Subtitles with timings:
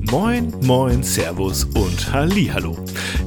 [0.00, 2.76] Moin, moin, Servus und Hallihallo.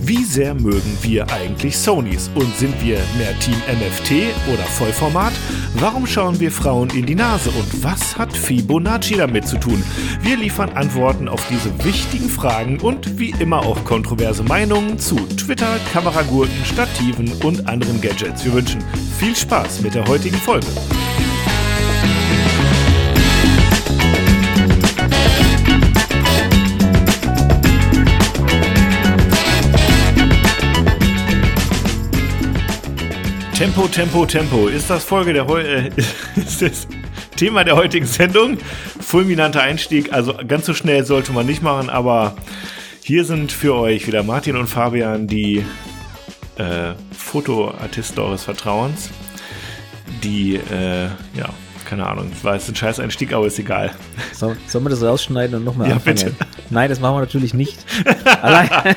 [0.01, 5.33] Wie sehr mögen wir eigentlich Sonys und sind wir mehr Team MFT oder Vollformat?
[5.75, 9.83] Warum schauen wir Frauen in die Nase und was hat Fibonacci damit zu tun?
[10.21, 15.77] Wir liefern Antworten auf diese wichtigen Fragen und wie immer auch kontroverse Meinungen zu Twitter,
[15.93, 18.43] Kameragurten, Stativen und anderen Gadgets.
[18.45, 18.83] Wir wünschen
[19.19, 20.67] viel Spaß mit der heutigen Folge.
[33.61, 34.67] Tempo, Tempo, Tempo.
[34.69, 35.91] Ist das Folge der äh,
[36.35, 36.87] ist das
[37.35, 38.57] Thema der heutigen Sendung?
[38.99, 40.11] Fulminanter Einstieg.
[40.11, 42.35] Also ganz so schnell sollte man nicht machen, aber
[43.03, 45.63] hier sind für euch wieder Martin und Fabian, die
[46.57, 49.11] äh, Fotoartisten eures Vertrauens.
[50.23, 51.03] Die, äh,
[51.35, 51.49] ja,
[51.85, 53.91] keine Ahnung, war jetzt ein scheiß Einstieg, aber ist egal.
[54.33, 56.15] So, sollen wir das rausschneiden und nochmal Ja, anfangen?
[56.15, 56.35] bitte.
[56.71, 57.77] Nein, das machen wir natürlich nicht.
[58.41, 58.69] Allein,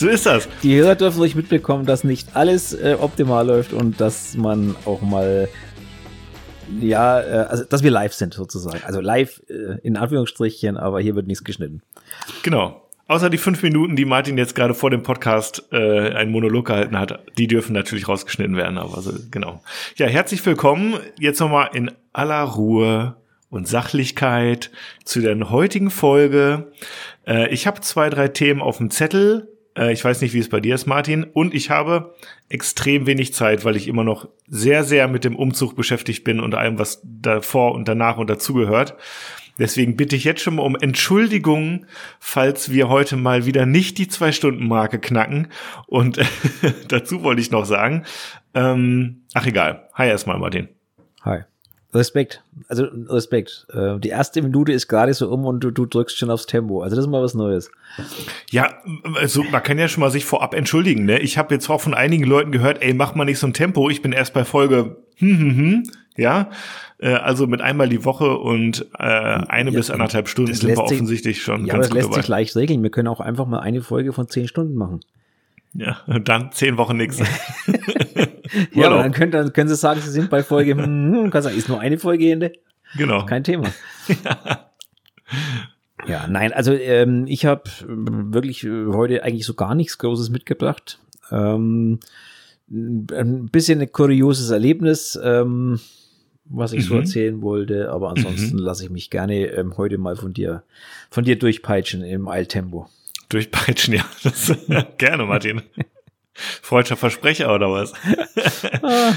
[0.00, 0.48] So ist das.
[0.62, 5.02] die Hörer dürfen ruhig mitbekommen, dass nicht alles äh, optimal läuft und dass man auch
[5.02, 5.46] mal,
[6.80, 8.82] ja, äh, also dass wir live sind sozusagen.
[8.82, 11.82] Also live äh, in Anführungsstrichen, aber hier wird nichts geschnitten.
[12.42, 12.88] Genau.
[13.08, 16.98] Außer die fünf Minuten, die Martin jetzt gerade vor dem Podcast äh, einen Monolog gehalten
[16.98, 18.78] hat, die dürfen natürlich rausgeschnitten werden.
[18.78, 19.62] Aber so, genau.
[19.96, 23.16] Ja, herzlich willkommen jetzt nochmal in aller Ruhe
[23.50, 24.70] und Sachlichkeit
[25.04, 26.72] zu der heutigen Folge.
[27.26, 29.46] Äh, ich habe zwei, drei Themen auf dem Zettel.
[29.80, 31.24] Äh, ich weiß nicht, wie es bei dir ist, Martin.
[31.24, 32.14] Und ich habe
[32.48, 36.54] extrem wenig Zeit, weil ich immer noch sehr, sehr mit dem Umzug beschäftigt bin und
[36.54, 38.96] allem, was davor und danach und dazugehört.
[39.58, 41.86] Deswegen bitte ich jetzt schon mal um Entschuldigung,
[42.18, 45.48] falls wir heute mal wieder nicht die Zwei-Stunden-Marke knacken.
[45.86, 46.18] Und
[46.88, 48.04] dazu wollte ich noch sagen,
[48.54, 49.88] ähm, ach egal.
[49.94, 50.68] Hi erstmal, Martin.
[51.22, 51.49] Hi.
[51.92, 52.42] Respekt.
[52.68, 53.66] Also Respekt.
[53.72, 56.82] Äh, die erste Minute ist gerade so um und du, du drückst schon aufs Tempo.
[56.82, 57.70] Also das ist mal was Neues.
[58.50, 58.74] Ja,
[59.14, 61.04] also man kann ja schon mal sich vorab entschuldigen.
[61.04, 61.18] Ne?
[61.18, 63.90] Ich habe jetzt auch von einigen Leuten gehört, ey, mach mal nicht so ein Tempo.
[63.90, 65.82] Ich bin erst bei Folge, hm, hm, hm,
[66.16, 66.50] ja.
[66.98, 70.68] Äh, also mit einmal die Woche und äh, eine Ja, bis anderthalb Stunden das sind
[70.68, 72.38] wir lässt sich- offensichtlich schon Ja, aber ganz das gut lässt sich dabei.
[72.40, 72.82] leicht regeln.
[72.84, 75.00] Wir können auch einfach mal eine Folge von zehn Stunden machen.
[75.74, 77.20] Ja, und dann zehn Wochen nichts.
[78.72, 81.56] Ja, aber dann können, dann können sie sagen, sie sind bei Folge, hm, kann sagen,
[81.56, 82.52] ist nur eine Folge Ende.
[82.96, 83.24] Genau.
[83.24, 83.68] Kein Thema.
[86.08, 90.98] ja, nein, also ähm, ich habe wirklich heute eigentlich so gar nichts Großes mitgebracht.
[91.30, 92.00] Ähm,
[92.68, 95.78] ein bisschen ein kurioses Erlebnis, ähm,
[96.44, 97.00] was ich so Mhm.
[97.00, 100.64] erzählen wollte, aber ansonsten lasse ich mich gerne ähm, heute mal von dir,
[101.10, 102.88] von dir durchpeitschen im Eiltempo.
[103.30, 104.04] Durchpeitschen, ja.
[104.22, 104.52] Das,
[104.98, 105.62] gerne, Martin.
[106.34, 107.92] Freudscher Versprecher oder was?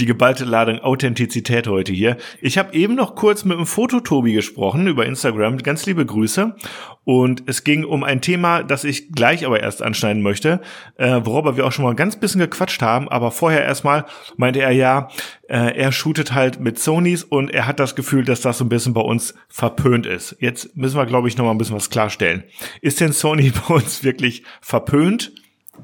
[0.00, 2.16] Die geballte Ladung Authentizität heute hier.
[2.40, 5.58] Ich habe eben noch kurz mit dem Fototobi gesprochen über Instagram.
[5.58, 6.56] Ganz liebe Grüße.
[7.04, 10.60] Und es ging um ein Thema, das ich gleich aber erst anschneiden möchte,
[10.96, 13.08] äh, worüber wir auch schon mal ganz bisschen gequatscht haben.
[13.08, 14.06] Aber vorher erstmal
[14.36, 15.08] meinte er ja,
[15.48, 18.70] äh, er shootet halt mit Sonys und er hat das Gefühl, dass das so ein
[18.70, 20.36] bisschen bei uns verpönt ist.
[20.40, 22.42] Jetzt müssen wir, glaube ich, noch mal ein bisschen was klarstellen.
[22.80, 25.32] Ist denn Sony bei uns wirklich verpönt?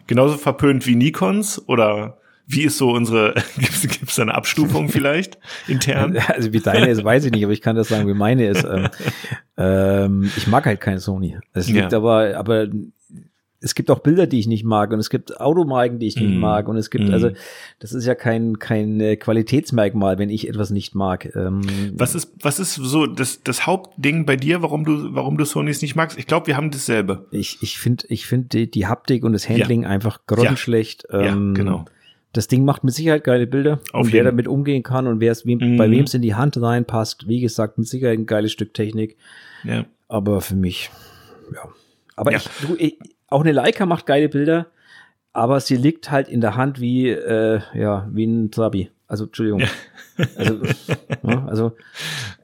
[0.06, 2.19] Genauso verpönt wie Nikons oder
[2.52, 5.38] wie ist so unsere, gibt es da eine Abstufung vielleicht
[5.68, 6.16] intern?
[6.28, 8.64] Also wie deine ist, weiß ich nicht, aber ich kann das sagen, wie meine ist.
[8.64, 8.88] Ähm,
[9.56, 11.38] ähm, ich mag halt kein Sony.
[11.52, 11.98] Es liegt Ja.
[11.98, 12.68] aber, aber
[13.62, 16.34] es gibt auch Bilder, die ich nicht mag und es gibt Automarken, die ich nicht
[16.34, 16.38] Mm.
[16.38, 17.12] mag und es gibt, Mm.
[17.12, 17.30] also
[17.78, 21.30] das ist ja kein, kein äh, Qualitätsmerkmal, wenn ich etwas nicht mag.
[21.36, 21.60] Ähm,
[21.92, 25.82] Was ist, was ist so das, das Hauptding bei dir, warum du, warum du Sonys
[25.82, 26.18] nicht magst?
[26.18, 27.26] Ich glaube, wir haben dasselbe.
[27.32, 31.06] ich ich finde ich find die, die Haptik und das Handling einfach grottenschlecht.
[31.12, 31.84] Ja, Ähm, genau.
[32.32, 33.80] Das Ding macht mit Sicherheit geile Bilder.
[33.92, 35.76] Auf und wer damit umgehen kann und wer es wem, Mhm.
[35.76, 39.16] bei wem es in die Hand reinpasst, wie gesagt, mit Sicherheit ein geiles Stück Technik.
[39.64, 39.84] Ja.
[40.08, 40.90] Aber für mich,
[41.54, 41.68] ja.
[42.16, 42.38] Aber Ja.
[42.38, 42.98] Ich, du, ich,
[43.28, 44.66] auch eine Leica macht geile Bilder,
[45.32, 48.90] aber sie liegt halt in der Hand wie, äh, ja, wie ein Trabi.
[49.06, 49.62] Also, Entschuldigung.
[50.36, 50.60] Also,
[51.24, 51.72] ja, also,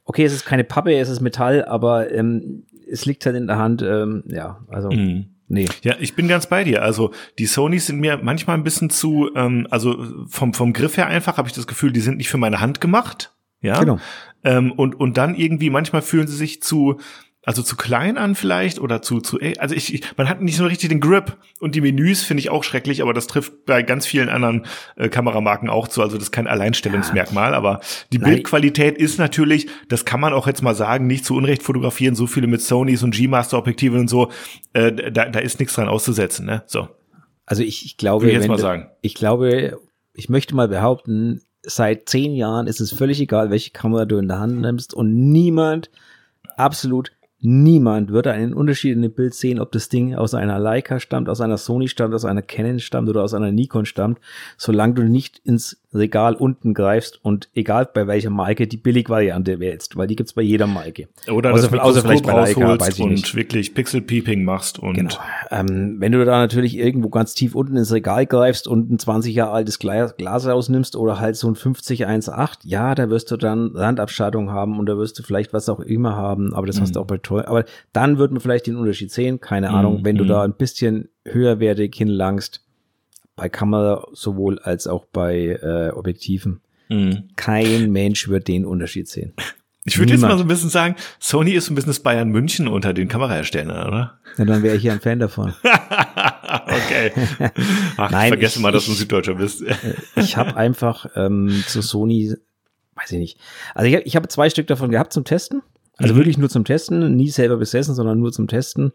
[0.04, 3.58] okay, es ist keine Pappe, es ist Metall, aber ähm, es liegt halt in der
[3.58, 5.26] Hand, ähm, ja, also, Mhm.
[5.48, 5.66] Nee.
[5.82, 6.82] Ja, ich bin ganz bei dir.
[6.82, 11.06] Also die Sonys sind mir manchmal ein bisschen zu, ähm, also vom, vom Griff her
[11.06, 13.34] einfach habe ich das Gefühl, die sind nicht für meine Hand gemacht.
[13.60, 13.80] Ja.
[13.80, 13.98] Genau.
[14.44, 17.00] Ähm, und, und dann irgendwie, manchmal fühlen sie sich zu,
[17.46, 20.66] also zu klein an vielleicht oder zu, zu, also ich, ich man hat nicht so
[20.66, 21.36] richtig den Grip.
[21.60, 24.66] Und die Menüs finde ich auch schrecklich, aber das trifft bei ganz vielen anderen
[24.96, 27.80] äh, Kameramarken auch zu, also das ist kein Alleinstellungsmerkmal, aber
[28.12, 28.34] die Nein.
[28.34, 32.26] Bildqualität ist natürlich, das kann man auch jetzt mal sagen, nicht zu Unrecht fotografieren, so
[32.26, 34.32] viele mit Sonys und G-Master Objektiven und so,
[34.72, 36.88] äh, da, da ist nichts dran auszusetzen, ne, so.
[37.46, 39.78] Also ich, ich glaube, ich wenn ich glaube,
[40.14, 44.26] ich möchte mal behaupten, seit zehn Jahren ist es völlig egal, welche Kamera du in
[44.26, 45.90] der Hand nimmst und niemand,
[46.56, 50.98] absolut Niemand würde einen Unterschied in dem Bild sehen, ob das Ding aus einer Leica
[50.98, 54.18] stammt, aus einer Sony stammt, aus einer Canon stammt oder aus einer Nikon stammt,
[54.56, 59.96] solange du nicht ins Regal unten greifst und egal bei welcher Marke die Billigvariante wählst,
[59.96, 61.08] weil die gibt's bei jeder Marke.
[61.30, 63.34] Oder außer, das außer vielleicht bei Leica, weiß ich und nicht.
[63.34, 65.14] wirklich Pixel-Peeping machst und Genau.
[65.50, 69.34] Ähm, wenn du da natürlich irgendwo ganz tief unten ins Regal greifst und ein 20
[69.34, 73.72] Jahre altes Glas, Glas rausnimmst oder halt so ein 5018, ja, da wirst du dann
[73.74, 77.00] Randabschattung haben und da wirst du vielleicht was auch immer haben, aber das hast du
[77.00, 77.48] auch bei teuer.
[77.48, 80.28] Aber dann wird man vielleicht den Unterschied sehen, keine Ahnung, wenn du mhm.
[80.28, 82.65] da ein bisschen höherwertig hinlangst,
[83.36, 86.60] bei Kamera sowohl als auch bei äh, Objektiven.
[86.88, 87.28] Mhm.
[87.36, 89.32] Kein Mensch wird den Unterschied sehen.
[89.84, 92.66] Ich würde jetzt mal so ein bisschen sagen, Sony ist ein bisschen das Bayern München
[92.66, 94.18] unter den Kameraherstellern, oder?
[94.36, 95.54] Ja, dann wäre ich hier ein Fan davon.
[95.62, 97.12] okay.
[97.96, 99.62] Ach, Nein, ich vergesse ich- mal, dass du ein Süddeutscher bist.
[100.16, 102.34] ich habe einfach ähm, zu Sony,
[102.96, 103.38] weiß ich nicht.
[103.74, 105.62] Also ich, ich habe zwei Stück davon gehabt zum Testen.
[105.98, 106.18] Also Mhm.
[106.18, 108.92] wirklich nur zum Testen, nie selber besessen, sondern nur zum Testen.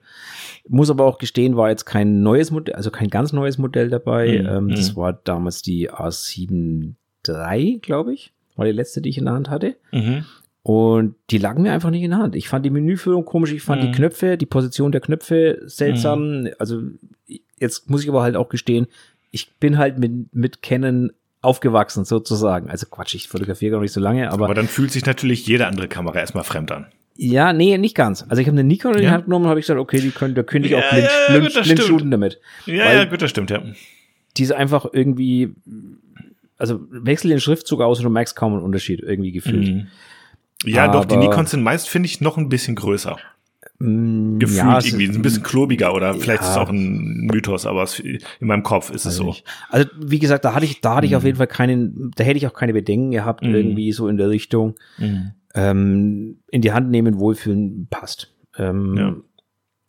[0.67, 4.39] Muss aber auch gestehen, war jetzt kein neues Modell, also kein ganz neues Modell dabei.
[4.41, 4.47] Mhm.
[4.47, 4.95] Ähm, das Mhm.
[4.97, 6.93] war damals die A7
[7.27, 8.33] III, glaube ich.
[8.55, 9.75] War die letzte, die ich in der Hand hatte.
[9.91, 10.25] Mhm.
[10.63, 12.35] Und die lagen mir einfach nicht in der Hand.
[12.35, 13.87] Ich fand die Menüführung komisch, ich fand Mhm.
[13.87, 16.47] die Knöpfe, die Position der Knöpfe seltsam.
[16.59, 16.83] Also
[17.57, 18.85] jetzt muss ich aber halt auch gestehen,
[19.31, 22.69] ich bin halt mit, mit Canon aufgewachsen sozusagen.
[22.69, 25.67] Also Quatsch, ich fotografiere gar nicht so lange, aber, Aber dann fühlt sich natürlich jede
[25.67, 26.87] andere Kamera erstmal fremd an.
[27.17, 28.23] ja, nee, nicht ganz.
[28.29, 29.11] Also ich habe eine Nikon in die Ja.
[29.11, 31.07] Hand genommen und habe ich gesagt, okay, die können, da könnte ich auch Ja, blind,
[31.29, 32.39] ja, blind, gut, blind shooten damit.
[32.65, 33.61] Ja, ja, gut, das stimmt, ja.
[34.37, 35.53] Die ist einfach irgendwie,
[36.57, 39.67] also wechsel den Schriftzug aus und du merkst kaum einen Unterschied irgendwie gefühlt.
[39.67, 39.87] Mhm.
[40.63, 43.17] Ja, doch, die Aber- Nikons sind meist, finde ich, noch ein bisschen größer.
[43.81, 46.61] Mm, Gefühlt ja, irgendwie, ist- ein bisschen klobiger oder vielleicht ist es Ja.
[46.61, 49.25] auch ein Mythos, aber es, in meinem Kopf ist es so.
[49.25, 49.43] nicht.
[49.69, 52.37] Also wie gesagt, da hatte ich, da hatte ich auf jeden Fall keinen, da hätte
[52.37, 53.55] ich auch keine Bedenken gehabt, Mhm.
[53.55, 55.31] irgendwie so in der Richtung Mhm.
[55.55, 58.33] ähm, in die Hand nehmen, wohlfühlen, passt.
[58.57, 59.15] Ähm, Ja.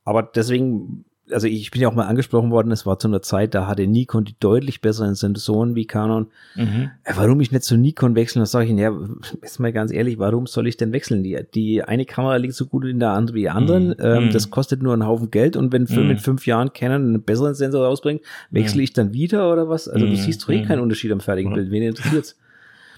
[0.04, 3.54] Aber deswegen, also ich bin ja auch mal angesprochen worden, es war zu einer Zeit,
[3.54, 6.26] da hatte Nikon die deutlich besseren Sensoren wie Canon.
[6.56, 6.90] Mhm.
[7.04, 8.92] Äh, Warum ich nicht zu Nikon wechseln, das sage ich Ihnen, ja,
[9.40, 11.22] jetzt mal ganz ehrlich, warum soll ich denn wechseln?
[11.22, 13.94] Die, die eine Kamera liegt so gut in der anderen wie die anderen, Mhm.
[14.00, 14.30] ähm, Mhm.
[14.30, 16.08] das kostet nur einen Haufen Geld und wenn Mhm.
[16.08, 18.20] mit fünf Jahren Canon einen besseren Sensor rausbringt,
[18.50, 19.88] wechsle ich dann wieder oder was?
[19.88, 20.16] Also du Mhm.
[20.16, 20.66] siehst doch eh Mhm.
[20.66, 21.54] keinen Unterschied am fertigen.
[21.54, 22.36] Bild, wen interessiert's?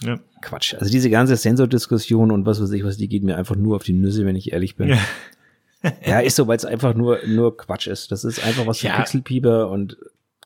[0.02, 0.18] Ja.
[0.42, 0.74] Quatsch.
[0.74, 3.84] Also diese ganze Sensordiskussion und was weiß ich was, die geht mir einfach nur auf
[3.84, 4.88] die Nüsse, wenn ich ehrlich bin.
[4.88, 4.98] Ja.
[6.06, 8.10] Ja, ist so, weil es einfach nur, nur Quatsch ist.
[8.12, 8.96] Das ist einfach was für Ja.
[8.96, 9.96] Pixelpieper und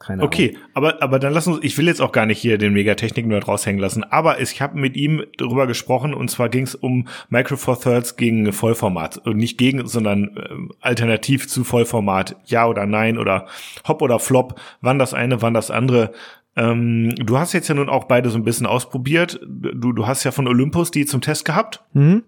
[0.01, 0.29] keine Ahnung.
[0.33, 3.49] Okay, aber, aber dann lass uns, ich will jetzt auch gar nicht hier den Megatechnik-Nerd
[3.49, 7.57] raushängen lassen, aber ich habe mit ihm darüber gesprochen und zwar ging es um Micro
[7.57, 9.19] Four Thirds gegen Vollformat.
[9.19, 12.37] Und nicht gegen, sondern ähm, alternativ zu Vollformat.
[12.47, 13.47] Ja oder nein oder
[13.87, 14.61] Hop oder Flop.
[14.81, 16.13] Wann das eine, wann das andere.
[16.57, 19.41] Ähm, du hast jetzt ja nun auch beide so ein bisschen ausprobiert.
[19.47, 21.83] Du, du hast ja von Olympus die zum Test gehabt.
[21.93, 22.23] Mhm.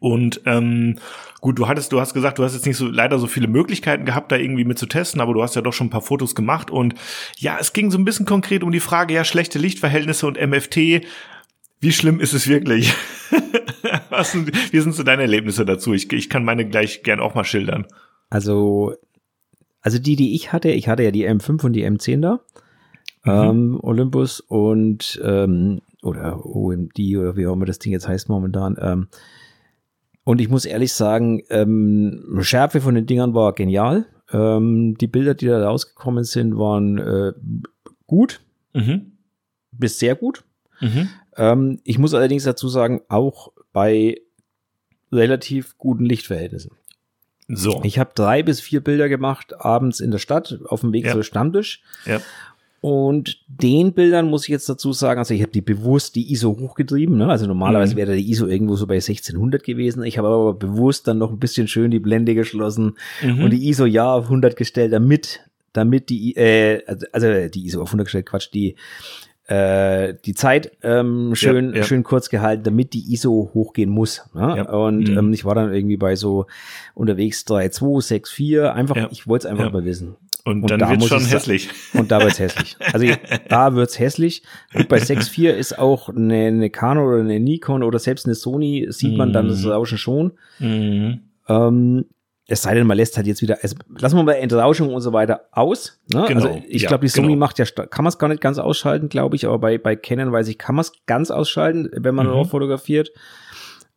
[0.00, 0.98] Und ähm,
[1.40, 4.04] gut, du hattest, du hast gesagt, du hast jetzt nicht so leider so viele Möglichkeiten
[4.04, 6.34] gehabt, da irgendwie mit zu testen, aber du hast ja doch schon ein paar Fotos
[6.34, 6.94] gemacht und
[7.38, 11.06] ja, es ging so ein bisschen konkret um die Frage, ja, schlechte Lichtverhältnisse und MFT.
[11.80, 12.94] Wie schlimm ist es wirklich?
[14.10, 15.92] Was sind, wie sind so deine Erlebnisse dazu?
[15.92, 17.86] Ich, ich kann meine gleich gern auch mal schildern.
[18.30, 18.94] Also,
[19.80, 22.40] also die, die ich hatte, ich hatte ja die M5 und die M10 da.
[23.24, 23.50] Mhm.
[23.50, 28.76] Ähm, Olympus und ähm, oder OMD oder wie auch immer das Ding jetzt heißt momentan.
[28.80, 29.08] Ähm,
[30.24, 34.06] und ich muss ehrlich sagen, ähm, Schärfe von den Dingern war genial.
[34.32, 37.32] Ähm, die Bilder, die da rausgekommen sind, waren äh,
[38.06, 38.40] gut
[38.72, 39.12] Mhm.
[39.70, 40.42] bis sehr gut.
[40.80, 41.08] Mhm.
[41.36, 44.20] Ähm, ich muss allerdings dazu sagen, auch bei
[45.12, 46.72] relativ guten Lichtverhältnissen.
[47.46, 47.82] So.
[47.84, 51.12] Ich habe drei bis vier Bilder gemacht, abends in der Stadt, auf dem Weg Ja.
[51.12, 51.82] zum Stammtisch.
[52.06, 52.20] Ja.
[52.86, 56.54] Und den Bildern muss ich jetzt dazu sagen, also ich habe die bewusst die ISO
[56.60, 57.16] hochgetrieben.
[57.16, 57.26] Ne?
[57.28, 57.96] Also normalerweise Mhm.
[57.98, 60.04] wäre die ISO irgendwo so bei 1600 gewesen.
[60.04, 63.42] Ich habe aber bewusst dann noch ein bisschen schön die Blende geschlossen Mhm.
[63.44, 65.40] und die ISO ja auf 100 gestellt, damit
[65.72, 68.76] damit die äh, also- also die ISO auf 100 gestellt, Quatsch, die
[69.46, 71.82] äh, die Zeit ähm, schön Ja, ja.
[71.84, 74.22] schön kurz gehalten, damit die ISO hochgehen muss.
[74.34, 74.54] Ne?
[74.58, 74.70] Ja.
[74.72, 75.18] Und Mhm.
[75.18, 76.46] ähm, ich war dann irgendwie bei so
[76.94, 79.08] unterwegs 3,2, 6,4, einfach, Ja.
[79.10, 80.16] ich wollte es einfach mal wissen.
[80.46, 81.70] Und, und dann da wird muss schon hässlich.
[81.94, 82.76] Und da wird's hässlich.
[82.92, 83.06] Also
[83.48, 84.42] da wird's hässlich.
[84.74, 88.86] Und bei 6.4 ist auch eine, eine Canon oder eine Nikon oder selbst eine Sony,
[88.90, 89.70] sieht man dann das Mhm.
[89.70, 90.32] Rauschen schon.
[90.58, 91.20] Mhm.
[91.48, 92.04] Ähm,
[92.46, 95.14] es sei denn, man lässt halt jetzt wieder, also lassen wir mal Entrauschung und so
[95.14, 95.98] weiter aus.
[96.12, 96.26] Ne?
[96.28, 97.38] Genau, also ich ja, glaube, die Sony genau.
[97.38, 100.30] macht ja, kann man es gar nicht ganz ausschalten, glaube ich, aber bei, bei Canon
[100.30, 102.32] weiß ich, kann man es ganz ausschalten, wenn man Mhm.
[102.32, 103.12] drauf fotografiert.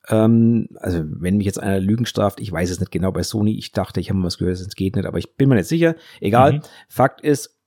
[0.09, 3.57] Ähm, also wenn mich jetzt einer Lügen straft, ich weiß es nicht genau bei Sony,
[3.57, 5.67] ich dachte, ich habe mal was gehört, es geht nicht, aber ich bin mir nicht
[5.67, 5.95] sicher.
[6.21, 6.61] Egal, Mhm.
[6.87, 7.57] Fakt ist,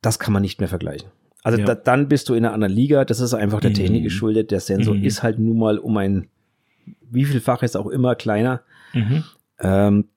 [0.00, 1.10] das kann man nicht mehr vergleichen.
[1.42, 1.64] Also Ja.
[1.66, 3.74] da, dann bist du in einer anderen Liga, das ist einfach der Mhm.
[3.74, 5.04] Technik geschuldet, der Sensor Mhm.
[5.04, 6.28] ist halt nun mal um ein
[7.10, 8.62] wie vielfaches auch immer kleiner.
[8.94, 9.24] Mhm.
[9.60, 10.08] ähm,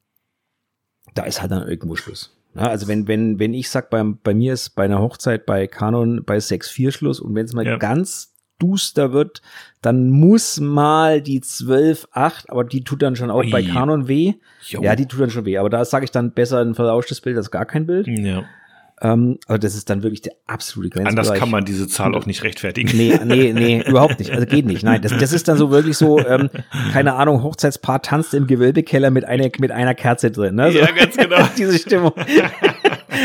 [1.15, 2.35] da ist halt dann irgendwo Schluss.
[2.55, 5.67] Ja, also wenn, wenn, wenn ich sag, bei, bei mir ist bei einer Hochzeit bei
[5.67, 7.77] Canon bei 6.4 Schluss und wenn es mal ja.
[7.77, 9.41] ganz duster wird,
[9.81, 13.49] dann muss mal die 12.8, aber die tut dann schon auch Ui.
[13.49, 14.33] bei Canon weh.
[14.67, 14.81] Jo.
[14.81, 17.37] Ja, die tut dann schon weh, aber da sage ich dann besser ein verrauschtes Bild
[17.37, 18.07] als gar kein Bild.
[18.07, 18.43] Ja.
[19.01, 21.27] Ähm, aber das ist dann wirklich der absolute Grenzbereich.
[21.27, 22.95] Anders kann man diese Zahl auch nicht rechtfertigen.
[22.97, 24.31] Nee, nee, nee, überhaupt nicht.
[24.31, 24.83] Also geht nicht.
[24.83, 26.49] Nein, das, das ist dann so wirklich so, ähm,
[26.91, 30.55] keine Ahnung, Hochzeitspaar tanzt im Gewölbekeller mit einer, mit einer Kerze drin.
[30.55, 30.73] Ne?
[30.73, 31.37] So, ja, ganz genau.
[31.57, 32.11] diese Stimmung.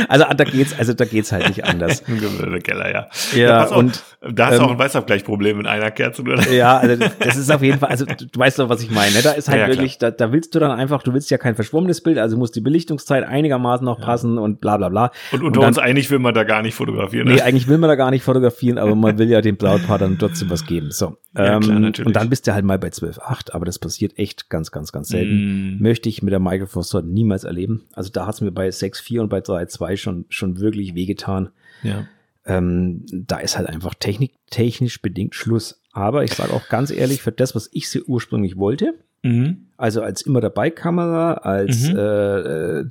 [0.09, 2.03] Also da geht's, also da geht's halt nicht anders.
[2.65, 3.07] Keller, ja.
[3.35, 6.51] Ja, ja auf, und da hast du ähm, auch ein Weißabgleichproblem mit einer Kerze, oder?
[6.51, 9.15] Ja, also das ist auf jeden Fall, also du, weißt doch, was ich meine.
[9.15, 9.23] Ne?
[9.23, 11.55] Da ist halt ja, wirklich, da, da willst du dann einfach, du willst ja kein
[11.55, 15.11] verschwommenes Bild, also muss die Belichtungszeit einigermaßen noch passen und bla bla bla.
[15.33, 17.29] Und unter und dann, uns eigentlich will man da gar nicht fotografieren.
[17.29, 17.35] Ne?
[17.35, 20.19] Nee, eigentlich will man da gar nicht fotografieren, aber man will ja dem Brautpaar dann
[20.19, 20.91] trotzdem was geben.
[20.91, 21.17] So.
[21.37, 24.51] Ja, klar, ähm, und dann bist du halt mal bei 12.8, aber das passiert echt
[24.51, 25.79] ganz, ganz, ganz selten.
[25.79, 25.83] Mm.
[25.83, 27.83] Möchte ich mit der Four Sword niemals erleben.
[27.93, 31.51] Also da hat es mir bei 6.4 und bei 3.2 schon, schon wirklich wehgetan.
[31.83, 32.07] Ja.
[32.47, 35.81] Ähm, da ist halt einfach technik, technisch bedingt Schluss.
[35.93, 39.69] Aber ich sage auch ganz ehrlich, für das, was ich sie ursprünglich wollte, mhm.
[39.77, 41.97] also als immer dabei Kamera, als mhm.
[41.97, 42.89] äh, äh,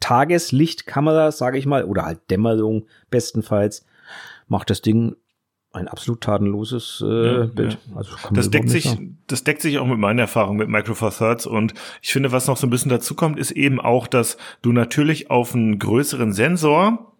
[0.00, 3.84] Tageslichtkamera, sage ich mal, oder halt Dämmerung bestenfalls,
[4.48, 5.16] macht das Ding
[5.76, 7.78] ein absolut tatenloses äh, ja, Bild.
[7.90, 7.96] Ja.
[7.96, 11.46] Also das deckt sich, das deckt sich auch mit meiner Erfahrung mit Micro Four Thirds
[11.46, 14.72] und ich finde, was noch so ein bisschen dazu kommt, ist eben auch, dass du
[14.72, 17.12] natürlich auf einen größeren Sensor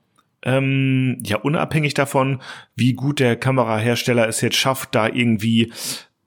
[0.43, 2.41] ähm, ja unabhängig davon,
[2.75, 5.73] wie gut der Kamerahersteller es jetzt schafft, da irgendwie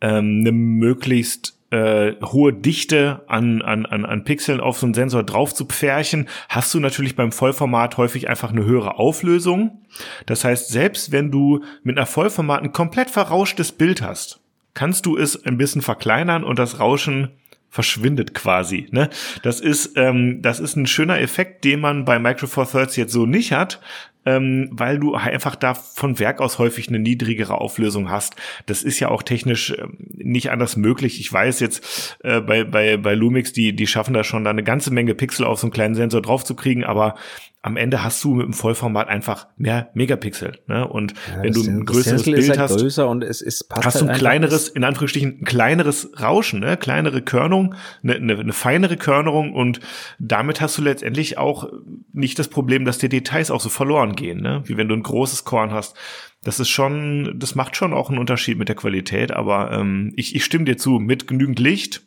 [0.01, 5.23] ähm, eine möglichst äh, hohe Dichte an, an, an, an Pixeln auf so einen Sensor
[5.23, 9.81] drauf zu pferchen, hast du natürlich beim Vollformat häufig einfach eine höhere Auflösung.
[10.25, 14.39] Das heißt, selbst wenn du mit einer Vollformat ein komplett verrauschtes Bild hast,
[14.73, 17.29] kannst du es ein bisschen verkleinern und das Rauschen
[17.69, 18.87] verschwindet quasi.
[18.91, 19.09] Ne?
[19.43, 23.13] Das ist ähm, das ist ein schöner Effekt, den man bei Micro Four Thirds jetzt
[23.13, 23.79] so nicht hat,
[24.25, 28.35] ähm, weil du einfach da von Werk aus häufig eine niedrigere Auflösung hast.
[28.65, 31.19] Das ist ja auch technisch äh, nicht anders möglich.
[31.19, 34.63] Ich weiß jetzt äh, bei, bei, bei Lumix, die, die schaffen da schon da eine
[34.63, 37.15] ganze Menge Pixel auf so einen kleinen Sensor drauf zu kriegen, aber
[37.61, 40.59] am Ende hast du mit dem Vollformat einfach mehr Megapixel.
[40.67, 40.87] Ne?
[40.87, 44.05] Und ja, wenn du ein größeres Bild halt hast, und es ist, passt hast halt
[44.05, 46.77] du ein kleineres, in Anführungsstrichen, ein kleineres Rauschen, ne?
[46.77, 49.81] kleinere Körnung, eine, eine, eine feinere Körnerung und
[50.19, 51.69] damit hast du letztendlich auch
[52.13, 54.63] nicht das Problem, dass dir Details auch so verloren gehen, ne?
[54.65, 55.97] wie wenn du ein großes Korn hast.
[56.41, 60.33] Das ist schon, das macht schon auch einen Unterschied mit der Qualität, aber ähm, ich,
[60.33, 62.03] ich stimme dir zu, mit genügend Licht,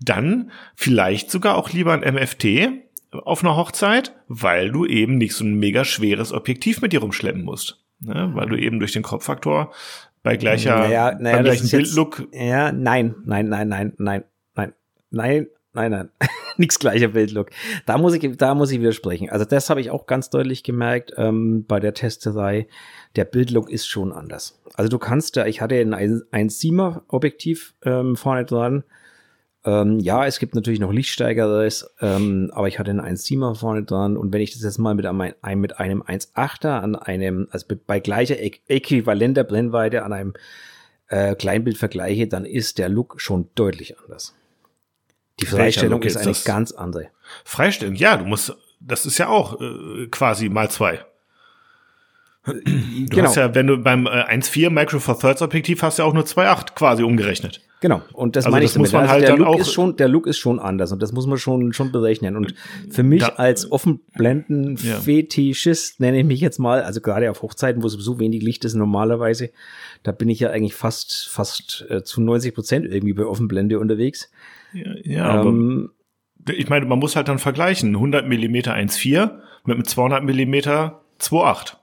[0.00, 2.85] dann vielleicht sogar auch lieber ein MFT,
[3.24, 7.42] auf einer Hochzeit, weil du eben nicht so ein mega schweres Objektiv mit dir rumschleppen
[7.42, 7.84] musst.
[8.00, 8.30] Ne?
[8.34, 9.72] Weil du eben durch den Kopffaktor
[10.22, 12.28] bei gleicher, naja, naja, beim gleichen Bildlook.
[12.32, 14.72] Ja, nein, nein, nein, nein, nein, nein,
[15.10, 16.10] nein, nein, nein.
[16.58, 17.50] Nichts gleicher Bildlook.
[17.84, 19.30] Da muss ich, da muss ich widersprechen.
[19.30, 22.66] Also das habe ich auch ganz deutlich gemerkt ähm, bei der Testerei.
[23.14, 24.60] Der Bildlook ist schon anders.
[24.74, 28.84] Also du kannst da, ich hatte ein 1,7er Objektiv ähm, vorne dran
[29.66, 34.16] ähm, ja, es gibt natürlich noch Lichtsteigeres, ähm, aber ich hatte einen 1,7er vorne dran
[34.16, 37.98] und wenn ich das jetzt mal mit einem, mit einem 1,8er an einem, also bei
[37.98, 40.34] gleicher äquivalenter Brennweite an einem
[41.08, 44.36] äh, Kleinbild vergleiche, dann ist der Look schon deutlich anders.
[45.40, 47.08] Die Freistellung ist eine ganz andere.
[47.44, 51.04] Freistellung, ja, du musst, das ist ja auch äh, quasi mal zwei.
[52.44, 53.24] Du genau.
[53.24, 56.22] hast ja, wenn du beim äh, 1.4 Micro Four Thirds Objektiv hast ja auch nur
[56.22, 57.65] 2.8 quasi umgerechnet.
[57.80, 58.86] Genau, und das also meine das ich damit.
[58.86, 61.12] Muss man also halt der, Look ist schon, der Look ist schon anders und das
[61.12, 62.34] muss man schon, schon berechnen.
[62.36, 62.54] Und
[62.90, 66.06] für mich da, als Offenblenden-Fetischist, ja.
[66.06, 69.50] nenne ich mich jetzt mal, also gerade auf Hochzeiten, wo so wenig Licht ist normalerweise,
[70.02, 74.30] da bin ich ja eigentlich fast, fast äh, zu 90 Prozent irgendwie bei Offenblende unterwegs.
[74.72, 75.90] Ja, ja ähm,
[76.46, 77.94] aber ich meine, man muss halt dann vergleichen.
[77.94, 81.76] 100 Millimeter 1,4 mit einem 200 Millimeter 2,8.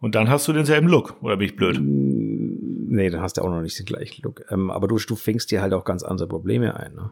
[0.00, 1.80] Und dann hast du denselben Look, oder bin ich blöd?
[2.94, 4.44] Nee, dann hast du auch noch nicht den gleichen Look.
[4.50, 6.94] Ähm, aber du, du fängst dir halt auch ganz andere Probleme ein.
[6.94, 7.10] Ne?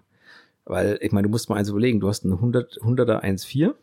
[0.65, 3.75] Weil, ich meine, du musst mal eins überlegen, du hast einen 100, 100er 1,4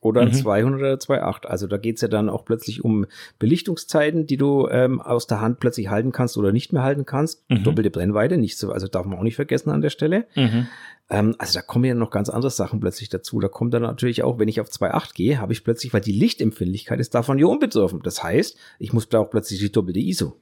[0.00, 0.34] oder ein mhm.
[0.34, 1.46] 200er 2,8.
[1.46, 3.06] Also da geht's ja dann auch plötzlich um
[3.40, 7.44] Belichtungszeiten, die du ähm, aus der Hand plötzlich halten kannst oder nicht mehr halten kannst.
[7.50, 7.64] Mhm.
[7.64, 10.26] Doppelte Brennweite, nicht so, also darf man auch nicht vergessen an der Stelle.
[10.36, 10.68] Mhm.
[11.10, 13.40] Ähm, also da kommen ja noch ganz andere Sachen plötzlich dazu.
[13.40, 16.12] Da kommt dann natürlich auch, wenn ich auf 2,8 gehe, habe ich plötzlich, weil die
[16.12, 18.00] Lichtempfindlichkeit ist davon ja unbetroffen.
[18.04, 20.36] Das heißt, ich muss da auch plötzlich die doppelte ISO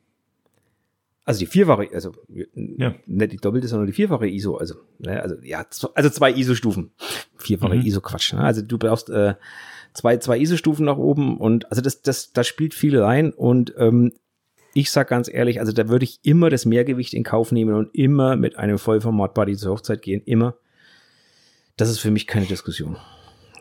[1.26, 2.12] also die vierfache, also
[2.54, 2.94] ja.
[3.04, 4.56] nicht die doppelte, sondern die vierfache ISO.
[4.56, 6.92] Also, ne, also ja, also zwei ISO-Stufen.
[7.36, 7.82] Vierfache mhm.
[7.82, 8.34] ISO-Quatsch.
[8.34, 8.40] Ne?
[8.40, 9.34] Also du brauchst äh,
[9.92, 14.12] zwei, zwei ISO-Stufen nach oben und also das, das, das spielt viel rein und ähm,
[14.72, 17.92] ich sag ganz ehrlich, also da würde ich immer das Mehrgewicht in Kauf nehmen und
[17.92, 20.54] immer mit einem Vollformat-Buddy zur Hochzeit gehen, immer.
[21.76, 22.98] Das ist für mich keine Diskussion.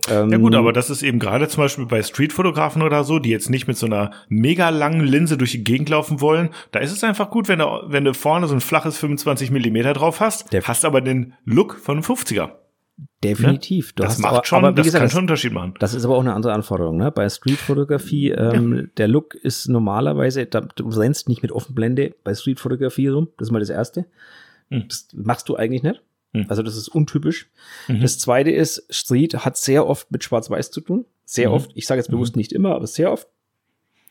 [0.09, 3.29] Ähm, ja gut, aber das ist eben gerade zum Beispiel bei Streetfotografen oder so, die
[3.29, 6.49] jetzt nicht mit so einer mega langen Linse durch die Gegend laufen wollen.
[6.71, 9.93] Da ist es einfach gut, wenn du, wenn du vorne so ein flaches 25 Millimeter
[9.93, 12.51] drauf hast, Der hast aber den Look von einem 50er.
[13.23, 13.93] Definitiv.
[13.93, 15.73] Du das macht aber, schon, aber, das gesagt, kann schon einen Unterschied machen.
[15.79, 16.97] Das ist aber auch eine andere Anforderung.
[16.97, 17.11] Ne?
[17.11, 18.83] Bei Streetfotografie, ähm, ja.
[18.97, 23.29] der Look ist normalerweise, da, du rennst nicht mit Offenblende bei Streetfotografie rum.
[23.37, 24.05] Das ist mal das Erste.
[24.69, 24.85] Hm.
[24.87, 26.01] Das machst du eigentlich nicht.
[26.35, 26.45] Hm.
[26.49, 27.49] Also das ist untypisch.
[27.87, 28.01] Mhm.
[28.01, 31.05] Das Zweite ist, Street hat sehr oft mit Schwarz-Weiß zu tun.
[31.23, 31.55] Sehr mhm.
[31.55, 31.71] oft.
[31.75, 32.39] Ich sage jetzt bewusst mhm.
[32.39, 33.27] nicht immer, aber sehr oft.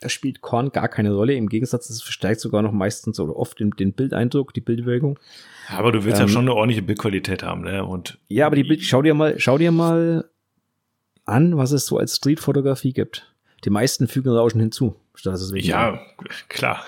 [0.01, 1.35] Da spielt Korn gar keine Rolle.
[1.35, 5.19] Im Gegensatz, es verstärkt sogar noch meistens oder oft den, den Bildeindruck, die Bildbewegung.
[5.69, 7.85] Aber du willst ähm, ja schon eine ordentliche Bildqualität haben, ne?
[7.85, 10.29] Und ja, aber die Bild, schau dir mal, schau dir mal
[11.25, 13.35] an, was es so als Streetfotografie gibt.
[13.65, 14.95] Die meisten fügen Rauschen hinzu.
[15.23, 16.01] Das ist ja,
[16.49, 16.85] klar.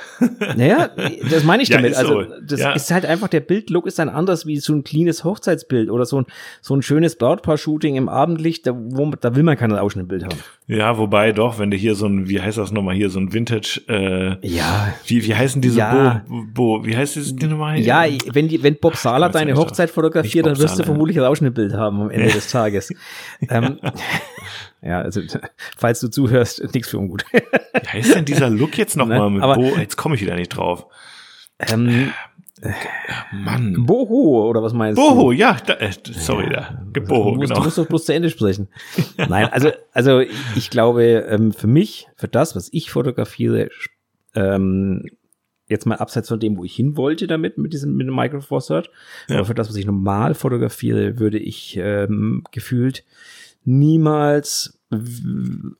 [0.56, 0.90] Naja,
[1.30, 1.92] das meine ich damit.
[1.92, 2.72] Ja, also, das ja.
[2.72, 6.20] ist halt einfach, der Bildlook ist ein anderes wie so ein cleanes Hochzeitsbild oder so
[6.20, 6.26] ein,
[6.60, 10.38] so ein schönes Brautpaar-Shooting im Abendlicht, da, wo, da will man kein rauschendes Bild haben.
[10.66, 13.32] Ja, wobei doch, wenn du hier so ein, wie heißt das nochmal hier, so ein
[13.32, 14.92] Vintage, äh, ja.
[15.06, 16.24] Wie, wie heißen diese ja.
[16.26, 17.78] Bo, Bo, wie heißt das Ding nochmal?
[17.78, 21.54] Ja, wenn, die, wenn Bob Sala deine Hochzeit fotografiert, dann wirst du vermutlich ein rauschendes
[21.54, 22.92] Bild haben am Ende des Tages.
[23.48, 23.78] ähm,
[24.86, 25.20] ja, also,
[25.76, 27.24] falls du zuhörst, nichts für ungut.
[27.32, 29.30] Wie heißt denn dieser Look jetzt nochmal ne?
[29.30, 29.76] mit Aber, Bo?
[29.76, 30.86] Jetzt komme ich wieder nicht drauf.
[31.58, 32.12] Ähm,
[32.62, 32.72] äh,
[33.32, 33.84] Mann.
[33.84, 35.16] Boho, oder was meinst Boho, du?
[35.16, 36.82] Boho, ja, da, äh, sorry, da.
[36.84, 37.60] Boho, du musst, genau.
[37.60, 38.68] Du musst doch bloß zu Ende sprechen.
[39.16, 40.20] Nein, also, also
[40.54, 43.68] ich glaube, ähm, für mich, für das, was ich fotografiere,
[44.34, 45.04] ähm,
[45.68, 48.40] jetzt mal abseits von dem, wo ich hin wollte damit, mit diesem, mit dem Micro
[48.40, 48.90] Four Third,
[49.28, 49.36] ja.
[49.36, 53.04] aber für das, was ich normal fotografiere, würde ich ähm, gefühlt
[53.66, 54.75] niemals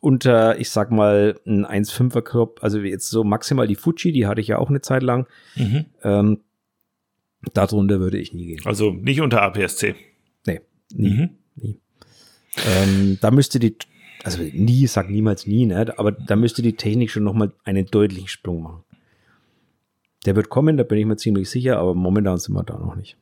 [0.01, 4.41] unter, ich sag mal, ein 1,5er Crop, also jetzt so maximal die Fuji, die hatte
[4.41, 5.27] ich ja auch eine Zeit lang.
[5.55, 5.85] Mhm.
[6.03, 6.41] Ähm,
[7.55, 8.63] darunter würde ich nie gehen.
[8.65, 9.95] Also nicht unter APS-C?
[10.47, 10.61] Nee,
[10.93, 11.11] nie.
[11.11, 11.31] Mhm.
[11.55, 11.81] nie.
[12.67, 13.77] Ähm, da müsste die,
[14.25, 15.95] also nie, sag niemals nie, ne?
[15.99, 18.83] aber da müsste die Technik schon nochmal einen deutlichen Sprung machen.
[20.25, 22.97] Der wird kommen, da bin ich mir ziemlich sicher, aber momentan sind wir da noch
[22.97, 23.17] nicht.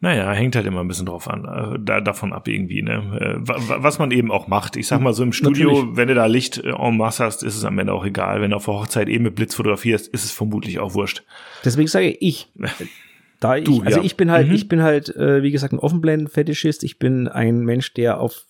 [0.00, 3.38] Naja, hängt halt immer ein bisschen drauf an, äh, da, davon ab irgendwie, ne?
[3.38, 4.76] Äh, was man eben auch macht.
[4.76, 5.96] Ich sag mal so im Studio, Natürlich.
[5.96, 8.42] wenn du da Licht äh, en masse hast, ist es am Ende auch egal.
[8.42, 11.22] Wenn du auf der Hochzeit eben mit Blitz fotografierst, ist es vermutlich auch wurscht.
[11.64, 12.48] Deswegen sage ich,
[13.40, 14.04] da ich, du, also ja.
[14.04, 14.54] ich bin halt, mhm.
[14.54, 16.84] ich bin halt, wie gesagt, ein Offenblenden-Fetischist.
[16.84, 18.44] Ich bin ein Mensch, der auf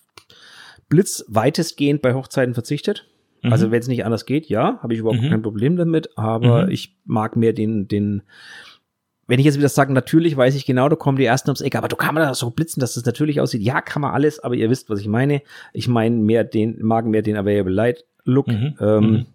[0.88, 3.06] Blitz weitestgehend bei Hochzeiten verzichtet.
[3.42, 3.52] Mhm.
[3.52, 5.30] Also wenn es nicht anders geht, ja, habe ich überhaupt mhm.
[5.30, 6.18] kein Problem damit.
[6.18, 6.70] Aber mhm.
[6.72, 8.22] ich mag mehr den, den
[9.26, 11.74] wenn ich jetzt wieder sage, natürlich weiß ich genau, da kommen die ersten ums Eck,
[11.74, 13.62] aber du kann man das so blitzen, dass das natürlich aussieht.
[13.62, 15.42] Ja, kann man alles, aber ihr wisst, was ich meine.
[15.72, 18.48] Ich meine mehr den, mag mehr den Available Light Look.
[18.48, 18.74] Mhm.
[18.80, 19.26] Ähm, mhm.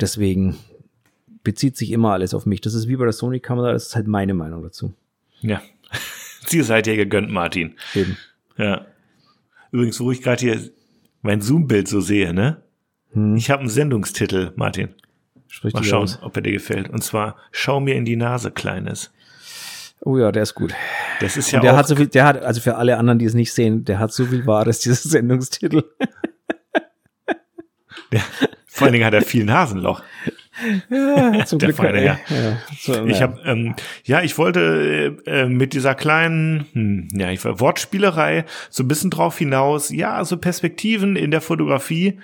[0.00, 0.56] Deswegen
[1.42, 2.60] bezieht sich immer alles auf mich.
[2.60, 4.94] Das ist wie bei der Sony-Kamera, das ist halt meine Meinung dazu.
[5.40, 5.62] Ja.
[6.46, 7.74] Sie seid ja gegönnt, Martin.
[7.94, 8.16] Eben.
[8.56, 8.86] Ja.
[9.70, 10.70] Übrigens, wo ich gerade hier
[11.22, 12.62] mein Zoom-Bild so sehe, ne?
[13.12, 13.36] Hm.
[13.36, 14.90] Ich habe einen Sendungstitel, Martin.
[15.54, 16.18] Sprich Mal schauen, aus.
[16.20, 16.90] ob er dir gefällt.
[16.90, 19.12] Und zwar, schau mir in die Nase, Kleines.
[20.00, 20.74] Oh ja, der ist gut.
[21.20, 23.20] Das ist ja Und der auch hat so viel, der hat, also für alle anderen,
[23.20, 25.84] die es nicht sehen, der hat so viel Wahres, dieser Sendungstitel.
[28.10, 28.20] Der,
[28.66, 30.02] vor allen Dingen hat er viel Nasenloch.
[30.90, 31.76] Ja, zum der Glück.
[31.76, 32.18] Feine, ja.
[32.28, 37.44] ja so, ich habe, ähm, ja, ich wollte äh, mit dieser kleinen, hm, ja, ich
[37.44, 39.90] war Wortspielerei so ein bisschen drauf hinaus.
[39.90, 42.18] Ja, so Perspektiven in der Fotografie.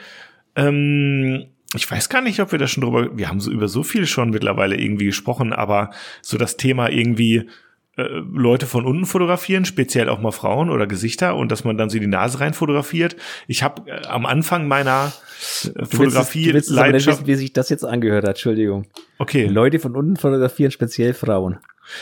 [0.57, 3.83] Ähm, ich weiß gar nicht, ob wir das schon drüber, wir haben so über so
[3.83, 7.49] viel schon mittlerweile irgendwie gesprochen, aber so das Thema irgendwie
[7.97, 8.03] äh,
[8.33, 11.99] Leute von unten fotografieren, speziell auch mal Frauen oder Gesichter und dass man dann so
[11.99, 13.17] die Nase rein fotografiert.
[13.47, 15.13] Ich habe äh, am Anfang meiner
[15.75, 18.87] äh, Fotografie du willst, du willst wissen, wie sich das jetzt angehört hat, Entschuldigung.
[19.19, 19.47] Okay.
[19.47, 21.59] Leute von unten fotografieren, speziell Frauen.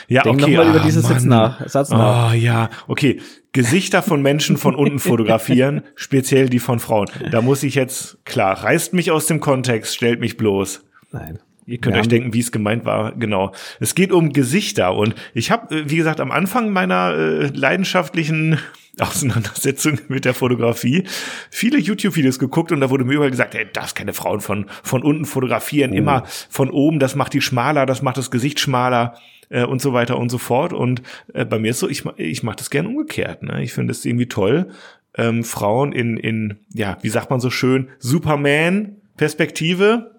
[0.09, 0.53] Ja, Denk okay.
[0.53, 1.68] nochmal ah, über diesen Satz nach.
[1.68, 2.33] Satz nach.
[2.33, 3.20] Oh ja, okay.
[3.53, 7.09] Gesichter von Menschen von unten fotografieren, speziell die von Frauen.
[7.31, 10.85] Da muss ich jetzt, klar, reißt mich aus dem Kontext, stellt mich bloß.
[11.12, 11.38] Nein.
[11.68, 13.12] Ihr könnt Wir euch denken, wie es gemeint war.
[13.12, 13.53] Genau.
[13.79, 14.94] Es geht um Gesichter.
[14.94, 18.59] Und ich habe, äh, wie gesagt, am Anfang meiner äh, leidenschaftlichen
[18.98, 21.05] Auseinandersetzung mit der Fotografie
[21.51, 25.03] viele YouTube-Videos geguckt und da wurde mir überall gesagt, ey, darfst keine Frauen von, von
[25.03, 25.96] unten fotografieren, oh.
[25.96, 29.14] immer von oben, das macht die schmaler, das macht das Gesicht schmaler
[29.48, 30.72] äh, und so weiter und so fort.
[30.72, 31.02] Und
[31.34, 33.42] äh, bei mir ist so, ich, ich mache das gern umgekehrt.
[33.42, 33.62] Ne?
[33.62, 34.70] Ich finde es irgendwie toll,
[35.16, 40.14] ähm, Frauen in, in, ja, wie sagt man so schön, Superman-Perspektive,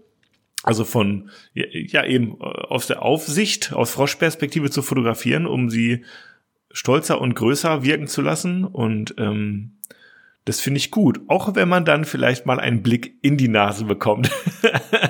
[0.63, 6.03] also von, ja, eben äh, aus der Aufsicht, aus Froschperspektive zu fotografieren, um sie
[6.71, 8.65] stolzer und größer wirken zu lassen.
[8.65, 9.78] Und ähm,
[10.45, 13.85] das finde ich gut, auch wenn man dann vielleicht mal einen Blick in die Nase
[13.85, 14.31] bekommt.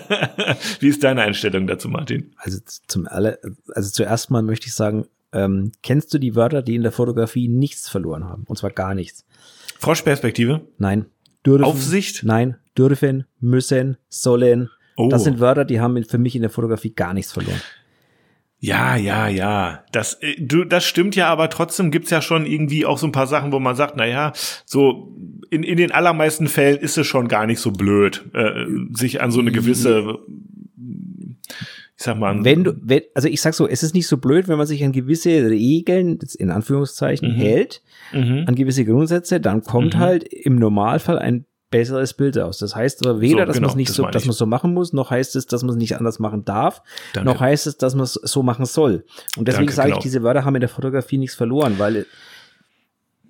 [0.80, 2.34] Wie ist deine Einstellung dazu, Martin?
[2.38, 3.40] Also zum alle,
[3.74, 7.48] also zuerst mal möchte ich sagen, Ähm, kennst du die Wörter, die in der Fotografie
[7.48, 8.46] nichts verloren haben?
[8.48, 9.26] Und zwar gar nichts.
[9.78, 10.62] Froschperspektive?
[10.80, 11.06] Nein.
[11.46, 12.24] Dürfen, Aufsicht?
[12.24, 12.58] Nein.
[12.76, 14.70] Dürfen, müssen, sollen.
[14.98, 15.08] Oh.
[15.08, 17.62] Das sind Wörter, die haben für mich in der Fotografie gar nichts verloren.
[18.60, 19.84] Ja, ja, ja.
[19.92, 23.14] Das, äh, du, das stimmt ja, aber trotzdem gibt's ja schon irgendwie auch so ein
[23.14, 24.34] paar Sachen, wo man sagt, na ja,
[24.66, 25.16] so
[25.50, 29.32] in, in den allermeisten Fällen ist es schon gar nicht so blöd, äh, sich an
[29.32, 30.20] so eine gewisse,
[31.48, 34.48] ich sag mal, Wenn du, wenn, also ich sag so, es ist nicht so blöd,
[34.50, 37.82] wenn man sich an gewisse Regeln, in Anführungszeichen, hält,
[38.14, 38.44] mhm.
[38.46, 42.58] an gewisse Grundsätze, dann kommt halt im Normalfall ein besseres Bild aus.
[42.58, 44.46] Das heißt aber weder, So, dass genau, man es nicht das so, dass man so
[44.46, 46.82] machen muss, noch heißt es, dass man es nicht anders machen darf,
[47.14, 47.30] Danke.
[47.30, 49.06] noch heißt es, dass man es so machen soll.
[49.38, 49.98] Und deswegen Danke, sage genau.
[50.00, 52.06] ich, diese Wörter haben in der Fotografie nichts verloren, weil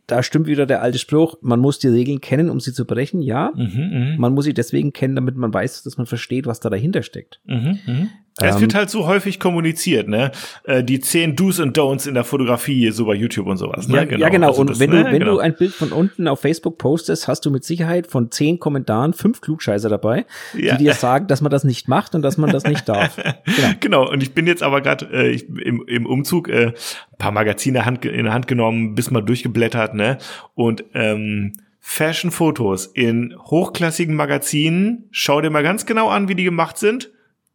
[0.07, 3.21] da stimmt wieder der alte Spruch, man muss die Regeln kennen, um sie zu brechen,
[3.21, 3.51] ja.
[3.55, 7.03] Mhm, Man muss sie deswegen kennen, damit man weiß, dass man versteht, was da dahinter
[7.03, 7.39] steckt.
[7.45, 8.09] mhm, mhm.
[8.41, 10.31] Ja, es Ähm, wird halt so häufig kommuniziert, ne?
[10.63, 13.87] Äh, Die zehn Do's und Don'ts in der Fotografie, so bei YouTube und sowas.
[13.89, 14.07] Ne?
[14.09, 14.47] Ja, ja, genau.
[14.49, 15.33] Also und das- wenn, ne, du, wenn genau.
[15.33, 19.13] du ein Bild von unten auf Facebook postest, hast du mit Sicherheit von zehn Kommentaren
[19.13, 20.25] fünf Klugscheißer dabei,
[20.57, 20.77] Ja.
[20.77, 23.17] die dir sagen, dass man das nicht macht und dass man das nicht darf.
[23.45, 23.73] Genau.
[23.79, 26.73] Genau, und ich bin jetzt aber gerade äh, ich- im, im Umzug äh, ein
[27.17, 30.17] paar Magazine Hand, in der Hand genommen, bis mal durchgeblättert, ne?
[30.55, 31.57] Und ähm,
[32.03, 37.09] Fashion-Fotos in hochklassigen Magazinen, schau dir mal ganz genau an, wie die gemacht sind.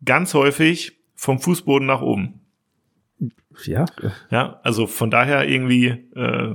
[0.04, 2.40] Ganz häufig vom Fußboden nach oben.
[3.64, 3.86] Ja,
[4.30, 5.86] Ja, also von daher irgendwie,
[6.16, 6.54] äh,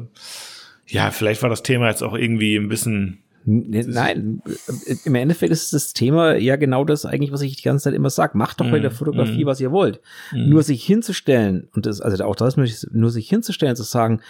[0.88, 4.42] ja, vielleicht war das Thema jetzt auch irgendwie ein bisschen nein,
[5.06, 8.10] im Endeffekt ist das Thema ja genau das eigentlich, was ich die ganze Zeit immer
[8.10, 8.38] sage.
[8.38, 10.02] Macht doch bei der Fotografie, was ihr wollt.
[10.32, 14.22] Nur sich hinzustellen, und das, also auch das möchte ich, nur sich hinzustellen, zu sagen,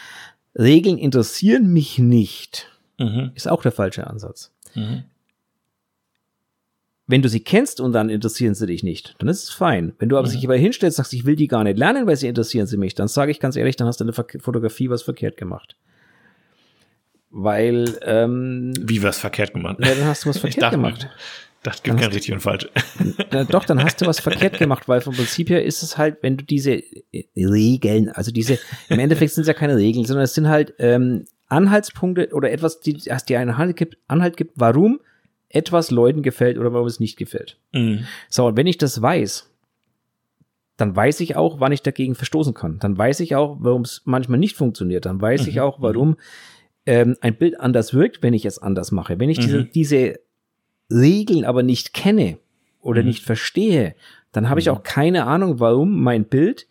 [0.57, 4.53] Regeln interessieren mich nicht, mhm, ist auch der falsche Ansatz.
[4.75, 5.03] mhm.
[7.09, 9.93] Wenn du sie kennst und dann interessieren sie dich nicht, dann ist es fein.
[9.97, 12.27] Wenn du aber sich aber hinstellst, sagst, ich will die gar nicht lernen, weil sie
[12.27, 15.01] interessieren sie mich, dann sage ich ganz ehrlich, dann hast du in der Fotografie was
[15.01, 15.75] verkehrt gemacht.
[17.31, 19.77] Weil, ähm, wie was verkehrt gemacht.
[19.79, 21.09] ja, dann hast du was verkehrt dachte, gemacht.
[21.63, 22.69] Das gibt kein richtig und falsch.
[23.31, 26.19] Na, doch, dann hast du was verkehrt gemacht, weil vom Prinzip her ist es halt,
[26.21, 30.25] wenn du diese äh, Regeln, also diese, im Endeffekt sind es ja keine Regeln, sondern
[30.25, 34.99] es sind halt ähm, Anhaltspunkte oder etwas, die dir einen Anhalt gibt, Anhalt gibt, warum
[35.49, 37.57] etwas Leuten gefällt oder warum es nicht gefällt.
[37.73, 38.05] Mhm.
[38.29, 39.49] So, und wenn ich das weiß,
[40.77, 42.79] dann weiß ich auch, wann ich dagegen verstoßen kann.
[42.79, 45.05] Dann weiß ich auch, warum es manchmal nicht funktioniert.
[45.05, 46.15] Dann weiß ich auch, warum
[46.85, 49.19] ähm, ein Bild anders wirkt, wenn ich es anders mache.
[49.19, 50.19] Wenn ich diese, diese
[50.89, 52.37] Regeln aber nicht kenne
[52.79, 53.95] oder nicht verstehe,
[54.31, 56.67] dann habe ich auch keine Ahnung, warum mein Bild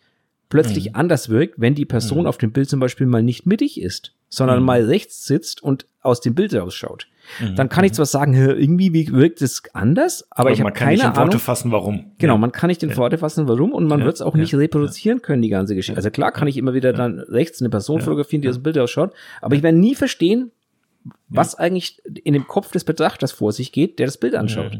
[0.49, 4.15] plötzlich anders wirkt, wenn die Person auf dem Bild zum Beispiel mal nicht mittig ist,
[4.29, 7.07] sondern mal rechts sitzt und aus dem Bild rausschaut.
[7.55, 10.73] Dann kann ich zwar sagen, "Hä, irgendwie wie wirkt es anders, aber, ich habe man
[10.73, 11.39] kann keine nicht in Worte Ahnung.
[11.39, 12.11] fassen, warum.
[12.17, 15.21] Genau, man kann nicht in Worte fassen, warum, und man wird es auch nicht reproduzieren
[15.21, 15.97] können, die ganze Geschichte.
[15.97, 19.13] Also klar kann ich immer wieder dann rechts eine Person fotografieren, die dem Bild ausschaut,
[19.41, 20.51] aber ich werde nie verstehen,
[21.29, 24.79] was eigentlich in dem Kopf des Betrachters vor sich geht, der das Bild anschaut.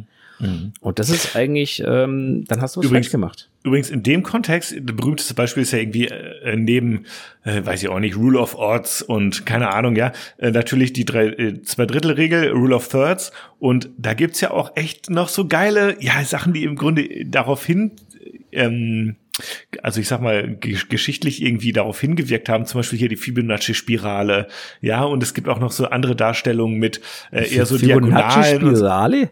[0.80, 3.50] Und das ist eigentlich, ähm, dann hast du Übrigens- falsch gemacht.
[3.64, 7.06] Übrigens in dem Kontext, das berühmteste Beispiel ist ja irgendwie äh, neben,
[7.44, 11.04] äh, weiß ich auch nicht, Rule of Odds und keine Ahnung, ja, äh, natürlich die
[11.04, 15.28] drei, äh, zwei Drittel Regel, Rule of Thirds und da gibt's ja auch echt noch
[15.28, 17.92] so geile, ja, Sachen, die im Grunde darauf hin,
[18.54, 19.18] ähm,
[19.84, 24.48] also ich sag mal, ge geschichtlich irgendwie darauf hingewirkt haben, zum Beispiel hier die Fibonacci-Spirale,
[24.82, 28.64] ja, und es gibt auch noch so andere Darstellungen mit äh, eher so Diagonalen.
[28.64, 28.86] und so.
[28.86, 29.30] Fibonacci-Spirale?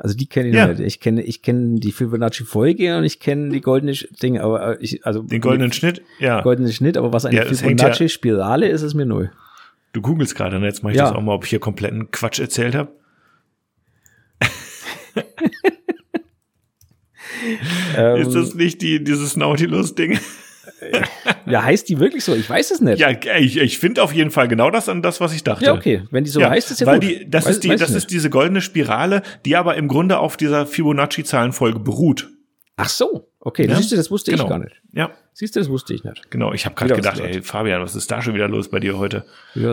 [0.00, 0.68] Also die kenne ich Ja.
[0.68, 0.80] nicht.
[0.80, 4.82] Ich kenne, ich kenne die Fibonacci-Folge und ich kenne die goldene Sch- Ding, aber äh,
[4.82, 6.40] ich, also Den goldenen Schnitt, ja.
[6.42, 9.28] goldenen Schnitt, aber was eine Ja, ja- Fibonacci-Spirale ist, ist mir neu.
[9.92, 10.66] Du googelst gerade, ne?
[10.66, 12.90] jetzt mache ich das auch mal, ob ich hier kompletten Quatsch erzählt habe.
[17.96, 20.18] Ähm, Ist das nicht die, dieses Nautilus-Ding?
[21.46, 22.34] Ja, heißt die wirklich so?
[22.34, 22.98] Ich weiß es nicht.
[22.98, 25.64] Ja, ich, ich finde auf jeden Fall genau das an das, was ich dachte.
[25.64, 26.02] Ja, okay.
[26.10, 27.08] Wenn die so Ja, heißt, ist ja weil gut.
[27.08, 27.96] die, das Weiß- ist die, das nicht.
[27.96, 32.28] ist diese goldene Spirale, die aber im Grunde auf dieser Fibonacci-Zahlenfolge beruht.
[32.76, 33.28] Ach so.
[33.40, 34.44] Okay, Ja, siehst du, das wusste genau.
[34.44, 34.80] ich gar nicht.
[34.92, 36.28] Ja, Siehst du, das wusste ich nicht.
[36.32, 36.52] genau.
[36.52, 39.24] Ich habe gerade gedacht, ey, Fabian, was ist da schon wieder los bei dir heute?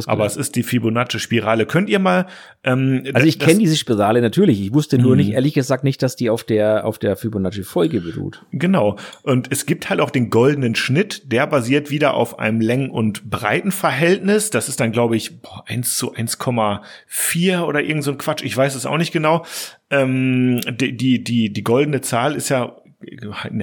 [0.06, 1.65] Aber es ist die Fibonacci-Spirale.
[1.65, 2.28] Könnt ihr mal,
[2.63, 4.62] ähm, Also ich kenne diese Spirale natürlich.
[4.62, 5.17] Ich wusste nur Mhm.
[5.17, 8.45] nicht, ehrlich gesagt, nicht, dass die auf der, auf der Fibonacci-Folge beruht.
[8.51, 8.97] Genau.
[9.23, 13.28] Und es gibt halt auch den goldenen Schnitt, der basiert wieder auf einem Längen- und
[13.32, 14.51] Breitenverhältnis.
[14.51, 18.43] Das ist dann, glaube ich, boah, 1 zu 1,4 oder irgend so ein Quatsch.
[18.43, 19.43] Ich weiß es auch nicht genau.
[19.89, 22.75] Ähm, die, die, die, die goldene Zahl ist ja,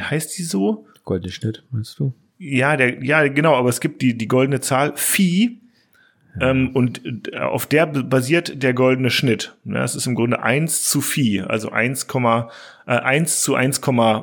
[0.01, 0.87] heißt die so?
[1.05, 2.15] Goldene Schnitt, meinst du?
[2.39, 5.59] Ja, der, ja, genau, aber es gibt die, die goldene Zahl Phi.
[6.41, 9.55] Ähm, und äh, auf der basiert der goldene Schnitt.
[9.65, 12.07] Ja, es ist im Grunde 1 zu Phi, also 1,
[12.87, 13.81] äh, 1 zu 1,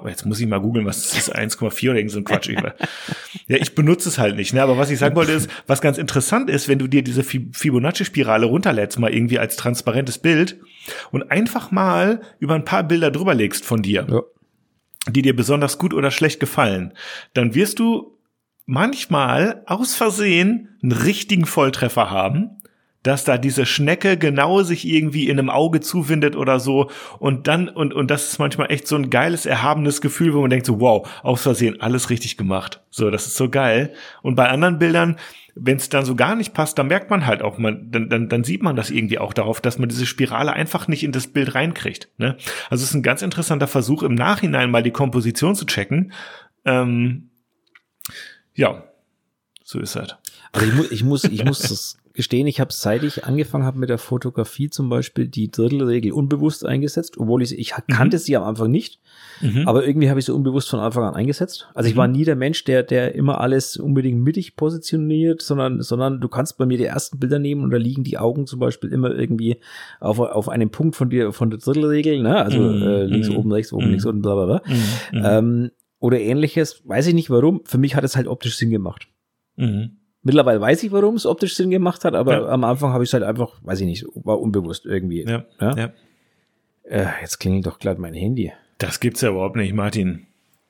[0.07, 2.49] jetzt muss ich mal googeln, was das ist, 1,4 oder irgend so ein Quatsch.
[2.49, 4.53] ja, ich benutze es halt nicht.
[4.53, 4.61] Ne?
[4.63, 8.47] Aber was ich sagen wollte ist, was ganz interessant ist, wenn du dir diese Fibonacci-Spirale
[8.47, 10.57] runterlädst, mal irgendwie als transparentes Bild
[11.11, 14.21] und einfach mal über ein paar Bilder drüber legst von dir, ja.
[15.07, 16.93] Die dir besonders gut oder schlecht gefallen,
[17.33, 18.17] dann wirst du
[18.65, 22.58] manchmal aus Versehen einen richtigen Volltreffer haben,
[23.03, 27.69] dass da diese Schnecke genau sich irgendwie in einem Auge zuwindet oder so und dann
[27.69, 30.79] und und das ist manchmal echt so ein geiles erhabenes Gefühl, wo man denkt so
[30.79, 32.81] wow, aus Versehen alles richtig gemacht.
[32.89, 35.17] So, das ist so geil und bei anderen Bildern
[35.61, 38.29] wenn es dann so gar nicht passt, dann merkt man halt auch, man, dann, dann,
[38.29, 41.27] dann sieht man das irgendwie auch darauf, dass man diese Spirale einfach nicht in das
[41.27, 42.09] Bild reinkriegt.
[42.17, 42.37] Ne?
[42.69, 46.13] Also es ist ein ganz interessanter Versuch, im Nachhinein mal die Komposition zu checken.
[46.65, 47.29] Ähm,
[48.53, 48.83] ja,
[49.63, 50.15] so ist es.
[50.51, 53.79] Also ich, mu ich muss, ich muss das gestehen, ich habe seit ich angefangen habe
[53.79, 58.19] mit der Fotografie zum Beispiel die Drittelregel unbewusst eingesetzt, obwohl ich, ich kannte mhm.
[58.19, 58.99] sie am Anfang nicht,
[59.39, 59.65] mhm.
[59.65, 61.69] aber irgendwie habe ich sie unbewusst von Anfang an eingesetzt.
[61.73, 61.99] Also ich mhm.
[61.99, 66.57] war nie der Mensch, der, der immer alles unbedingt mittig positioniert, sondern, sondern du kannst
[66.57, 69.61] bei mir die ersten Bilder nehmen und da liegen die Augen zum Beispiel immer irgendwie
[70.01, 72.35] auf, auf einem Punkt von dir, von der Drittelregel, ne?
[72.35, 72.81] Also mhm.
[72.81, 73.37] äh, links, mhm.
[73.37, 74.61] oben, rechts, oben, links, unten, bla bla bla.
[75.13, 76.81] Ähm, oder ähnliches.
[76.85, 77.61] Weiß ich nicht warum.
[77.63, 79.07] Für mich hat es halt optisch Sinn gemacht.
[79.55, 79.99] Mhm.
[80.29, 82.45] Mittlerweile weiß ich, warum es optisch Sinn gemacht hat, aber ja.
[82.49, 85.25] am Anfang habe ich es halt einfach, weiß ich nicht, war unbewusst irgendwie.
[85.27, 85.43] Ja.
[85.59, 85.75] ja?
[85.75, 85.89] ja.
[86.83, 88.51] Äh, jetzt klingelt doch gerade mein Handy.
[88.77, 90.27] Das gibt's ja überhaupt nicht, Martin.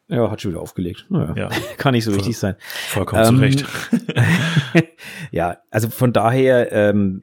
[0.07, 1.05] Ja, hat schon wieder aufgelegt.
[1.09, 1.49] Naja, ja.
[1.77, 2.55] Kann nicht so Voll, wichtig sein.
[2.59, 3.65] Vollkommen ähm, zu Recht.
[5.31, 7.21] ja, also von daher, ähm,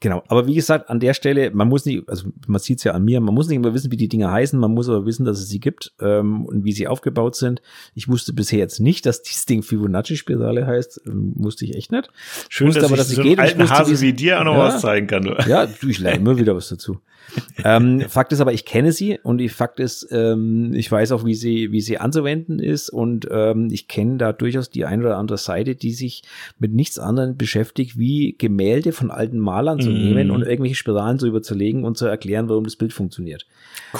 [0.00, 2.92] Genau, aber wie gesagt, an der Stelle, man muss nicht, also man sieht es ja
[2.92, 5.24] an mir, man muss nicht immer wissen, wie die Dinge heißen, man muss aber wissen,
[5.24, 7.62] dass es sie gibt ähm, und wie sie aufgebaut sind.
[7.94, 12.10] Ich wusste bisher jetzt nicht, dass dieses Ding Fibonacci-Spirale heißt, ähm, wusste ich echt nicht.
[12.48, 13.40] Schön, dass aber, dass so geht.
[13.40, 15.22] alten Hase wie dir auch noch ja, was zeigen kann.
[15.24, 15.34] Du.
[15.48, 17.00] Ja, du, ich lerne immer wieder was dazu.
[17.64, 21.24] ähm, Fakt ist aber, ich kenne sie und die Fakt ist, ähm, ich weiß auch,
[21.24, 25.16] wie sie, wie sie anzuwenden ist und ähm, ich kenne da durchaus die eine oder
[25.16, 26.22] andere Seite, die sich
[26.58, 30.46] mit nichts anderem beschäftigt, wie Gemälde von alten Malern zu nehmen und mhm.
[30.46, 33.46] irgendwelche Spiralen zu legen und zu erklären, warum das Bild funktioniert.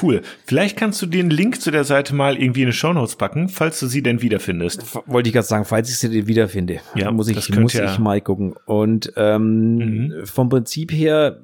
[0.03, 0.23] Cool.
[0.45, 3.49] Vielleicht kannst du den Link zu der Seite mal irgendwie in die Show Notes packen,
[3.49, 4.97] falls du sie denn wiederfindest.
[5.07, 6.81] Wollte ich gerade sagen, falls ich sie wiederfinde.
[6.95, 7.91] Ja, muss ich, muss ja.
[7.91, 8.55] ich mal gucken.
[8.67, 10.27] Und ähm, mhm.
[10.27, 11.41] vom Prinzip her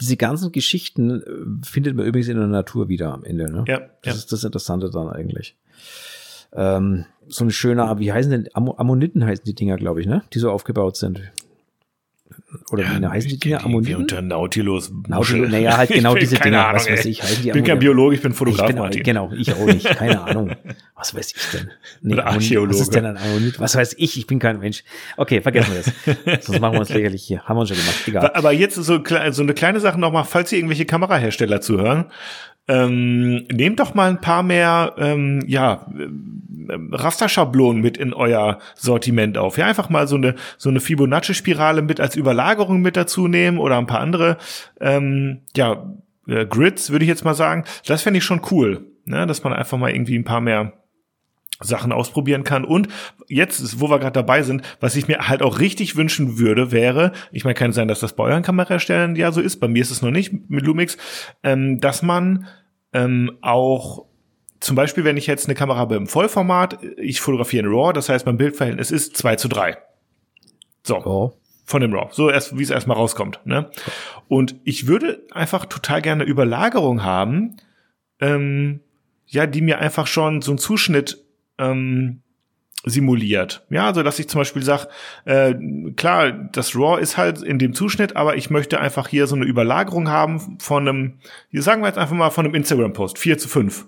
[0.00, 3.50] diese ganzen Geschichten äh, findet man übrigens in der Natur wieder am Ende.
[3.50, 3.64] Ne?
[3.66, 4.12] Ja, das ja.
[4.12, 5.56] ist das Interessante dann eigentlich.
[6.52, 10.22] Ähm, so ein schöner, wie heißen denn, Am Ammoniten heißen die Dinger, glaube ich, ne?
[10.32, 11.20] Die so aufgebaut sind
[12.70, 13.64] oder ja, wie heißen die Dinger?
[13.64, 13.96] Ammoniten?
[13.96, 14.92] Unter Nautilus.
[15.08, 17.78] Nautilus, naja, halt genau diese Dinger, Ahnung, was weiß ich, heißen die Ich bin kein
[17.78, 19.02] Biologe, ich bin Fotograf, ich bin, Martin.
[19.02, 20.52] Genau, ich auch nicht, keine Ahnung.
[20.94, 21.70] Was weiß ich denn?
[22.02, 22.74] Nee, oder Archäologe.
[22.74, 23.60] Was ist denn ein Ammonit?
[23.60, 24.82] Was weiß ich, ich bin kein Mensch.
[25.16, 25.82] Okay, vergessen wir
[26.24, 26.44] das.
[26.46, 27.42] Sonst machen wir uns lächerlich hier.
[27.42, 28.30] Haben wir uns schon gemacht, egal.
[28.34, 32.06] Aber jetzt so, so eine kleine Sache nochmal, falls Sie irgendwelche Kamerahersteller zuhören,
[32.68, 39.38] ähm, nehmt doch mal ein paar mehr ähm, ja, ähm, Rasterschablonen mit in euer Sortiment
[39.38, 39.56] auf.
[39.56, 43.78] Ja, einfach mal so eine so eine Fibonacci-Spirale mit als Überlagerung mit dazu nehmen oder
[43.78, 44.36] ein paar andere
[44.80, 45.86] ähm, ja
[46.26, 47.64] äh, Grids, würde ich jetzt mal sagen.
[47.86, 49.26] Das fände ich schon cool, ne?
[49.26, 50.72] dass man einfach mal irgendwie ein paar mehr
[51.60, 52.64] Sachen ausprobieren kann.
[52.64, 52.88] Und
[53.28, 57.12] jetzt, wo wir gerade dabei sind, was ich mir halt auch richtig wünschen würde, wäre,
[57.32, 59.90] ich meine, kann sein, dass das bei euren Kameraherstellern ja so ist, bei mir ist
[59.90, 60.96] es noch nicht mit Lumix,
[61.42, 62.46] ähm, dass man
[62.92, 64.06] ähm, auch
[64.60, 68.08] zum Beispiel, wenn ich jetzt eine Kamera habe im Vollformat, ich fotografiere in RAW, das
[68.08, 69.76] heißt, mein Bildverhältnis ist 2 zu 3.
[70.82, 70.96] So.
[71.04, 71.32] Oh.
[71.64, 72.12] Von dem RAW.
[72.12, 73.40] So erst, wie es erstmal rauskommt.
[73.44, 73.70] Ne?
[74.28, 77.56] Und ich würde einfach total gerne Überlagerung haben,
[78.20, 78.80] ähm,
[79.26, 81.25] ja, die mir einfach schon so einen Zuschnitt
[81.58, 82.22] ähm,
[82.86, 83.66] simuliert.
[83.68, 84.88] Ja, also dass ich zum Beispiel sage,
[85.24, 85.54] äh,
[85.96, 89.44] klar, das RAW ist halt in dem Zuschnitt, aber ich möchte einfach hier so eine
[89.44, 91.14] Überlagerung haben von einem,
[91.50, 93.86] hier sagen wir jetzt einfach mal von einem Instagram-Post, 4 zu 5.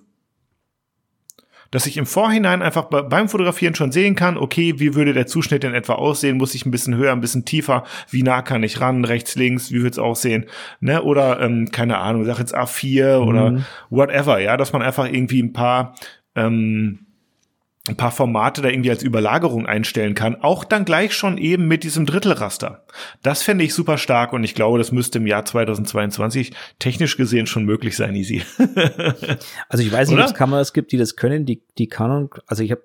[1.70, 5.64] Dass ich im Vorhinein einfach beim Fotografieren schon sehen kann, okay, wie würde der Zuschnitt
[5.64, 6.38] in etwa aussehen?
[6.38, 7.84] Muss ich ein bisschen höher, ein bisschen tiefer?
[8.10, 9.04] Wie nah kann ich ran?
[9.04, 9.70] Rechts, links?
[9.70, 10.46] Wie wird's aussehen?
[10.80, 11.02] Ne?
[11.02, 13.28] Oder, ähm, keine Ahnung, sag jetzt A4 mhm.
[13.28, 15.94] oder whatever, ja, dass man einfach irgendwie ein paar
[16.34, 17.07] ähm,
[17.88, 21.84] ein paar Formate da irgendwie als Überlagerung einstellen kann, auch dann gleich schon eben mit
[21.84, 22.84] diesem Drittelraster.
[23.22, 27.46] Das fände ich super stark und ich glaube, das müsste im Jahr 2022 technisch gesehen
[27.46, 28.42] schon möglich sein, easy.
[29.68, 32.62] also ich weiß nicht, ob es Kameras gibt, die das können, die, die Canon, also
[32.62, 32.82] ich habe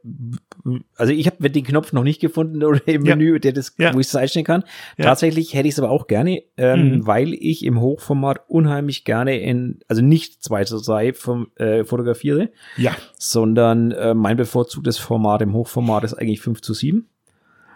[0.95, 3.15] also ich habe den Knopf noch nicht gefunden oder im ja.
[3.15, 3.93] Menü, der das, ja.
[3.93, 4.63] wo ich es einstellen kann.
[4.97, 5.05] Ja.
[5.05, 7.07] Tatsächlich hätte ich es aber auch gerne, ähm, mhm.
[7.07, 12.49] weil ich im Hochformat unheimlich gerne in, also nicht 2 zu 3 vom, äh, fotografiere,
[12.77, 12.95] ja.
[13.17, 17.07] sondern äh, mein bevorzugtes Format im Hochformat ist eigentlich 5 zu 7.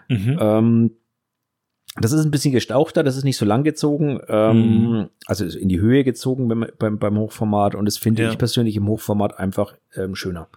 [0.08, 0.38] Mhm.
[0.40, 0.90] Ähm,
[2.00, 4.56] Das ist ein bisschen gestauchter, das ist nicht so lang gezogen, ähm,
[4.90, 5.08] Mhm.
[5.26, 8.30] also in die Höhe gezogen beim, beim, beim Hochformat und das finde Ja.
[8.30, 10.48] ich persönlich im Hochformat einfach ähm, schöner.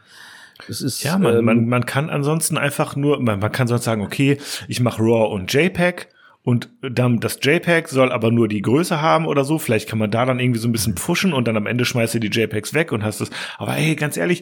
[0.67, 3.85] Das ist, Ja, man, ähm, man, man kann ansonsten einfach nur, man, man kann sonst
[3.85, 6.09] sagen, okay, ich mache RAW und JPEG
[6.43, 9.59] und dann das JPEG soll aber nur die Größe haben oder so.
[9.59, 12.15] Vielleicht kann man da dann irgendwie so ein bisschen pushen und dann am Ende schmeißt
[12.15, 13.29] du die JPEGs weg und hast das.
[13.57, 14.41] Aber hey, ganz ehrlich,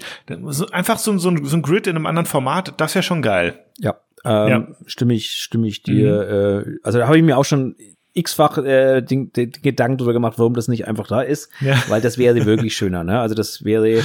[0.71, 3.59] einfach so, so, ein, so ein Grid in einem anderen Format, das wäre schon geil.
[3.79, 4.67] Ja, ähm, Ja.
[4.85, 6.63] stimme ich, stimme ich dir.
[6.65, 7.75] Äh, also da habe ich mir auch schon
[8.13, 11.75] x-fach äh, den, den Gedanken drüber gemacht, warum das nicht einfach da ist, Ja.
[11.89, 13.03] weil das wäre wirklich schöner.
[13.03, 13.19] Ne?
[13.19, 14.01] Also das wäre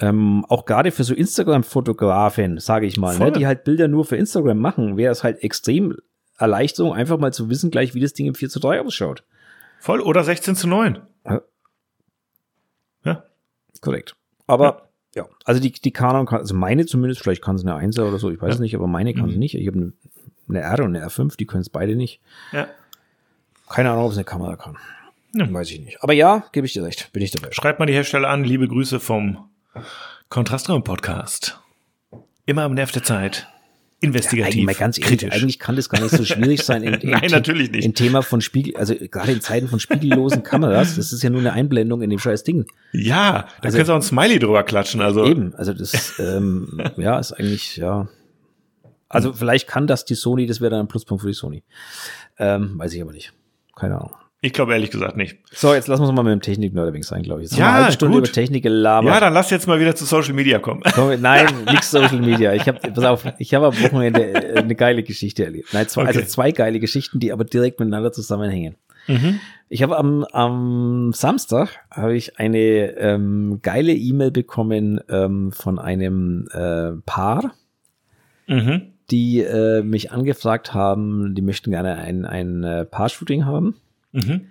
[0.00, 3.26] ähm, auch gerade für so Instagram-Fotografen, sage ich mal, Voll.
[3.26, 5.96] ne, die halt Bilder nur für Instagram machen, wäre es halt extrem
[6.40, 9.22] Erleichterung, einfach mal zu wissen gleich, wie das Ding im 4 zu 3 ausschaut.
[9.78, 10.98] Voll oder 16 zu 9.
[11.26, 11.40] Ja.
[13.04, 13.24] Ja.
[13.80, 14.16] Korrekt.
[14.46, 18.06] Aber ja, also die, die Canon kann, also meine zumindest, vielleicht kann es eine 1er
[18.08, 18.54] oder so, ich weiß Ja.
[18.54, 19.38] es nicht, aber meine kann es Mhm.
[19.40, 19.54] nicht.
[19.54, 19.92] Ich habe eine,
[20.48, 22.20] eine R und eine R5, die können es beide nicht.
[22.52, 22.68] Ja.
[23.68, 24.76] Keine Ahnung, ob es eine Kamera kann.
[25.34, 25.50] Ja.
[25.52, 26.02] Weiß ich nicht.
[26.02, 27.52] Aber ja, gebe ich dir recht, bin ich dabei.
[27.52, 28.42] Schreibt mal die Hersteller an.
[28.44, 29.48] Liebe Grüße vom
[30.28, 31.60] Kontrastraum Podcast.
[32.46, 33.46] Immer am Nerv der Zeit.
[34.02, 34.46] Investigativ.
[34.54, 35.32] Eigentlich, mal ganz ehrlich, kritisch.
[35.34, 36.82] eigentlich kann das gar nicht so schwierig sein.
[36.82, 37.84] In, in Nein, natürlich nicht.
[37.84, 41.40] Im Thema von Spiegel, also gerade in Zeiten von spiegellosen Kameras, das ist ja nur
[41.40, 42.64] eine Einblendung in dem scheiß Ding.
[42.92, 45.00] ja, da Also- kannst du auch ein Smiley drüber klatschen.
[45.02, 48.08] Also Eben, also das, ähm, ja, ist eigentlich, ja.
[49.08, 51.62] Also vielleicht kann das die Sony, das wäre dann ein Pluspunkt für die Sony.
[52.38, 53.32] Ähm, weiß ich aber nicht.
[53.76, 54.14] Keine Ahnung.
[54.42, 55.36] Ich glaube ehrlich gesagt nicht.
[55.52, 57.50] So, jetzt lassen wir uns mal mit dem Technik-Nerding sein, glaube ich.
[57.50, 58.28] Jetzt Ja, haben wir eine Stunde gut.
[58.28, 59.12] über Technik gelabert.
[59.12, 60.82] Ja, dann lass jetzt mal wieder zu Social Media kommen.
[60.94, 62.54] Komm, nein, nix Social Media.
[62.54, 64.22] Ich habe, pass auf, ich habe am Wochenende
[64.54, 65.68] äh, eine geile Geschichte erlebt.
[65.74, 66.28] Nein, zwei, also Okay.
[66.28, 68.76] zwei geile Geschichten, die aber direkt miteinander zusammenhängen.
[69.68, 72.58] Ich habe am, am Samstag habe ich eine
[72.98, 77.52] ähm, geile E-Mail bekommen ähm, von einem äh, Paar,
[78.46, 78.82] Mhm.
[79.10, 83.74] die äh, mich angefragt haben, die möchten gerne ein, ein äh, Paar-Shooting haben
[84.12, 84.46] Mhm.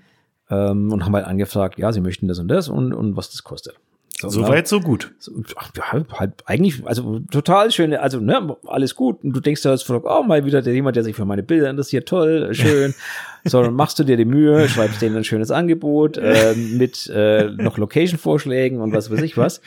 [0.49, 3.43] ähm, und haben halt angefragt, ja, sie möchten das und das und, und was das
[3.43, 3.75] kostet.
[4.21, 5.13] So, Soweit, so gut.
[5.17, 9.23] so, ach, ja, halt eigentlich, also total schön, also ne, alles gut.
[9.23, 11.69] Und du denkst da jetzt, oh, mal wieder der, jemand, der sich für meine Bilder
[11.69, 12.93] interessiert, toll, schön.
[13.45, 17.49] so, dann machst du dir die Mühe, schreibst denen ein schönes Angebot äh, mit äh,
[17.51, 19.61] noch Location-Vorschlägen und was weiß ich was.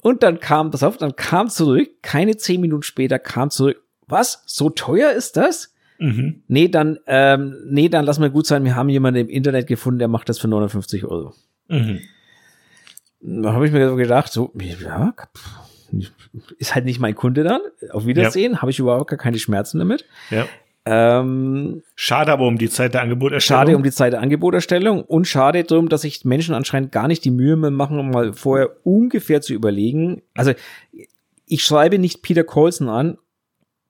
[0.00, 4.44] Und dann kam, pass auf, dann kam zurück, keine zehn Minuten später kam zurück, was,
[4.46, 5.73] so teuer ist das?
[6.04, 6.42] Mhm.
[6.48, 9.98] Nee, dann, ähm, nee, dann lass mal gut sein, wir haben jemanden im Internet gefunden,
[9.98, 11.32] der macht das für 59 Euro.
[11.68, 12.00] Mhm.
[13.20, 15.14] Da habe ich mir so gedacht, so, ja,
[16.58, 17.62] ist halt nicht mein Kunde dann.
[17.90, 20.04] Auf Wiedersehen, habe ich überhaupt gar keine Schmerzen damit.
[20.28, 20.46] Ja.
[20.86, 23.60] Ähm, Schade aber um die Zeit der Angeboterstellung.
[23.60, 27.24] schade um die Zeit der Angeboterstellung und schade darum, dass sich Menschen anscheinend gar nicht
[27.24, 30.20] die Mühe mehr machen, um mal vorher ungefähr zu überlegen.
[30.34, 30.52] Also
[31.46, 33.16] ich schreibe nicht Peter Colson an,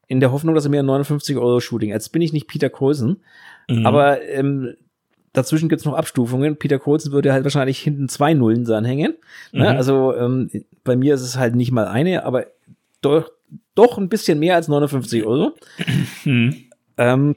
[0.06, 1.90] in der Hoffnung, dass er mir ein 59 Euro Shooting.
[1.90, 3.18] Jetzt bin ich nicht Peter Colson,
[3.68, 3.86] Mhm.
[3.86, 4.74] aber ähm,
[5.32, 6.56] dazwischen gibt's noch Abstufungen.
[6.56, 9.14] Peter Colson würde halt wahrscheinlich hinten zwei Nullen dranhängen.
[9.52, 9.70] Ne?
[9.70, 9.76] Mhm.
[9.76, 10.50] Also ähm,
[10.84, 12.46] bei mir ist es halt nicht mal eine, aber
[13.00, 13.30] doch,
[13.74, 15.52] doch ein bisschen mehr als 59 Euro.
[16.24, 16.54] Mhm.
[16.98, 17.36] Ähm,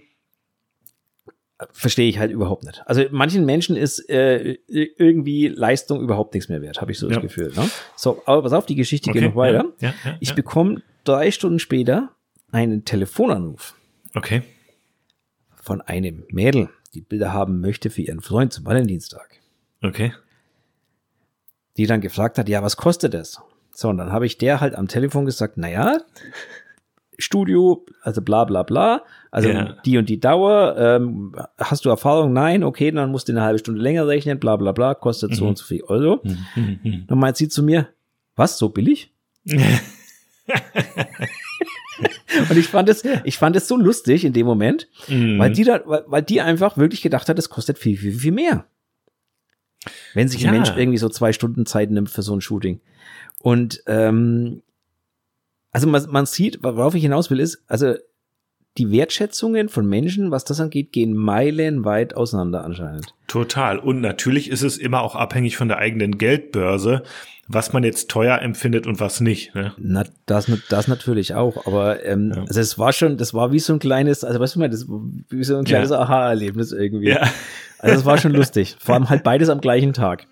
[1.71, 2.84] verstehe ich halt überhaupt nicht.
[2.86, 7.15] Also manchen Menschen ist äh, irgendwie Leistung überhaupt nichts mehr wert, habe ich so das
[7.15, 7.21] Ja.
[7.21, 7.51] Gefühl.
[7.56, 7.67] Ne?
[7.95, 9.65] So, aber pass auf, die Geschichte geht noch weiter.
[9.80, 12.10] Ja, ja, Ich bekomme drei Stunden später
[12.51, 13.75] einen Telefonanruf
[14.15, 14.41] Okay.
[15.55, 19.39] von einem Mädel, die Bilder haben möchte für ihren Freund zum Valentinstag.
[19.81, 20.13] Okay.
[21.77, 23.39] Die dann gefragt hat, ja, was kostet das?
[23.73, 25.99] So, und dann habe ich der halt am Telefon gesagt, naja,
[27.19, 29.77] Studio, also bla bla bla, also Ja.
[29.86, 32.31] die und die Dauer, ähm, hast du Erfahrung?
[32.33, 35.43] Nein, okay, dann musst du eine halbe Stunde länger rechnen, bla bla bla, kostet so
[35.43, 35.49] Mhm.
[35.49, 36.21] und so viel Euro.
[36.55, 37.05] Mhm.
[37.07, 37.89] Dann meint sie zu mir,
[38.36, 39.12] was, so billig?
[42.50, 45.40] Und ich fand es, ich fand es so lustig in dem Moment, Mhm.
[45.40, 48.32] weil die da, weil, weil die einfach wirklich gedacht hat, es kostet viel, viel, viel
[48.32, 48.66] mehr.
[50.13, 50.50] Wenn sich Ja.
[50.50, 52.82] ein Mensch irgendwie so zwei Stunden Zeit nimmt für so ein Shooting.
[53.42, 54.62] Und ähm,
[55.72, 57.94] also man, man sieht, worauf ich hinaus will, ist, also
[58.78, 63.13] die Wertschätzungen von Menschen, was das angeht, gehen meilenweit auseinander anscheinend.
[63.28, 63.80] Total.
[63.80, 67.04] Und natürlich ist es immer auch abhängig von der eigenen Geldbörse,
[67.47, 69.56] was man jetzt teuer empfindet und was nicht.
[69.56, 69.73] Ne?
[69.77, 72.41] Na, das, das natürlich auch, aber ähm, Ja.
[72.41, 74.85] also es war schon, das war wie so ein kleines, also weißt du mal, das
[75.29, 77.10] wie so ein kleines Aha-Erlebnis irgendwie.
[77.10, 77.21] Ja.
[77.79, 78.75] Also es war schon lustig.
[78.79, 80.25] Vor allem halt beides am gleichen Tag.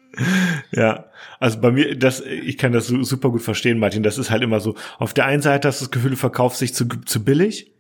[0.72, 1.05] Ja,
[1.39, 4.01] also bei mir, das, ich kann das su- super gut verstehen, Martin.
[4.03, 4.76] Das ist halt immer so.
[4.97, 7.72] Auf der einen Seite hast du das Gefühl, du verkaufst dich zu, zu billig.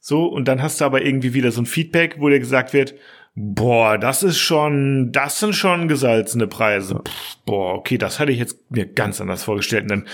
[0.00, 2.94] So, und dann hast du aber irgendwie wieder so ein Feedback, wo dir gesagt wird,
[3.34, 7.02] boah, das ist schon, das sind schon gesalzene Preise.
[7.06, 9.84] Pff, boah, okay, das hatte ich jetzt mir ganz anders vorgestellt.
[9.84, 10.06] Und dann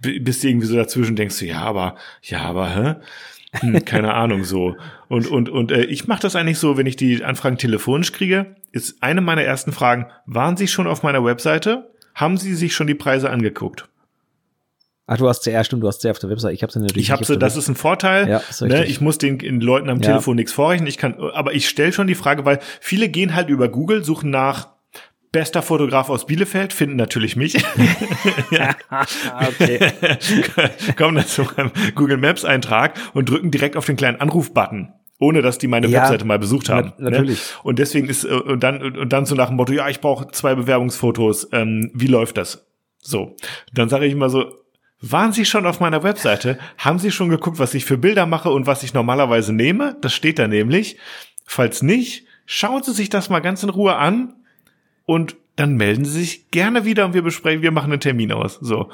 [0.00, 2.94] bist du irgendwie so dazwischen, denkst du, ja, aber, ja, aber, hä?
[3.60, 4.76] Hm, keine Ahnung so.
[5.08, 8.56] Und und und äh, ich mache das eigentlich so, wenn ich die Anfragen telefonisch kriege,
[8.72, 11.90] ist eine meiner ersten Fragen: Waren Sie schon auf meiner Webseite?
[12.14, 13.88] Haben Sie sich schon die Preise angeguckt?
[15.06, 16.54] Ach, du hast sie, ja, stimmt, du hast sie auf der Website.
[16.54, 17.04] Ich habe sie natürlich.
[17.06, 18.26] Ich habe sie, das ist ein Vorteil.
[18.28, 18.86] Ja, ne?
[18.86, 20.02] Ich muss den, den Leuten am Ja.
[20.08, 20.86] Telefon nichts vorrechnen.
[20.86, 24.30] Ich kann, aber ich stelle schon die Frage, weil viele gehen halt über Google, suchen
[24.30, 24.68] nach
[25.30, 27.56] bester Fotograf aus Bielefeld, finden natürlich mich.
[28.90, 29.78] Ah, okay.
[30.96, 34.92] kommen dann zu meinem Google Maps Eintrag und drücken direkt auf den kleinen Anrufbutton.
[35.20, 36.92] Ohne dass die meine Ja, Webseite mal besucht haben.
[36.98, 37.38] na- natürlich.
[37.38, 37.60] Ne?
[37.62, 40.28] Und deswegen ist, äh, und dann, und dann so nach dem Motto, ja, ich brauche
[40.32, 42.66] zwei Bewerbungsfotos, ähm, wie läuft das?
[42.98, 43.36] So.
[43.72, 44.52] Dann sage ich immer so,
[45.10, 46.58] waren Sie schon auf meiner Webseite?
[46.78, 49.96] Haben Sie schon geguckt, was ich für Bilder mache und was ich normalerweise nehme?
[50.00, 50.96] Das steht da nämlich.
[51.44, 54.34] Falls nicht, schauen Sie sich das mal ganz in Ruhe an
[55.04, 58.58] und dann melden Sie sich gerne wieder und wir besprechen, wir machen einen Termin aus.
[58.60, 58.90] So.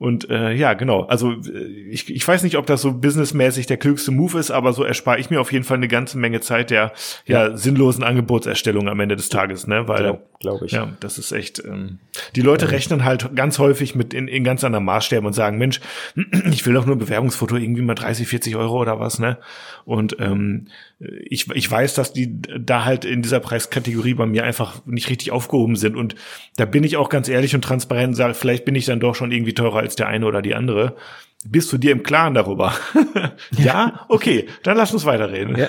[0.00, 1.02] Und äh, ja, genau.
[1.02, 1.58] Also äh,
[1.90, 5.20] ich, ich weiß nicht, ob das so businessmäßig der klügste Move ist, aber so erspare
[5.20, 6.94] ich mir auf jeden Fall eine ganze Menge Zeit der
[7.26, 9.88] ja, sinnlosen Angebotserstellung am Ende des Tages, ne?
[9.88, 10.72] Weil Glaub- glaub ich.
[10.72, 11.62] Ja, das ist echt.
[11.62, 11.98] Ähm,
[12.34, 15.80] die Leute rechnen halt ganz häufig mit in, in ganz anderen Maßstäben und sagen, Mensch,
[16.50, 19.36] ich will doch nur ein Bewerbungsfoto irgendwie mal 30, 40 Euro oder was, ne?
[19.84, 24.84] Und ähm, ich, ich weiß, dass die da halt in dieser Preiskategorie bei mir einfach
[24.86, 25.96] nicht richtig aufgehoben sind.
[25.96, 26.14] Und
[26.56, 29.14] da bin ich auch ganz ehrlich und transparent und sage, vielleicht bin ich dann doch
[29.14, 30.96] schon irgendwie teurer als der eine oder die andere.
[31.46, 32.74] Bist du dir im Klaren darüber?
[33.56, 35.56] ja, okay, dann lass uns weiterreden.
[35.56, 35.68] Ja,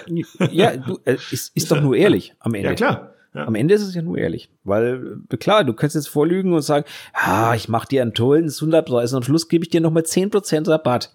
[0.51, 2.69] ja du, äh, ist, ist doch nur ehrlich am Ende.
[2.69, 3.13] Ja, klar.
[3.33, 3.47] Ja.
[3.47, 4.49] Am Ende ist es ja nur ehrlich.
[4.65, 8.49] Weil, äh, klar, du kannst jetzt vorlügen und sagen, ah, ich mache dir einen tollen
[8.49, 11.13] Sunderpreis und am Schluss gebe ich dir nochmal 10% Rabatt.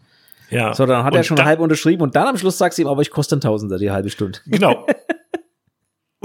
[0.49, 0.73] ja.
[0.73, 2.83] So, dann hat er Und schon da- halb unterschrieben und dann am Schluss sagst du
[2.83, 4.39] ihm, aber ich koste einen Tausender die halbe Stunde.
[4.47, 4.87] Genau.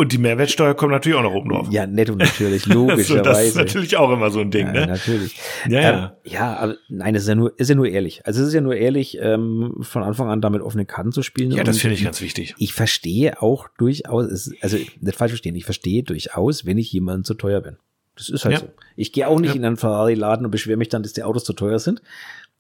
[0.02, 1.68] Und die Mehrwertsteuer kommt natürlich auch noch oben drauf.
[1.70, 3.58] Ja, netto natürlich, so, das ist logischerweise.
[3.60, 4.88] natürlich auch immer so ein Ding, ja, ne?
[4.88, 5.38] natürlich.
[5.70, 6.18] Ja, Ähm, ja.
[6.24, 8.26] ja, aber nein, es ist ja nur, ist ja nur ehrlich.
[8.26, 11.52] Also es ist ja nur ehrlich, ähm, von Anfang an damit offene Karten zu spielen.
[11.52, 12.56] Ja, das finde ich ganz wichtig.
[12.58, 17.24] Ich verstehe auch durchaus, es, also nicht falsch verstehen, ich verstehe durchaus, wenn ich jemandem
[17.24, 17.78] zu teuer bin.
[18.16, 18.60] Das ist halt Ja.
[18.62, 18.70] so.
[18.96, 19.56] Ich gehe auch nicht Ja.
[19.56, 22.02] in einen Ferrari-Laden und beschwere mich dann, dass die Autos zu teuer sind.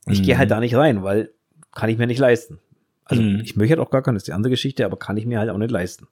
[0.07, 0.25] Ich Mhm.
[0.25, 1.31] gehe halt da nicht rein, weil
[1.73, 2.59] kann ich mir nicht leisten.
[3.03, 3.41] Also Mhm.
[3.43, 5.39] ich möchte halt auch gar keine, das ist die andere Geschichte, aber kann ich mir
[5.39, 6.05] halt auch nicht leisten.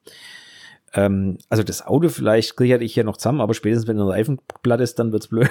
[0.93, 4.39] Ähm, also das Auto vielleicht kriege ich hier noch zusammen, aber spätestens wenn ein Reifen
[4.63, 5.49] platt ist, dann wird's blöd.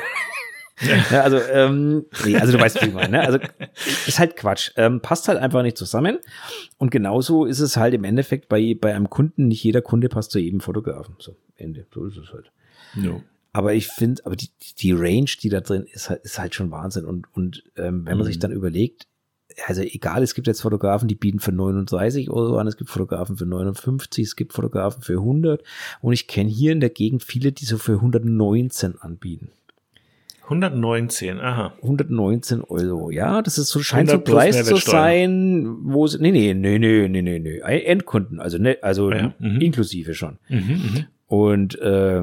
[1.11, 3.18] ja, also, ähm, nee, also du weißt, wie ich meine.
[3.18, 3.20] Ne?
[3.20, 3.39] Also
[4.07, 4.72] ist halt Quatsch.
[4.76, 6.18] Ähm, passt halt einfach nicht zusammen.
[6.76, 10.30] Und genauso ist es halt im Endeffekt bei, bei einem Kunden, nicht jeder Kunde passt
[10.30, 11.16] zu jedem Fotografen.
[11.18, 11.86] So, Ende.
[11.93, 12.51] So ist es halt.
[12.95, 13.22] No.
[13.53, 17.05] Aber ich finde, aber die, die Range, die da drin ist, ist halt schon Wahnsinn.
[17.05, 19.07] Und, und ähm, wenn man sich dann überlegt,
[19.67, 23.37] also egal, es gibt jetzt Fotografen, die bieten für 39 Euro an, es gibt Fotografen
[23.37, 25.63] für 59, es gibt Fotografen für 100.
[26.01, 29.51] Und ich kenne hier in der Gegend viele, die so für 119 anbieten.
[30.45, 31.75] 119, aha.
[31.83, 36.19] 119 Euro, ja, das ist so, scheint so 100 plus Preis zu sein, wo sie,
[36.21, 39.61] nee, nee, nee, nee, nee, nee, nee, Endkunden, also, ne, also Ja, mhm.
[39.61, 40.39] inklusive schon.
[40.49, 41.05] Mhm, mhm.
[41.27, 42.23] Und äh,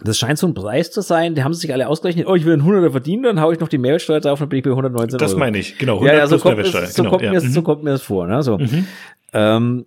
[0.00, 2.52] das scheint so ein Preis zu sein, die haben sich alle ausgerechnet, oh, ich will
[2.52, 5.18] einen 100er verdienen, dann haue ich noch die Mehrwertsteuer drauf, dann bin ich bei 119
[5.18, 5.40] Das Euro.
[5.40, 6.04] meine ich, genau.
[6.04, 7.30] ja, ja, so kommt, Mehrwertsteuer, es, so, genau, kommt ja.
[7.32, 7.64] mir, das- so Mhm.
[7.64, 8.58] kommt mir das vor, ne, so.
[8.58, 8.86] Mhm.
[9.32, 9.86] Ähm,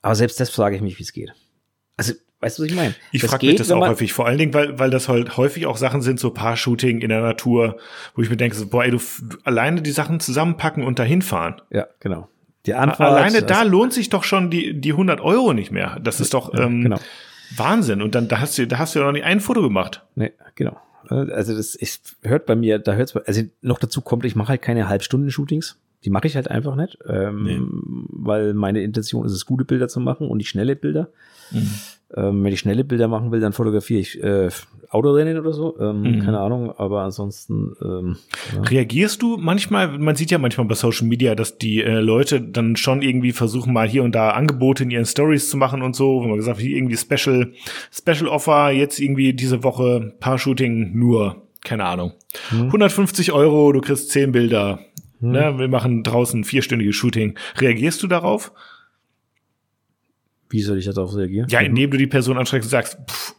[0.00, 1.32] aber selbst das frage ich mich, wie es geht.
[1.96, 2.94] Also, weißt du, was ich meine?
[3.12, 5.76] Ich frage mich das auch häufig, vor allen Dingen, weil, weil das halt häufig auch
[5.76, 7.76] Sachen sind, so Paar-Shooting in der Natur,
[8.16, 8.98] wo ich mir denke, so, boah, ey, du
[9.44, 11.62] alleine die Sachen zusammenpacken und dahin fahren.
[11.70, 12.28] Ja, genau.
[12.66, 13.00] Die Anfahrt.
[13.12, 15.98] Alleine da lohnt sich doch schon die, die 100 Euro nicht mehr.
[16.02, 16.98] Das ist doch ähm, genau.
[17.56, 18.02] Wahnsinn.
[18.02, 20.04] Und dann da hast du, da hast du ja noch nicht ein Foto gemacht.
[20.14, 20.76] Nee, genau.
[21.08, 24.50] Also das ist, hört bei mir, da hört's bei, also noch dazu kommt, ich mache
[24.50, 25.78] halt keine Halbstunden-Shootings.
[26.04, 27.60] Die mache ich halt einfach nicht, ähm, Nee.
[28.08, 31.10] weil meine Intention ist es, gute Bilder zu machen und nicht schnelle Bilder.
[31.52, 31.70] Mhm.
[32.16, 34.48] Ähm, wenn ich schnelle Bilder machen will, dann fotografiere ich äh,
[34.90, 35.78] Autorennen oder so.
[35.80, 36.18] Ähm, Mhm.
[36.20, 38.16] Keine Ahnung, aber ansonsten ähm,
[38.54, 38.62] ja.
[38.62, 42.76] Reagierst du manchmal, man sieht ja manchmal bei Social Media, dass die äh, Leute dann
[42.76, 46.22] schon irgendwie versuchen, mal hier und da Angebote in ihren Stories zu machen und so,
[46.22, 47.52] wo man gesagt hat, irgendwie Special,
[47.90, 52.12] Special Offer, jetzt irgendwie diese Woche Paar-Shooting nur, keine Ahnung,
[52.50, 54.80] 150 Euro, du kriegst 10 Bilder,
[55.20, 57.38] ne, wir machen draußen ein vierstündiges Shooting.
[57.58, 58.52] Reagierst du darauf?
[60.52, 61.48] Wie soll ich darauf reagieren?
[61.50, 63.34] Ja, indem du die Person anschreibst und sagst, pff,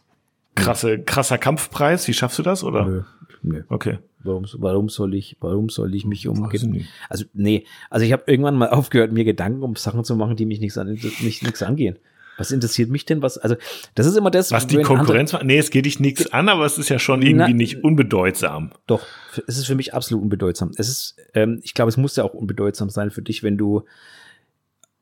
[0.54, 2.84] krasse, krasser Kampfpreis, wie schaffst du das, oder?
[2.84, 3.02] Nö,
[3.42, 3.62] nö.
[3.68, 3.98] Okay.
[4.22, 6.86] Warum, warum soll ich, warum soll ich mich umgehen?
[7.10, 10.46] Also, nee, also ich habe irgendwann mal aufgehört, mir Gedanken um Sachen zu machen, die
[10.46, 11.98] mich nichts an, nicht, nichts angehen.
[12.36, 13.22] Was interessiert mich denn?
[13.22, 13.54] Was, also,
[13.94, 15.44] das ist immer das, Was die Konkurrenz macht?
[15.44, 18.72] Nee, es geht dich nichts an, aber es ist ja schon irgendwie Na- nicht unbedeutsam.
[18.88, 19.02] Doch,
[19.46, 20.72] es ist für mich absolut unbedeutsam.
[20.76, 23.84] Es ist, ähm, ich glaube, es muss ja auch unbedeutsam sein für dich, wenn du,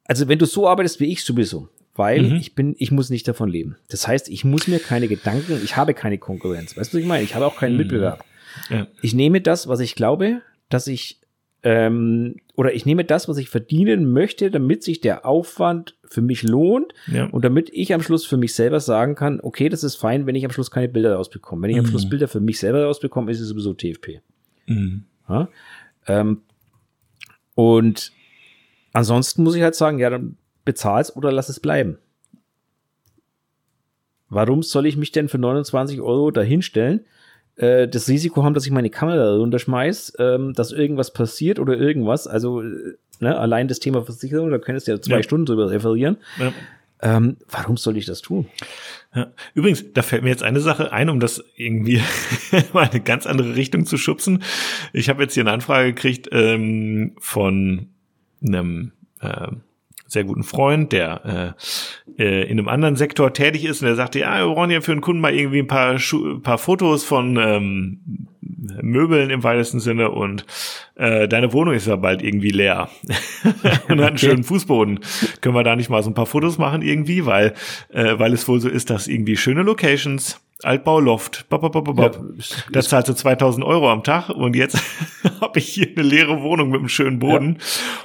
[0.05, 2.37] also wenn du so arbeitest wie ich sowieso, weil Mhm.
[2.37, 3.77] ich bin, ich muss nicht davon leben.
[3.89, 6.77] Das heißt, ich muss mir keine Gedanken, ich habe keine Konkurrenz.
[6.77, 7.23] Weißt du, was ich meine?
[7.25, 7.79] Ich habe auch keinen Mhm.
[7.79, 8.25] Mitbewerb.
[8.71, 8.87] Ja.
[9.01, 11.19] Ich nehme das, was ich glaube, dass ich
[11.65, 16.43] Ähm, oder ich nehme das, was ich verdienen möchte, damit sich der Aufwand für mich
[16.43, 17.27] lohnt Ja.
[17.27, 20.35] und damit ich am Schluss für mich selber sagen kann, okay, das ist fein, wenn
[20.35, 21.63] ich am Schluss keine Bilder rausbekomme.
[21.63, 21.91] Wenn ich am Mhm.
[21.91, 24.23] Schluss Bilder für mich selber rausbekomme, ist es sowieso TFP.
[24.67, 25.05] Mhm.
[25.29, 25.49] Ja?
[26.09, 26.43] Ähm,
[27.55, 28.11] und
[28.93, 31.99] ansonsten muss ich halt sagen, ja, dann bezahl's oder lass es bleiben.
[34.29, 37.05] Warum soll ich mich denn für 29 Euro dahinstellen,
[37.57, 42.27] äh, das Risiko haben, dass ich meine Kamera runterschmeiß, ähm, dass irgendwas passiert oder irgendwas?
[42.27, 45.23] Also äh, ne, allein das Thema Versicherung, da könntest du ja zwei Ja.
[45.23, 46.17] Stunden drüber referieren.
[46.39, 46.53] Ja.
[47.05, 48.47] Ähm, warum soll ich das tun?
[49.15, 49.33] Ja.
[49.55, 52.01] Übrigens, da fällt mir jetzt eine Sache ein, um das irgendwie
[52.73, 54.43] mal eine ganz andere Richtung zu schubsen.
[54.95, 57.89] Ich habe jetzt hier eine Anfrage gekriegt ähm, von
[58.41, 59.49] einem äh,
[60.13, 61.55] sehr guten Freund, der
[62.19, 63.81] äh, äh, in einem anderen Sektor tätig ist.
[63.81, 66.39] Und der sagte, ja, wir brauchen ja für einen Kunden mal irgendwie ein paar, Schu
[66.41, 68.29] paar Fotos von ähm,
[68.81, 70.47] Möbeln im weitesten Sinne und
[70.95, 72.89] äh, deine Wohnung ist ja bald irgendwie leer.
[73.89, 75.01] Und hat einen schönen Fußboden.
[75.41, 77.55] Können wir da nicht mal so ein paar Fotos machen irgendwie, weil
[77.89, 81.47] äh, weil es wohl so ist, dass irgendwie schöne Locations Altbau Loft.
[81.49, 81.99] Bop, bop, bop, bop.
[81.99, 82.11] Ja,
[82.73, 84.79] das zahlst du 2000 Euro am Tag und jetzt
[85.41, 87.59] habe ich hier eine leere Wohnung mit einem schönen Boden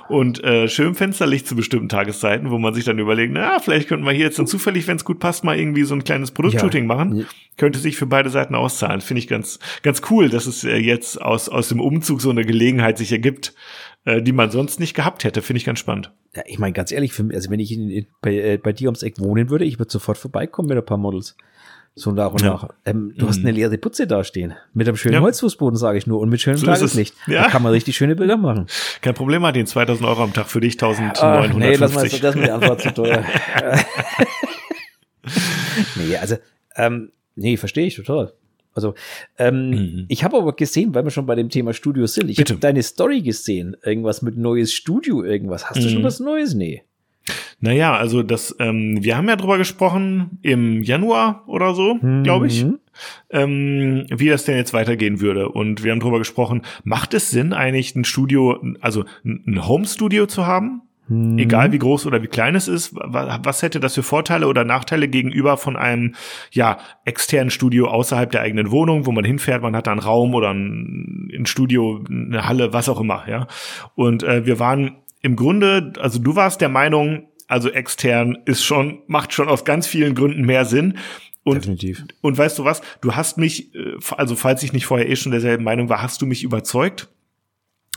[0.10, 4.06] und äh, schönem Fensterlicht zu bestimmten Tageszeiten, wo man sich dann überlegt, na, vielleicht könnten
[4.06, 6.84] wir hier jetzt dann zufällig, wenn es gut passt, mal irgendwie so ein kleines Produktshooting
[6.90, 6.96] Ja.
[6.96, 7.26] machen.
[7.58, 9.02] Könnte sich für beide Seiten auszahlen.
[9.02, 12.46] Finde ich ganz, ganz cool, dass es äh, jetzt aus, aus dem Umzug so eine
[12.46, 13.54] Gelegenheit sich ergibt,
[14.06, 15.42] äh, die man sonst nicht gehabt hätte.
[15.42, 16.12] Finde ich ganz spannend.
[16.36, 18.74] Ja, ich meine, ganz ehrlich, für mich, also wenn ich in, in, bei, äh, bei
[18.74, 21.36] dir ums Eck wohnen würde, ich würde sofort vorbeikommen mit ein paar Models.
[22.00, 22.50] So nach und Ja.
[22.52, 22.70] nach.
[22.86, 24.54] Ähm, du hast eine leere Putze da stehen.
[24.74, 25.22] Mit einem schönen Ja.
[25.22, 26.68] Holzfußboden, sage ich nur, und mit schönem So.
[26.68, 27.16] Tageslicht.
[27.26, 27.44] Ja.
[27.46, 28.68] Da kann man richtig schöne Bilder machen.
[29.02, 29.66] Kein Problem, Martin.
[29.66, 31.58] 2000 Euro am Tag für dich, Ach, 1950.
[31.60, 33.24] nee, lass mal, das ist die Antwort zu teuer.
[35.96, 36.36] nee, also,
[36.76, 38.34] ähm, nee, verstehe ich total.
[38.74, 38.94] Also,
[39.40, 40.06] ähm, Mhm.
[40.08, 42.84] ich habe aber gesehen, weil wir schon bei dem Thema Studio sind, ich habe deine
[42.84, 45.68] Story gesehen, irgendwas mit neues Studio, irgendwas.
[45.70, 46.06] Hast du schon Mhm.
[46.06, 46.54] was Neues?
[46.54, 46.84] Nee.
[47.60, 52.64] Naja, also das, ähm, wir haben ja drüber gesprochen im Januar oder so, glaube ich,
[52.66, 52.80] Mhm.
[53.30, 55.50] ähm, wie das denn jetzt weitergehen würde.
[55.50, 60.46] Und wir haben drüber gesprochen, macht es Sinn, eigentlich ein Studio, also ein Home-Studio zu
[60.46, 60.82] haben?
[61.10, 61.38] Mhm.
[61.38, 64.66] Egal wie groß oder wie klein es ist, wa- was hätte das für Vorteile oder
[64.66, 66.16] Nachteile gegenüber von einem
[66.52, 70.36] ja externen Studio außerhalb der eigenen Wohnung, wo man hinfährt, man hat da einen Raum
[70.36, 73.48] oder ein, ein Studio, eine Halle, was auch immer, ja.
[73.96, 79.00] Und äh, wir waren im Grunde, also du warst der Meinung, also extern ist schon
[79.08, 80.98] macht schon aus ganz vielen Gründen mehr Sinn.
[81.44, 82.04] Und Definitiv.
[82.22, 82.82] und weißt du was?
[83.00, 86.22] Du hast mich, äh, also falls ich nicht vorher eh schon derselben Meinung war, hast
[86.22, 87.08] du mich überzeugt.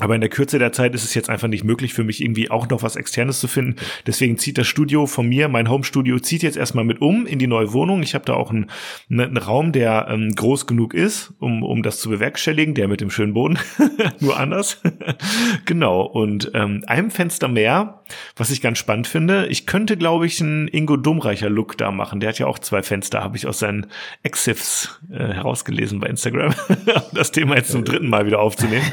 [0.00, 2.50] Aber in der Kürze der Zeit ist es jetzt einfach nicht möglich für mich irgendwie
[2.50, 3.76] auch noch was Externes zu finden.
[4.06, 7.46] Deswegen zieht das Studio von mir, mein Home-Studio, zieht jetzt erstmal mit um in die
[7.46, 8.02] neue Wohnung.
[8.02, 8.70] Ich habe da auch einen,
[9.08, 13.02] ne- einen Raum, der ähm, groß genug ist, um, um das zu bewerkstelligen, der mit
[13.02, 13.58] dem schönen Boden,
[14.20, 14.80] nur anders.
[15.66, 16.00] genau.
[16.00, 18.00] Und ähm, einem Fenster mehr,
[18.36, 19.48] was ich ganz spannend finde.
[19.48, 22.20] Ich könnte, glaube ich, einen Ingo Dummreicher Look da machen.
[22.20, 23.86] Der hat ja auch zwei Fenster, habe ich aus seinen
[24.22, 26.54] Exifs äh, herausgelesen bei Instagram.
[27.12, 28.90] das Thema jetzt zum dritten Mal wieder aufzunehmen.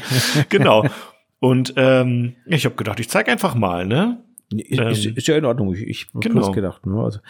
[0.50, 0.84] genau.
[1.40, 4.22] Und ähm, ich habe gedacht, ich zeig einfach mal, ne?
[4.50, 5.74] Ist, Ähm, ist ja in Ordnung.
[5.74, 6.34] Ich, ich habe genau.
[6.36, 6.86] bloß gedacht.
[6.86, 6.98] Ne?
[7.02, 7.20] Also,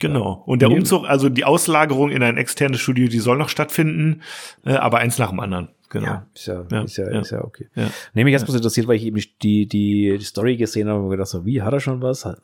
[0.00, 0.42] Genau.
[0.44, 0.70] Und der.
[0.70, 4.20] Umzug, also die Auslagerung in ein externes Studio, die soll noch stattfinden,
[4.66, 5.68] äh, aber eins nach dem anderen.
[5.90, 6.06] Genau.
[6.06, 7.20] ja, ist ja, Ja, ist ja, ja.
[7.20, 7.68] ist ja okay.
[7.74, 7.88] Ja.
[8.12, 11.08] Nee, mich hat bloß interessiert, weil ich eben die, die, die Story gesehen habe und
[11.08, 12.26] gedacht so, wie, hat er schon was?
[12.26, 12.34] Ähm,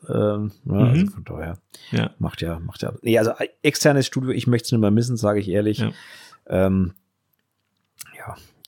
[0.65, 1.07] ja, also Mhm.
[1.09, 1.57] von daher.
[1.91, 2.09] Ja.
[2.17, 2.93] Macht ja, macht ja.
[3.03, 5.77] Nee, also äh, externes Studio, ich möchte es nicht mehr missen, sage ich ehrlich.
[5.77, 5.91] Ja.
[6.47, 7.04] Ähm, ja,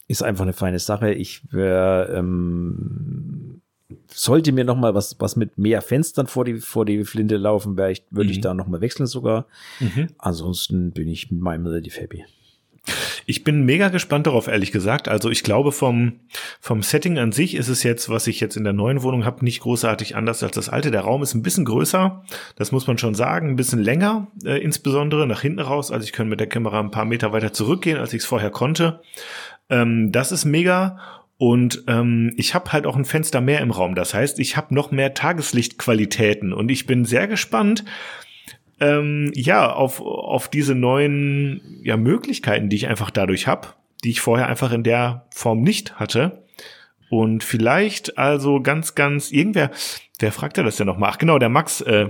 [0.08, 1.14] ist einfach eine feine Sache.
[1.14, 3.62] Ich wär, ähm,
[4.08, 7.78] sollte mir noch mal was, was mit mehr Fenstern vor die, vor die Flinte laufen,
[7.78, 8.42] wäre ich, würde ich Mhm.
[8.42, 9.48] da noch mal wechseln sogar.
[9.80, 10.08] Mhm.
[10.18, 12.26] Ansonsten bin ich mit meinem relativ happy.
[13.26, 15.10] Ich bin mega gespannt darauf, ehrlich gesagt.
[15.10, 16.22] Also ich glaube, vom,
[16.62, 19.44] vom Setting an sich ist es jetzt, was ich jetzt in der neuen Wohnung habe,
[19.44, 20.90] nicht großartig anders als das alte.
[20.90, 22.24] Der Raum ist ein bisschen größer,
[22.56, 25.92] das muss man schon sagen, ein bisschen länger, äh, insbesondere nach hinten raus.
[25.92, 28.52] Also ich kann mit der Kamera ein paar Meter weiter zurückgehen, als ich es vorher
[28.52, 29.02] konnte.
[29.70, 31.00] Ähm, das ist mega.
[31.38, 33.94] Und ähm, ich habe halt auch ein Fenster mehr im Raum.
[33.94, 36.52] Das heißt, ich habe noch mehr Tageslichtqualitäten.
[36.52, 37.86] Und ich bin sehr gespannt,
[38.80, 43.70] ähm, ja, auf, auf diese neuen ja, Möglichkeiten, die ich einfach dadurch habe,
[44.04, 46.44] die ich vorher einfach in der Form nicht hatte.
[47.10, 49.72] Und vielleicht also ganz, ganz, irgendwer,
[50.20, 51.12] wer fragte das denn nochmal?
[51.14, 52.10] Ach genau, der Max, äh,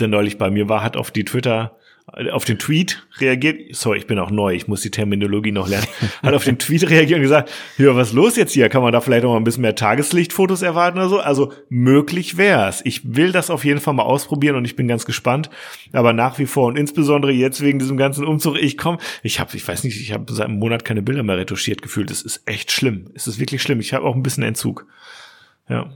[0.00, 1.76] der neulich bei mir war, hat auf die Twitter,
[2.06, 5.86] auf den Tweet reagiert, sorry, ich bin auch neu, ich muss die Terminologie noch lernen,
[6.22, 8.68] hat auf den Tweet reagiert und gesagt, ja, was los jetzt hier?
[8.68, 11.20] Kann man da vielleicht noch mal ein bisschen mehr Tageslichtfotos erwarten oder so?
[11.20, 12.82] Also möglich wär's.
[12.84, 15.48] Ich will das auf jeden Fall mal ausprobieren und ich bin ganz gespannt.
[15.92, 19.56] Aber nach wie vor und insbesondere jetzt wegen diesem ganzen Umzug, ich komme, ich habe,
[19.56, 22.10] ich weiß nicht, ich habe seit einem Monat keine Bilder mehr retuschiert gefühlt.
[22.10, 23.10] Das ist echt schlimm.
[23.14, 23.80] Es ist wirklich schlimm.
[23.80, 24.86] Ich habe auch ein bisschen Entzug.
[25.68, 25.90] Ja.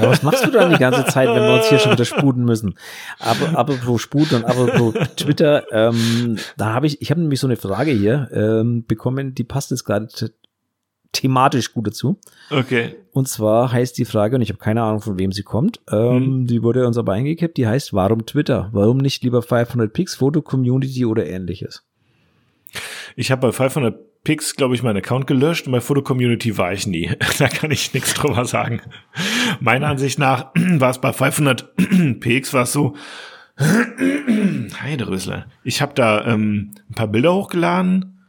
[0.00, 2.44] Ja, was machst du dann die ganze Zeit, wenn wir uns hier schon wieder sputen
[2.44, 2.74] müssen?
[3.18, 7.56] Aber apropos Sputen und apropos Twitter, ähm, da habe ich, ich habe nämlich so eine
[7.56, 10.08] Frage hier ähm, bekommen, die passt jetzt gerade
[11.12, 12.18] thematisch gut dazu.
[12.50, 12.96] Okay.
[13.12, 16.24] Und zwar heißt die Frage, und ich habe keine Ahnung, von wem sie kommt, ähm,
[16.24, 16.46] hm.
[16.46, 18.68] die wurde uns aber eingekippt, die heißt, warum Twitter?
[18.72, 21.84] Warum nicht lieber 500 Pix, Foto, Community oder ähnliches?
[23.16, 26.72] Ich habe bei 500 Pix, glaube ich, meinen Account gelöscht und bei Photo Community war
[26.72, 27.10] ich nie.
[27.38, 28.82] da kann ich nichts drüber sagen.
[29.60, 32.96] Meiner Ansicht nach war es bei 500 Pix war es so,
[34.82, 35.46] Heiderösler.
[35.64, 38.26] Ich habe da ähm, ein paar Bilder hochgeladen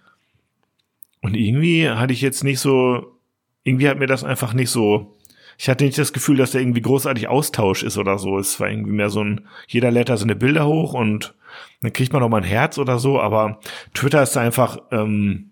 [1.22, 3.18] und irgendwie hatte ich jetzt nicht so,
[3.64, 5.18] irgendwie hat mir das einfach nicht so,
[5.62, 8.40] ich hatte nicht das Gefühl, dass da irgendwie großartig Austausch ist oder so.
[8.40, 11.36] Es war irgendwie mehr so ein, jeder lädt da seine Bilder hoch und
[11.84, 13.60] dann kriegt man auch mal ein Herz oder so, aber
[13.94, 15.52] Twitter ist einfach, ähm,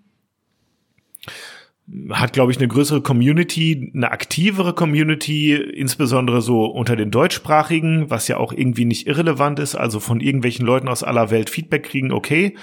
[2.10, 8.28] hat, glaube ich, eine größere Community, eine aktivere Community, insbesondere so unter den Deutschsprachigen, was
[8.28, 12.12] ja auch irgendwie nicht irrelevant ist, also von irgendwelchen Leuten aus aller Welt Feedback kriegen,
[12.12, 12.56] okay.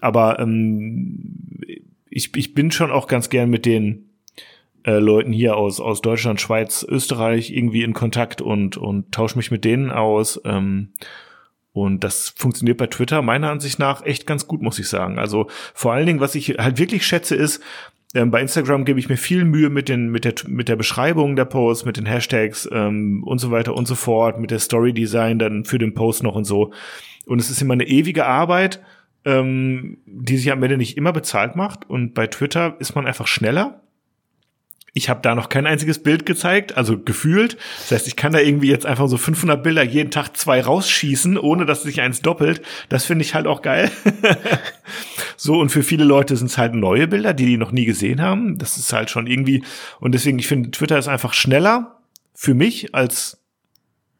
[0.00, 1.60] Aber ähm,
[2.08, 4.05] ich, ich bin schon auch ganz gern mit den
[4.86, 9.50] äh, Leuten hier aus, aus Deutschland, Schweiz, Österreich irgendwie in Kontakt und, und tausche mich
[9.50, 10.40] mit denen aus.
[10.44, 10.92] Ähm,
[11.72, 15.18] und das funktioniert bei Twitter meiner Ansicht nach echt ganz gut, muss ich sagen.
[15.18, 17.62] Also vor allen Dingen, was ich halt wirklich schätze, ist,
[18.14, 21.34] ähm, bei Instagram gebe ich mir viel Mühe mit den mit der mit der Beschreibung
[21.34, 24.92] der Posts, mit den Hashtags ähm, und so weiter und so fort, mit der Story
[24.92, 26.72] Design dann für den Post noch und so.
[27.26, 28.80] Und es ist immer eine ewige Arbeit,
[29.24, 31.90] ähm, die sich am Ende nicht immer bezahlt macht.
[31.90, 33.82] Und bei Twitter ist man einfach schneller
[34.96, 37.58] ich habe da noch kein einziges Bild gezeigt, also gefühlt.
[37.80, 41.36] Das heißt, ich kann da irgendwie jetzt einfach so 500 Bilder jeden Tag zwei rausschießen,
[41.36, 42.62] ohne dass sich eins doppelt.
[42.88, 43.90] Das finde ich halt auch geil.
[45.36, 48.22] so, und für viele Leute sind es halt neue Bilder, die die noch nie gesehen
[48.22, 48.56] haben.
[48.56, 49.62] Das ist halt schon irgendwie,
[50.00, 52.00] und deswegen, ich finde, Twitter ist einfach schneller
[52.32, 53.44] für mich als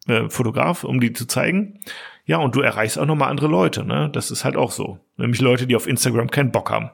[0.09, 1.81] äh, Fotograf, um die zu zeigen.
[2.27, 4.11] Ja, und du erreichst auch nochmal andere Leute, ne?
[4.13, 4.99] Das ist halt auch so.
[5.17, 6.91] Nämlich Leute, die auf Instagram keinen Bock haben.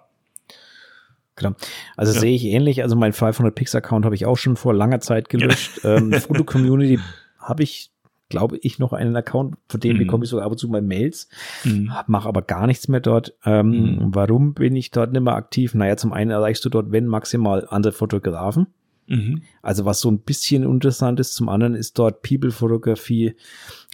[1.42, 1.56] Genau.
[1.96, 2.20] Also ja.
[2.20, 2.82] sehe ich ähnlich.
[2.82, 5.84] Also mein 500 Pix Account habe ich auch schon vor langer Zeit gelöscht.
[5.84, 5.96] Ja.
[5.96, 6.98] Ähm, Foto Community
[7.38, 7.90] habe ich,
[8.28, 10.00] glaube ich, noch einen Account, von dem mhm.
[10.00, 11.28] bekomme ich sogar ab und zu mal Mails,
[11.64, 11.92] mhm.
[12.06, 13.34] mache aber gar nichts mehr dort.
[13.44, 13.98] Ähm, mhm.
[14.14, 15.74] Warum bin ich dort nicht mehr aktiv?
[15.74, 18.68] Naja, zum einen erreichst du dort, wenn maximal andere Fotografen.
[19.08, 19.42] Mhm.
[19.62, 21.34] Also was so ein bisschen interessant ist.
[21.34, 23.34] Zum anderen ist dort People-Fotografie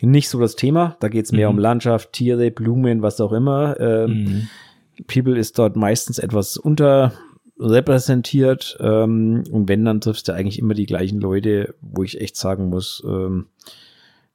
[0.00, 0.96] nicht so das Thema.
[1.00, 1.56] Da geht es mehr mhm.
[1.56, 3.78] um Landschaft, Tiere, Blumen, was auch immer.
[3.80, 4.48] Ähm, mhm.
[5.06, 7.12] People ist dort meistens etwas unter
[7.58, 8.76] repräsentiert.
[8.80, 12.68] Ähm, und wenn, dann triffst du eigentlich immer die gleichen Leute, wo ich echt sagen
[12.68, 13.46] muss, ähm,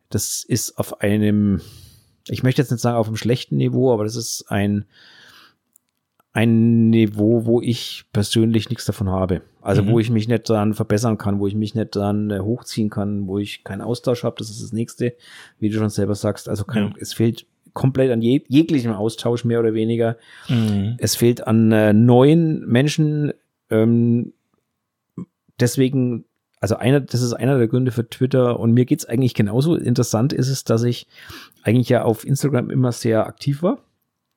[0.10, 1.62] das ist auf einem,
[2.28, 4.86] ich möchte jetzt nicht sagen auf einem schlechten Niveau, aber das ist ein,
[6.34, 9.42] ein Niveau, wo ich persönlich nichts davon habe.
[9.62, 9.92] Also mhm.
[9.92, 13.28] wo ich mich nicht dran verbessern kann, wo ich mich nicht dran äh, hochziehen kann,
[13.28, 15.16] wo ich keinen Austausch habe, das ist das nächste,
[15.60, 16.50] wie du schon selber sagst.
[16.50, 16.94] Also kein, ja.
[17.00, 20.18] es fehlt komplett an jeg jeglichem Austausch mehr oder weniger.
[20.48, 20.96] Mhm.
[21.00, 23.34] Es fehlt an äh, neuen Menschen.
[23.70, 24.34] Ähm,
[25.60, 26.26] deswegen,
[26.60, 29.76] also einer, das ist einer der Gründe für Twitter und mir geht's eigentlich genauso.
[29.76, 31.08] Interessant ist es, dass ich
[31.64, 33.80] eigentlich ja auf Instagram immer sehr aktiv war.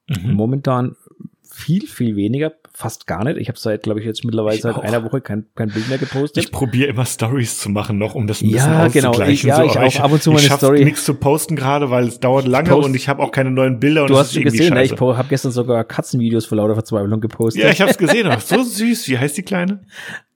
[0.09, 0.32] Mhm.
[0.32, 0.97] Momentan
[1.43, 3.39] viel, viel weniger, fast gar nicht.
[3.39, 6.45] Ich habe seit, glaube ich, jetzt mittlerweile seit einer Woche kein, kein Bild mehr gepostet.
[6.45, 9.11] Ich probiere immer Stories zu machen noch, um das ein ja, bisschen genau.
[9.11, 9.49] auszugleichen.
[9.49, 9.64] Ja, so.
[9.64, 10.85] ich auch ab und zu meine ich Story.
[10.85, 12.87] nichts zu posten gerade, weil es dauert lange Post.
[12.87, 14.03] und ich habe auch keine neuen Bilder.
[14.03, 14.85] Und du hast schon gesehen, ne?
[14.85, 17.62] ich habe gestern sogar Katzenvideos vor lauter Verzweiflung gepostet.
[17.62, 18.31] Ja, ich habe es gesehen.
[18.45, 19.09] so süß.
[19.09, 19.81] Wie heißt die Kleine?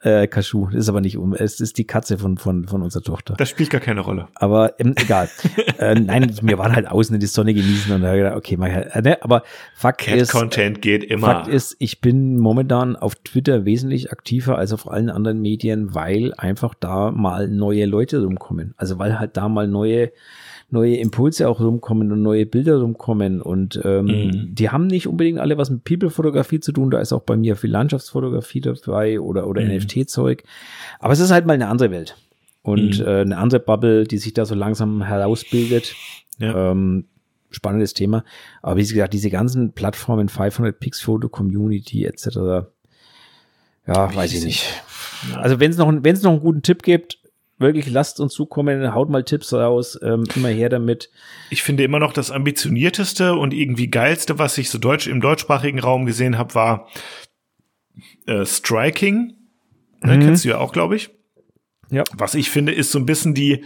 [0.02, 1.34] Äh, Kaschu, ist aber nicht um.
[1.34, 3.34] Es ist die Katze von, von, von unserer Tochter.
[3.36, 4.28] Das spielt gar keine Rolle.
[4.34, 5.28] Aber ähm, egal.
[5.78, 8.70] äh, nein, wir waren halt außen in die Sonne genießen und da gedacht, okay, mal,
[8.70, 9.42] äh, ne, aber
[9.74, 10.32] Fakt Cat ist.
[10.32, 11.26] Content geht immer.
[11.26, 16.32] Fakt ist, ich bin momentan auf Twitter wesentlich aktiver als auf allen anderen Medien, weil
[16.34, 18.72] einfach da mal neue Leute rumkommen.
[18.78, 20.12] Also weil halt da mal neue
[20.72, 23.40] neue Impulse auch rumkommen und neue Bilder rumkommen.
[23.40, 24.54] Und ähm, mhm.
[24.54, 26.90] die haben nicht unbedingt alle was mit People-Fotografie zu tun.
[26.90, 29.76] Da ist auch bei mir viel Landschaftsfotografie dabei oder, oder mhm.
[29.76, 30.44] NFT-Zeug.
[30.98, 32.16] Aber es ist halt mal eine andere Welt.
[32.62, 33.06] Und mhm.
[33.06, 35.94] äh, eine andere Bubble, die sich da so langsam herausbildet.
[36.38, 36.72] Ja.
[36.72, 37.06] Ähm,
[37.50, 38.24] spannendes Thema.
[38.62, 42.68] Aber wie gesagt, diese ganzen Plattformen, 500 Pix Photo Community etc.
[43.86, 44.64] Ja, weiß ich nicht.
[45.36, 47.19] Also wenn es noch, wenn es noch einen guten Tipp gibt,
[47.60, 51.10] wirklich lasst uns zukommen, haut mal Tipps raus, ähm, immer her damit.
[51.50, 55.78] Ich finde immer noch das ambitionierteste und irgendwie geilste, was ich so deutsch im deutschsprachigen
[55.78, 56.88] Raum gesehen habe, war
[58.26, 59.34] äh, Striking.
[60.02, 60.20] Ne, Mhm.
[60.22, 61.10] Kennst du ja auch, glaube ich.
[61.90, 62.04] Ja.
[62.12, 63.64] Was ich finde, ist so ein bisschen die,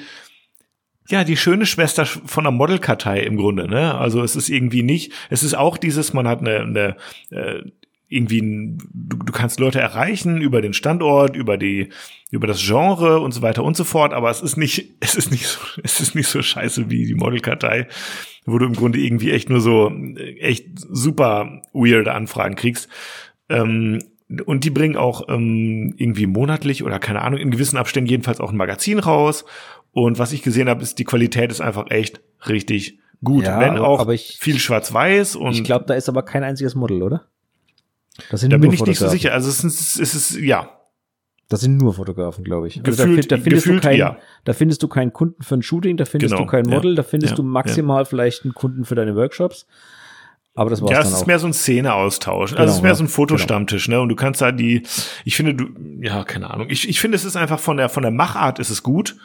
[1.09, 3.95] ja, die schöne Schwester von der Modelkartei im Grunde, ne?
[3.95, 6.97] Also es ist irgendwie nicht, es ist auch dieses, man hat eine, eine
[7.31, 7.63] äh,
[8.09, 11.89] irgendwie, ein, du, du kannst Leute erreichen über den Standort, über die,
[12.31, 15.31] über das Genre und so weiter und so fort, aber es ist nicht, es ist
[15.31, 17.89] nicht so, es ist nicht so scheiße wie die Modelkartei,
[18.47, 22.89] wo du im Grunde irgendwie echt nur so äh, echt super weirde Anfragen kriegst.
[23.49, 24.01] Ähm,
[24.47, 28.51] und die bringen auch ähm, irgendwie monatlich oder keine Ahnung, in gewissen Abständen jedenfalls auch
[28.51, 29.45] ein Magazin raus.
[29.93, 33.45] Und was ich gesehen habe, ist, die Qualität ist einfach echt richtig gut.
[33.45, 37.03] Ja, Wenn auch ich- viel schwarz-weiß und Ich glaube, da ist aber kein einziges Model,
[37.03, 37.27] oder?
[38.31, 39.33] Das sind da nur bin ich nicht so sicher.
[39.33, 40.69] Also es ist, es ist ja,
[41.49, 42.83] Das sind nur Fotografen, glaube ich.
[42.83, 44.17] Gefühlt- da, da, findest gefühlt du kein, ja.
[44.45, 46.95] da findest du keinen Kunden für ein Shooting, da findest Genau, du kein ja, Model,
[46.95, 49.67] da findest ja, du maximal vielleicht einen Kunden für deine Workshops.
[50.57, 51.27] Aber das war's ja, es ist auch.
[51.27, 52.53] mehr so ein Szeneaustausch.
[52.53, 52.95] Also Genau, es ist mehr ja.
[52.95, 54.01] so ein Fotostammtisch, ne?
[54.01, 54.85] Und du kannst da die,
[55.25, 55.67] ich finde, du,
[56.01, 56.69] ja, keine Ahnung.
[56.71, 59.17] Ich, ich finde, es ist einfach von der, von der Machart ist es gut.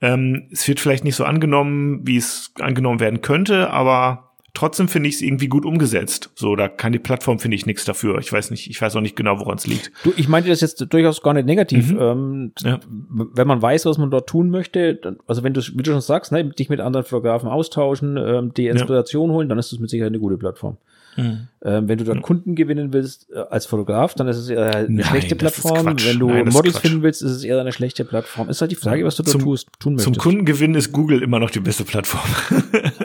[0.00, 5.08] Ähm, es wird vielleicht nicht so angenommen, wie es angenommen werden könnte, aber trotzdem finde
[5.08, 6.30] ich es irgendwie gut umgesetzt.
[6.34, 8.18] So, da kann die Plattform, finde ich, nichts dafür.
[8.18, 9.92] Ich weiß nicht, ich weiß auch nicht genau, woran es liegt.
[10.04, 11.92] Du, ich meinte das jetzt durchaus gar nicht negativ.
[11.92, 11.98] Mhm.
[12.00, 12.80] Ähm, Ja.
[12.88, 16.00] Wenn man weiß, was man dort tun möchte, dann, also wenn du, wie du schon
[16.00, 19.90] sagst, ne, dich mit anderen Fotografen austauschen, ähm, die Inspiration holen, dann ist das mit
[19.90, 20.76] Sicherheit eine gute Plattform.
[21.16, 21.48] Ähm,
[21.88, 25.04] wenn du dort Kunden gewinnen willst äh, als Fotograf, dann ist es eher eine Nein,
[25.04, 25.84] schlechte Plattform.
[25.86, 28.48] Wenn du Nein, Models finden willst, ist es eher eine schlechte Plattform.
[28.48, 30.18] Ist halt die Frage, was du dort Zum- tust, tun Zum möchtest.
[30.20, 32.22] Kundengewinn ist Google immer noch die beste Plattform.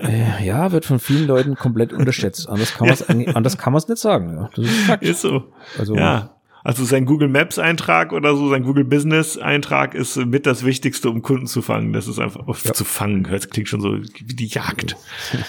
[0.06, 2.48] Äh, ja, wird von vielen Leuten komplett unterschätzt.
[2.48, 4.36] Anders kann man es anders kann man es nicht sagen.
[4.38, 4.50] Ja.
[4.56, 5.04] Das ist Fakt.
[5.04, 5.46] ist so.
[5.80, 6.30] Also Ja.
[6.66, 11.12] Also sein Google Maps Eintrag oder so, sein Google Business Eintrag ist mit das Wichtigste,
[11.12, 11.94] um Kunden zu fangen.
[11.94, 13.28] Das ist einfach zu fangen.
[13.30, 14.98] Das klingt schon so wie die Jagd.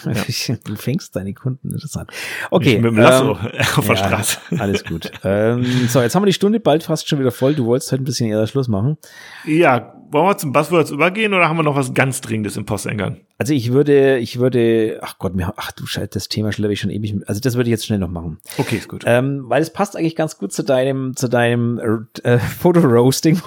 [0.65, 2.11] du fängst deine Kunden interessant.
[2.51, 2.75] Okay.
[2.75, 4.39] Nicht mit dem Lasso ähm, auf der ja, Straße.
[4.59, 5.11] Alles gut.
[5.25, 7.55] ähm, so, jetzt haben wir die Stunde bald fast schon wieder voll.
[7.55, 8.99] Du wolltest heute ein bisschen eher Schluss machen.
[9.47, 13.19] Ja, wollen wir zum Buzzwords übergehen oder haben wir noch was ganz Dringendes im Posteingang?
[13.39, 16.81] Also ich würde, ich würde, ach Gott, mir, ach du Scheiße, das Thema schleppe ich
[16.81, 17.15] schon ewig.
[17.15, 17.29] mit.
[17.29, 18.39] Also das würde ich jetzt schnell noch machen.
[18.59, 19.05] Okay, ist gut.
[19.07, 23.41] Ähm, weil es passt eigentlich ganz gut zu deinem, zu deinem äh, Foto-Roasting.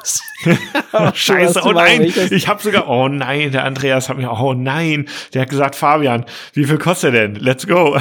[1.14, 2.32] Scheiße, oh nein, möchtest.
[2.32, 6.26] ich habe sogar, oh nein, der Andreas hat mir, oh nein, der hat gesagt, Fabian,
[6.54, 7.36] wie viel kostet der denn?
[7.36, 7.98] Let's go.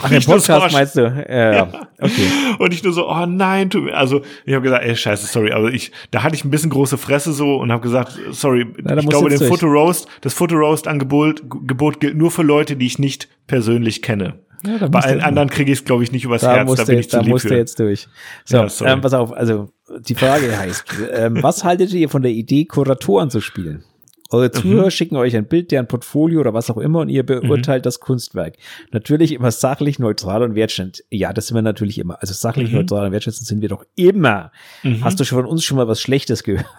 [0.00, 1.00] Ach, den Podcast meinst du?
[1.28, 1.88] Ja, ja.
[2.00, 2.26] Okay.
[2.58, 3.96] Und ich nur so, oh nein, tu mir.
[3.96, 6.98] Also ich habe gesagt, ey, scheiße, sorry, aber ich, da hatte ich ein bisschen große
[6.98, 9.50] Fresse so und habe gesagt, sorry, da ich glaube, den durch.
[9.50, 14.34] Fotoroast, das Fotoroast-Angebot Gebot gilt nur für Leute, die ich nicht persönlich kenne.
[14.66, 16.66] Ja, da Bei allen anderen kriege ich es, glaube ich, nicht übers Da Herz.
[16.66, 18.08] musst Da bin ich jetzt, zu da lieb musst du jetzt durch.
[18.44, 19.68] So, Ja, ähm, pass auf, also
[20.00, 23.84] die Frage heißt, ähm, was haltet ihr von der Idee, Kuratoren zu spielen?
[24.30, 27.86] Eure Zuhörer schicken euch ein Bild, deren Portfolio oder was auch immer und ihr beurteilt
[27.86, 28.56] das Kunstwerk.
[28.92, 31.04] Natürlich immer sachlich, neutral und wertschätzend.
[31.10, 32.20] Ja, das sind wir natürlich immer.
[32.20, 34.52] Also sachlich, neutral und wertschätzend sind wir doch immer.
[35.00, 36.66] Hast du schon von uns schon mal was Schlechtes gehört?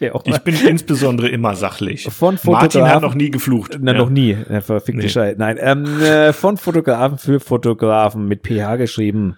[0.00, 2.04] Ich bin insbesondere immer sachlich.
[2.04, 3.78] Von Martin hat Fotografen- noch nie geflucht.
[3.80, 3.98] Na, Ja.
[3.98, 4.36] noch nie.
[4.60, 5.08] Verfickte Nee.
[5.08, 5.36] Scheiße.
[5.38, 9.36] Nein, ähm, äh, von Fotografen für Fotografen mit PH geschrieben.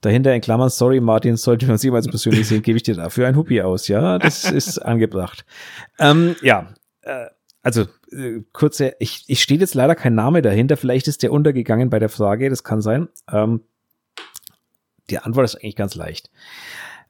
[0.00, 3.26] Dahinter in Klammern, sorry Martin, sollte wir uns jemals persönlich sehen, gebe ich dir dafür
[3.26, 3.88] ein Huppi aus.
[3.88, 5.44] Ja, das ist angebracht.
[5.98, 6.68] Ähm, ja,
[7.02, 7.26] äh,
[7.62, 10.76] also äh, kurze, ich, ich steht jetzt leider kein Name dahinter.
[10.76, 13.08] Vielleicht ist der untergegangen bei der Frage, das kann sein.
[13.30, 13.62] Ähm,
[15.10, 16.30] die Antwort ist eigentlich ganz leicht.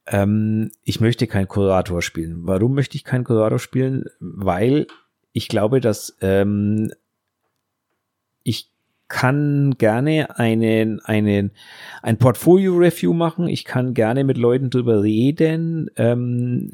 [0.07, 2.47] Ähm, ich möchte keinen Kurator spielen.
[2.47, 4.07] Warum möchte ich keinen Kurator spielen?
[4.21, 4.87] Weil
[5.33, 6.91] ich glaube, dass ähm,
[8.43, 8.71] ich
[9.09, 11.51] kann gerne einen, einen,
[12.03, 13.49] ein Portfolio-Review machen.
[13.49, 15.91] Ich kann gerne mit Leuten drüber reden.
[15.97, 16.71] Ähm,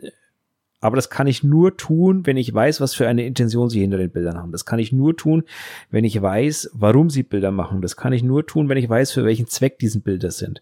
[0.85, 3.97] aber das kann ich nur tun, wenn ich weiß, was für eine Intention sie hinter
[3.97, 4.53] den Bildern haben.
[4.53, 5.45] Das kann ich nur tun,
[5.91, 7.81] wenn ich weiß, warum sie Bilder machen.
[7.81, 10.61] Das kann ich nur tun, wenn ich weiß, für welchen Zweck diesen Bilder sind.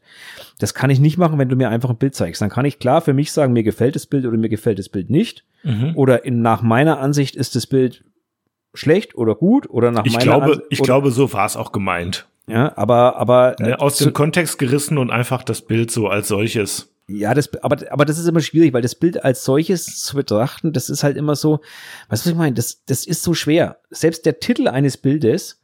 [0.61, 2.41] Das kann ich nicht machen, wenn du mir einfach ein Bild zeigst.
[2.41, 4.89] Dann kann ich klar für mich sagen, mir gefällt das Bild oder mir gefällt das
[4.89, 5.45] Bild nicht.
[5.65, 5.95] Mhm.
[5.97, 8.05] Oder in, nach meiner Ansicht ist das Bild
[8.75, 10.67] schlecht oder gut oder nach Ich meiner glaube, Ansicht.
[10.71, 12.27] ich glaube, so war es auch gemeint.
[12.47, 13.71] Ja, aber, aber Ne?
[13.71, 16.89] äh, Aus dem Kontext gerissen und einfach das Bild so als solches.
[17.09, 20.73] Ja, das, aber, aber das ist immer schwierig, weil das Bild als solches zu betrachten,
[20.73, 21.61] das ist halt immer so,
[22.09, 22.55] weißt du, was ich meine?
[22.55, 23.79] Das, das ist so schwer.
[23.91, 25.61] Selbst der Titel eines Bildes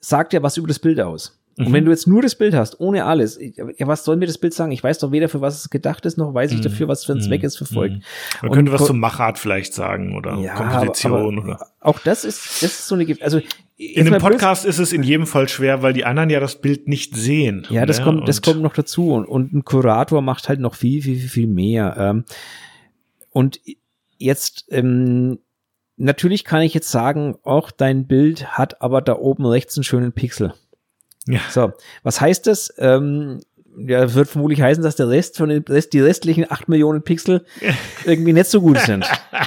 [0.00, 1.39] sagt ja was über das Bild aus.
[1.58, 1.72] Und Mhm.
[1.72, 4.54] wenn du jetzt nur das Bild hast, ohne alles, ja, was soll mir das Bild
[4.54, 4.72] sagen?
[4.72, 7.12] Ich weiß doch weder für was es gedacht ist, noch weiß ich dafür, was für
[7.12, 7.96] ein Zweck es verfolgt.
[7.96, 8.02] Mhm.
[8.42, 11.54] Man Und könnte was zum Machart vielleicht sagen oder Ja, Komposition aber, oder.
[11.54, 13.40] aber auch das ist, das ist so eine, also
[13.76, 16.86] In einem Podcast ist es in jedem Fall schwer, weil die anderen ja das Bild
[16.88, 17.66] nicht sehen.
[17.70, 18.04] Ja, das ne?
[18.04, 19.12] kommt, das Und- kommt noch dazu.
[19.12, 21.94] Und, und ein Kurator macht halt noch viel, viel, viel, viel mehr.
[21.98, 22.24] Ähm,
[23.30, 23.60] und
[24.18, 25.38] jetzt, ähm,
[25.96, 30.12] natürlich kann ich jetzt sagen, auch dein Bild hat aber da oben rechts einen schönen
[30.12, 30.54] Pixel.
[31.26, 31.40] Ja.
[31.50, 32.72] So, was heißt das?
[32.78, 33.40] Ähm,
[33.76, 37.44] ja, wird vermutlich heißen, dass der Rest von den Rest, die restlichen acht Millionen Pixel
[38.04, 39.06] irgendwie nicht so gut sind.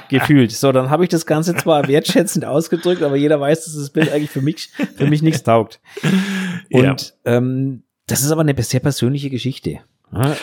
[0.09, 0.51] gefühlt.
[0.51, 4.11] So, dann habe ich das Ganze zwar wertschätzend ausgedrückt, aber jeder weiß, dass das Bild
[4.11, 5.81] eigentlich für mich, für mich nichts taugt.
[6.71, 7.37] Und ja.
[7.37, 9.79] ähm, das ist aber eine sehr persönliche Geschichte.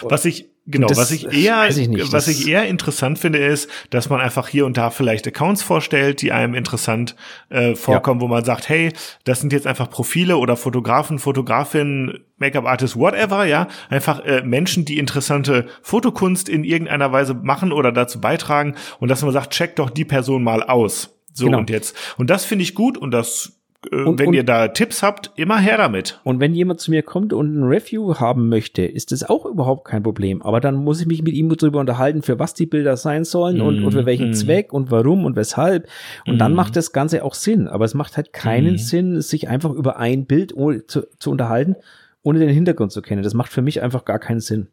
[0.03, 3.69] Was ich genau, das, was ich eher, ich nicht, was ich eher interessant finde, ist,
[3.91, 7.17] dass man einfach hier und da vielleicht Accounts vorstellt, die einem interessant
[7.49, 8.25] äh, vorkommen, ja.
[8.25, 8.93] wo man sagt, hey,
[9.25, 14.99] das sind jetzt einfach Profile oder Fotografen, Fotografinnen, Make-up-Artists, whatever, ja, einfach äh, Menschen, die
[14.99, 19.91] interessante Fotokunst in irgendeiner Weise machen oder dazu beitragen und dass man sagt, check doch
[19.91, 21.17] die Person mal aus.
[21.33, 21.59] So genau.
[21.59, 21.97] und jetzt.
[22.19, 23.60] Und das finde ich gut und das
[23.91, 26.21] äh, und, wenn und, ihr da Tipps habt, immer her damit.
[26.25, 29.87] Und wenn jemand zu mir kommt und ein Review haben möchte, ist das auch überhaupt
[29.87, 30.43] kein Problem.
[30.43, 33.59] Aber dann muss ich mich mit ihm darüber unterhalten, für was die Bilder sein sollen
[33.59, 34.35] mm, und, und für welchen mm.
[34.35, 35.89] Zweck und warum und weshalb.
[36.27, 36.39] Und mm.
[36.39, 37.69] dann macht das Ganze auch Sinn.
[37.69, 38.79] Aber es macht halt keinen mm.
[38.79, 40.55] Sinn, sich einfach über ein Bild
[40.87, 41.77] zu, zu unterhalten,
[42.23, 43.23] ohne den Hintergrund zu kennen.
[43.23, 44.69] Das macht für mich einfach gar keinen Sinn.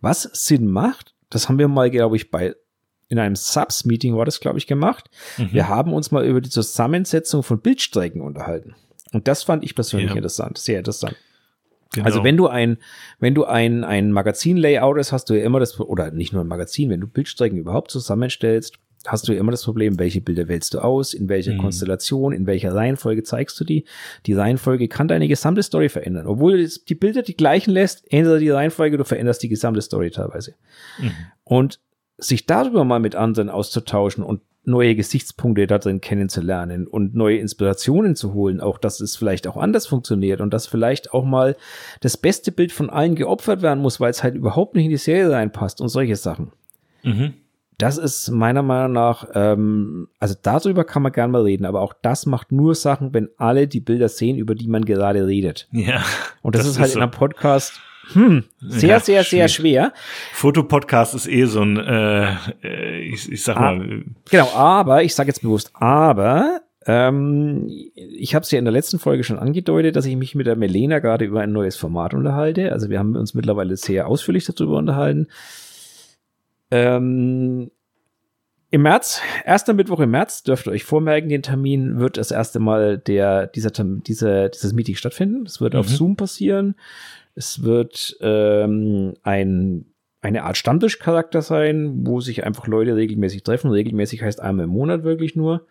[0.00, 2.54] Was Sinn macht, das haben wir mal, glaube ich, bei
[3.12, 5.10] in einem Subs-Meeting war das, glaube ich, gemacht.
[5.36, 5.52] Mhm.
[5.52, 8.74] Wir haben uns mal über die Zusammensetzung von Bildstrecken unterhalten.
[9.12, 10.16] Und das fand ich persönlich ja.
[10.16, 11.14] interessant, sehr interessant.
[11.92, 12.06] Genau.
[12.06, 12.78] Also wenn du ein,
[13.20, 16.48] wenn du ein, ein Magazin-Layout hast, hast du ja immer das, oder nicht nur ein
[16.48, 20.72] Magazin, wenn du Bildstrecken überhaupt zusammenstellst, hast du ja immer das Problem, welche Bilder wählst
[20.72, 21.58] du aus, in welcher mhm.
[21.58, 23.84] Konstellation, in welcher Reihenfolge zeigst du die.
[24.24, 26.26] Die Reihenfolge kann deine gesamte Story verändern.
[26.26, 30.10] Obwohl du die Bilder die gleichen lässt, ändert die Reihenfolge, du veränderst die gesamte Story
[30.10, 30.54] teilweise.
[30.98, 31.10] Mhm.
[31.44, 31.80] Und
[32.18, 38.14] sich darüber mal mit anderen auszutauschen und neue Gesichtspunkte da drin kennenzulernen und neue Inspirationen
[38.14, 41.56] zu holen, auch dass es vielleicht auch anders funktioniert und dass vielleicht auch mal
[42.00, 44.96] das beste Bild von allen geopfert werden muss, weil es halt überhaupt nicht in die
[44.98, 46.52] Serie reinpasst und solche Sachen.
[47.02, 47.34] Mhm.
[47.78, 51.94] Das ist meiner Meinung nach, ähm, also darüber kann man gerne mal reden, aber auch
[52.00, 55.68] das macht nur Sachen, wenn alle die Bilder sehen, über die man gerade redet.
[55.72, 56.04] Ja.
[56.42, 56.98] Und das, das ist halt so.
[56.98, 57.80] in einem Podcast
[58.12, 59.92] hm, sehr, ja, sehr, sehr schwer.
[60.32, 64.04] Fotopodcast ist eh so ein, äh, ich, ich sag ah, mal.
[64.30, 68.98] Genau, aber, ich sage jetzt bewusst, aber ähm, ich habe es ja in der letzten
[68.98, 72.72] Folge schon angedeutet, dass ich mich mit der Melena gerade über ein neues Format unterhalte.
[72.72, 75.28] Also wir haben uns mittlerweile sehr ausführlich darüber unterhalten.
[76.70, 77.70] Ähm,
[78.70, 82.58] Im März, erster Mittwoch im März, dürft ihr euch vormerken, den Termin wird das erste
[82.58, 85.44] Mal der, dieser, dieser, dieses Meeting stattfinden.
[85.44, 85.80] Das wird mhm.
[85.80, 86.74] auf Zoom passieren.
[87.34, 89.86] Es wird ähm, ein,
[90.20, 93.70] eine Art Stammtischcharakter sein, wo sich einfach Leute regelmäßig treffen.
[93.70, 95.66] Regelmäßig heißt einmal im Monat wirklich nur.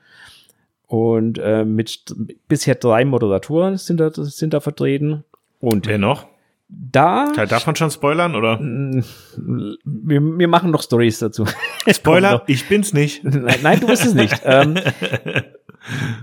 [0.88, 2.04] Und äh, mit
[2.48, 5.24] bisher drei Moderatoren sind da, sind da vertreten.
[5.60, 6.28] Und wer noch?
[6.68, 7.32] Da.
[7.34, 8.58] Darf man schon spoilern, oder?
[8.60, 11.46] Wir, wir machen noch Stories dazu.
[11.90, 13.24] Spoiler, ich bin's nicht.
[13.24, 14.42] Nein, nein du bist es nicht.
[14.46, 14.76] ähm,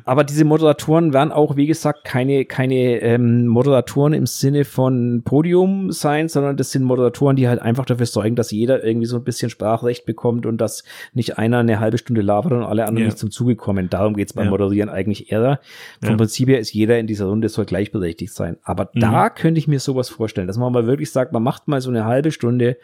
[0.05, 5.91] aber diese Moderatoren werden auch, wie gesagt, keine, keine ähm, Moderatoren im Sinne von Podium
[5.91, 9.25] sein, sondern das sind Moderatoren, die halt einfach dafür sorgen, dass jeder irgendwie so ein
[9.25, 13.05] bisschen Sprachrecht bekommt und dass nicht einer eine halbe Stunde labert und alle anderen ja.
[13.07, 13.91] nicht zum Zuge kommen.
[13.91, 14.51] Darum geht's beim ja.
[14.51, 15.61] Moderieren eigentlich eher.
[16.01, 16.17] Vom ja.
[16.17, 18.59] Prinzip her ist jeder in dieser Runde soll gleichberechtigt sein.
[18.63, 19.01] Aber mhm.
[19.01, 21.91] da könnte ich mir sowas vorstellen, dass man mal wirklich sagt, man macht mal so
[21.91, 22.77] eine halbe Stunde.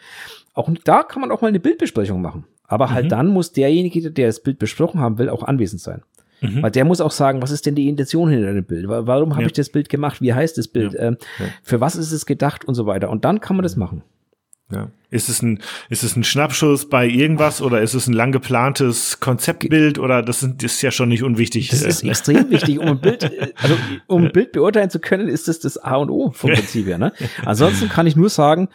[0.53, 2.45] Auch da kann man auch mal eine Bildbesprechung machen.
[2.67, 3.09] Aber halt mhm.
[3.09, 6.01] dann muss derjenige, der das Bild besprochen haben will, auch anwesend sein.
[6.45, 6.63] Mhm.
[6.63, 8.87] Weil der muss auch sagen, was ist denn die Intention hinter dem Bild?
[8.87, 9.47] Warum habe ja.
[9.47, 10.21] ich das Bild gemacht?
[10.21, 10.93] Wie heißt das Bild?
[10.93, 10.99] Ja.
[10.99, 11.45] Ähm, ja.
[11.63, 13.09] Für was ist es gedacht und so weiter?
[13.09, 14.03] Und dann kann man das machen.
[14.71, 14.89] Ja.
[15.11, 19.19] Ist es ein, ist es ein Schnappschuss bei irgendwas oder ist es ein lang geplantes
[19.19, 21.69] Konzeptbild oder das, sind, das ist ja schon nicht unwichtig.
[21.69, 23.23] Das ist extrem wichtig, um ein Bild,
[23.61, 23.75] also
[24.07, 26.97] um ein Bild beurteilen zu können, ist das das A und O vom Prinzip her,
[26.97, 27.13] ne?
[27.45, 28.69] Ansonsten kann ich nur sagen,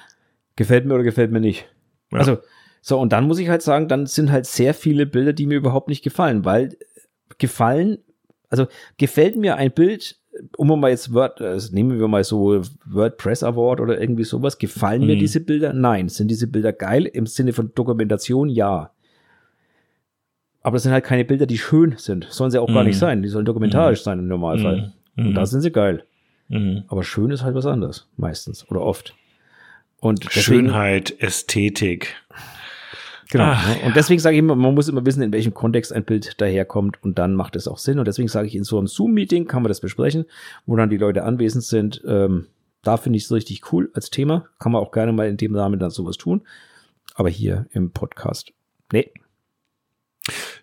[0.54, 1.66] gefällt mir oder gefällt mir nicht.
[2.12, 2.18] Ja.
[2.20, 2.38] Also,
[2.82, 5.58] so, und dann muss ich halt sagen, dann sind halt sehr viele Bilder, die mir
[5.58, 6.76] überhaupt nicht gefallen, weil
[7.40, 7.98] gefallen,
[8.48, 8.66] also
[8.96, 10.16] gefällt mir ein Bild,
[10.56, 15.02] um mal jetzt Word, also nehmen wir mal so WordPress Award oder irgendwie sowas, gefallen
[15.02, 15.06] mhm.
[15.08, 15.72] mir diese Bilder?
[15.72, 16.08] Nein.
[16.08, 18.48] Sind diese Bilder geil im Sinne von Dokumentation?
[18.48, 18.92] Ja.
[20.62, 22.26] Aber das sind halt keine Bilder, die schön sind.
[22.30, 22.74] Sollen sie auch mhm.
[22.74, 23.00] gar nicht mhm.
[23.00, 23.22] sein.
[23.22, 24.04] Die sollen dokumentarisch mhm.
[24.04, 24.92] sein im Normalfall.
[25.16, 25.28] Mhm.
[25.28, 26.04] Und da sind sie geil.
[26.48, 26.84] Mhm.
[26.88, 29.14] Aber schön ist halt was anderes, meistens oder oft.
[30.00, 32.16] Und deswegen, Schönheit, Ästhetik.
[33.30, 33.44] Genau.
[33.46, 33.86] Ach, ne?
[33.86, 37.02] Und deswegen sage ich immer, man muss immer wissen, in welchem Kontext ein Bild daherkommt
[37.02, 37.98] und dann macht es auch Sinn.
[37.98, 40.24] Und deswegen sage ich, in so einem Zoom-Meeting kann man das besprechen,
[40.66, 42.02] wo dann die Leute anwesend sind.
[42.06, 42.46] Ähm,
[42.82, 44.46] da finde ich es richtig cool als Thema.
[44.58, 46.42] Kann man auch gerne mal in dem Rahmen dann sowas tun.
[47.14, 48.52] Aber hier im Podcast,
[48.92, 49.12] nee.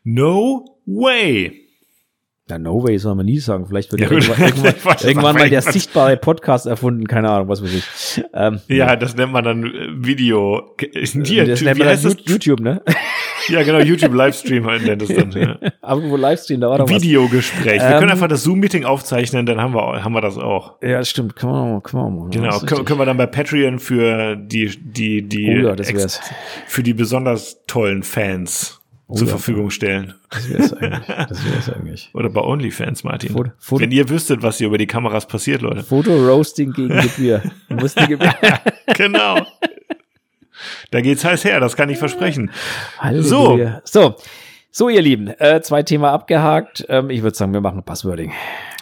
[0.03, 1.66] No way.
[2.49, 3.65] Ja, No Way soll man nie sagen.
[3.67, 7.05] Vielleicht wird ja, irgendwann, irgendwann, irgendwann mal der sichtbare Podcast erfunden.
[7.05, 8.23] Keine Ahnung, was weiß ich.
[8.33, 10.75] Ähm, ja, das nennt man dann äh, Video.
[10.79, 12.81] Hier, das nennt man dann YouTube, ne?
[13.49, 15.31] Ja, genau, YouTube Livestream nennt es dann.
[15.31, 15.57] Ja.
[15.81, 16.89] Aber wo Livestream, da war doch.
[16.89, 17.81] Videogespräch.
[17.81, 20.81] Wir Ähm, können einfach das Zoom-Meeting aufzeichnen, dann haben wir, haben wir das auch.
[20.81, 21.35] Ja, das stimmt.
[21.37, 22.31] Kann man, kann man machen.
[22.31, 26.07] Genau, Das ist können, können wir dann bei Patreon für die, die, die, Oh ja,
[26.65, 28.81] für die besonders tollen Fans
[29.13, 29.31] zur ja.
[29.31, 30.15] Verfügung stellen.
[30.29, 31.07] Das wär's eigentlich.
[31.29, 32.09] Das wär's eigentlich.
[32.13, 33.31] Oder bei OnlyFans, Martin.
[33.33, 35.83] Foto- Foto- Wenn ihr wüsstet, was hier über die Kameras passiert, Leute.
[35.83, 37.41] Foto-Roasting gegen Gebühr.
[37.69, 38.33] Gebühr.
[38.95, 39.45] genau.
[40.91, 42.51] Da geht's heiß her, das kann ich versprechen.
[42.99, 43.81] Halleluja.
[43.85, 44.15] So.
[44.71, 46.85] So, ihr Lieben, äh, zwei Thema abgehakt.
[46.89, 48.31] Ähm, ich würde sagen, wir machen ein Passwording.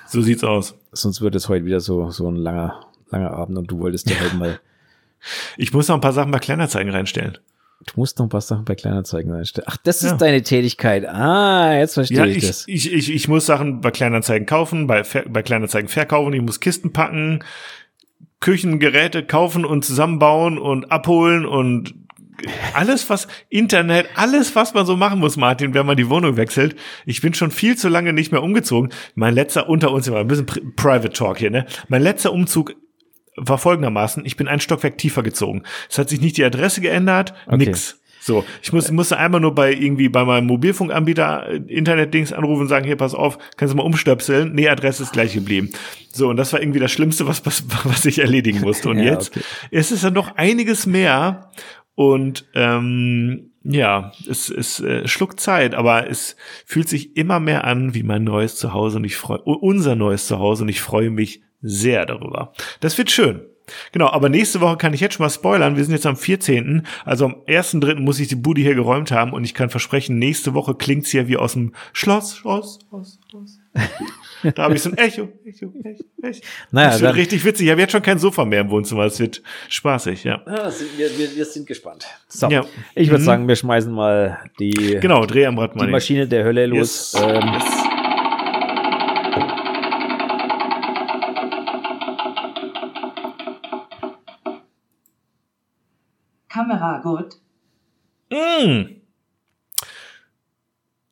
[0.08, 0.76] So sieht's aus.
[0.92, 4.16] Sonst wird es heute wieder so, so ein langer, langer Abend und du wolltest ja
[4.22, 4.60] heute mal,
[5.58, 7.38] Ich muss noch ein paar Sachen bei Kleinanzeigen reinstellen.
[7.88, 9.68] Du musst noch ein paar Sachen bei Kleinanzeigen einstellen.
[9.70, 10.18] Ach, das ist Ja.
[10.18, 11.08] deine Tätigkeit.
[11.08, 12.64] Ah, jetzt verstehe Ja, ich, ich, das.
[12.68, 16.94] ich, ich, ich muss Sachen bei Kleinanzeigen kaufen, bei, bei Kleinanzeigen verkaufen, ich muss Kisten
[16.94, 17.44] packen,
[18.40, 21.94] Küchengeräte kaufen und zusammenbauen und abholen und
[22.74, 26.76] alles, was Internet, alles, was man so machen muss, Martin, wenn man die Wohnung wechselt.
[27.06, 28.92] Ich bin schon viel zu lange nicht mehr umgezogen.
[29.16, 31.66] Mein letzter unter uns, immer ein bisschen Pri Private Talk hier, ne?
[31.88, 32.76] Mein letzter Umzug
[33.36, 35.64] war folgendermaßen, ich bin ein Stockwerk tiefer gezogen.
[35.90, 37.58] Es hat sich nicht die Adresse geändert, Okay.
[37.58, 38.00] nix.
[38.22, 42.68] So, ich muss, musste einmal nur bei irgendwie bei meinem Mobilfunkanbieter äh, Internetdings anrufen und
[42.70, 44.54] sagen, hier, pass auf, kannst du mal umstöpseln?
[44.56, 45.70] Nee, Adresse ist gleich geblieben.
[46.12, 48.90] So, und das war irgendwie das Schlimmste, was, was, was ich erledigen musste.
[48.90, 49.46] Und Ja, jetzt okay.
[49.70, 51.52] ist es dann noch einiges mehr
[51.94, 57.94] und ähm, ja, es, es äh, schluckt Zeit, aber es fühlt sich immer mehr an
[57.94, 62.06] wie mein neues Zuhause und ich freue unser neues Zuhause und ich freue mich sehr
[62.06, 62.54] darüber.
[62.80, 63.42] Das wird schön.
[63.92, 65.76] Genau, aber nächste Woche kann ich jetzt schon mal spoilern.
[65.76, 66.86] Wir sind jetzt am 14.
[67.04, 67.96] Also am 1.3.
[68.00, 71.28] muss ich die Bude hier geräumt haben und ich kann versprechen, nächste Woche klingt's hier
[71.28, 73.60] wie aus dem Schloss, Schloss, Schloss, Schloss.
[74.56, 76.40] Da habe ich so ein Echo, Echo, Echo, Echo.
[76.70, 77.66] Naja, das wird richtig witzig.
[77.66, 79.06] Ich habe jetzt schon kein Sofa mehr im Wohnzimmer.
[79.06, 80.44] Es wird spaßig, ja.
[80.46, 82.06] Ah, sind, wir, wir, wir sind gespannt.
[82.28, 82.64] So, Ja.
[82.94, 83.26] ich würde Mhm.
[83.26, 85.88] sagen, wir schmeißen mal die, Genau, Dreh am Rad, die.
[85.88, 87.14] Maschine der Hölle los.
[87.14, 87.24] Yes.
[87.24, 87.85] Ähm, yes.
[96.56, 97.36] Kamera gut.
[98.32, 99.02] Mm.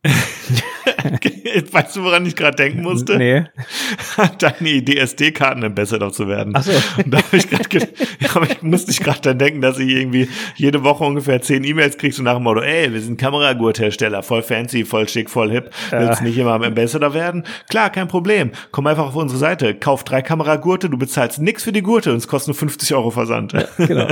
[1.71, 3.17] weißt du, woran ich gerade denken musste?
[3.17, 3.43] nee.
[4.39, 6.53] Deine Idee, SD-Karten-Ambassador zu werden.
[6.55, 6.71] Ach so.
[6.97, 7.87] Und da habe ich gerade, ge-
[8.33, 11.97] aber ich musste ich gerade dann denken, dass ich irgendwie jede Woche ungefähr zehn E-Mails
[11.97, 15.69] kriegst und nach dem Motto, ey, wir sind Kameragurthersteller, voll fancy, voll schick, voll hip.
[15.91, 17.43] Willst nicht immer am Ambassador werden?
[17.69, 18.51] Klar, kein Problem.
[18.71, 22.17] Komm einfach auf unsere Seite, kauf drei Kameragurte, du bezahlst nix für die Gurte und
[22.17, 23.53] es kostet nur 50 Euro Versand.
[23.77, 24.07] Genau.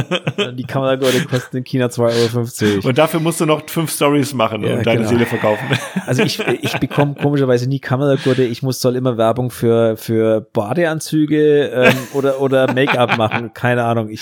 [0.54, 2.88] Die Kameragurte kosten in China 2,50 Euro.
[2.90, 5.10] Und dafür musst du noch fünf Stories machen Ja, und deine genau.
[5.10, 5.66] Seele verkaufen.
[6.06, 8.44] Also ich, ich bekomme komischerweise nie Kameragurte.
[8.44, 13.54] Ich muss soll immer Werbung für, für Badeanzüge ähm, oder, oder Make-up machen.
[13.54, 14.10] Keine Ahnung.
[14.10, 14.22] Ich,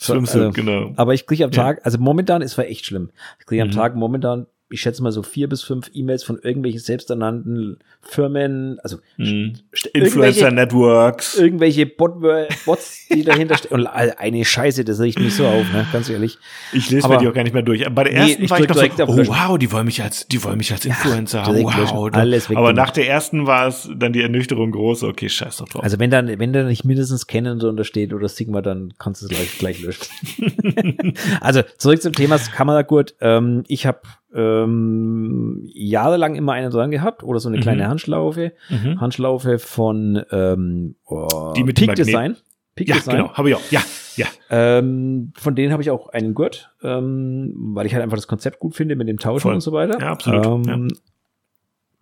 [0.00, 0.92] Swimsuit, also, genau.
[0.96, 3.10] Aber ich kriege am Tag, also momentan ist war echt schlimm.
[3.40, 3.70] Ich kriege Mhm.
[3.70, 8.78] am Tag momentan, ich schätze mal so vier bis fünf E-Mails von irgendwelchen selbsternannten Firmen,
[8.82, 9.54] also Mhm.
[9.74, 11.38] st- Influencer irgendwelche, Networks.
[11.38, 12.20] irgendwelche Bot
[12.66, 13.72] Bots, die dahinter stehen.
[13.72, 15.86] Und eine Scheiße, das riecht mich so auf, ne?
[15.92, 16.38] ganz ehrlich.
[16.72, 17.82] Ich lese Aber- mir die auch gar nicht mehr durch.
[17.94, 20.26] Bei der Nee, ersten ich war ich noch so, oh wow, die wollen mich als,
[20.28, 21.62] die wollen mich als Influencer haben.
[21.62, 22.10] Wow.
[22.12, 22.76] Alles Aber weggemacht.
[22.76, 25.02] nach der ersten war es dann die Ernüchterung groß.
[25.04, 25.82] Okay, scheiß doch drauf.
[25.82, 29.26] Also wenn dann, wenn da nicht mindestens Canon so untersteht oder Sigma, dann kannst du
[29.26, 31.14] es gleich, gleich löschen.
[31.40, 33.14] also zurück zum Thema Kameragurt.
[33.20, 34.00] Ähm, ich habe
[34.34, 37.88] ähm, jahrelang immer einen dran gehabt oder so eine kleine Mhm.
[37.88, 38.52] Handschlaufe.
[38.68, 39.00] Mhm.
[39.00, 42.36] Handschlaufe von ähm, oh, Die mit Peak Magnet- Design.
[42.74, 43.16] Peak ja, Design.
[43.16, 43.70] genau, habe ich auch.
[43.70, 43.80] Ja,
[44.16, 44.26] ja.
[44.50, 48.58] Ähm, von denen habe ich auch einen Gurt, ähm, weil ich halt einfach das Konzept
[48.60, 49.54] gut finde mit dem Tauschen Voll.
[49.54, 49.98] und so weiter.
[50.00, 50.88] Ja, absolut, Ähm,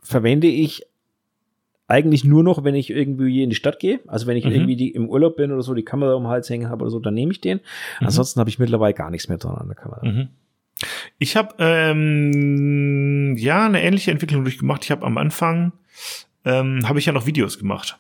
[0.03, 0.83] Verwende ich
[1.89, 4.01] eigentlich nur noch, wenn ich irgendwie in die Stadt gehe.
[4.07, 4.51] Also wenn ich Mhm.
[4.53, 6.91] irgendwie die, im Urlaub bin oder so, die Kamera um den Hals hängen habe oder
[6.91, 7.61] so, dann nehme ich den.
[8.01, 10.05] Ansonsten habe ich mittlerweile gar nichts mehr dran an der Kamera.
[10.05, 10.29] Mhm.
[11.19, 14.85] Ich habe ähm, ja eine ähnliche Entwicklung durchgemacht.
[14.85, 15.73] Ich habe am Anfang
[16.45, 17.99] ähm, habe ich ja noch Videos gemacht.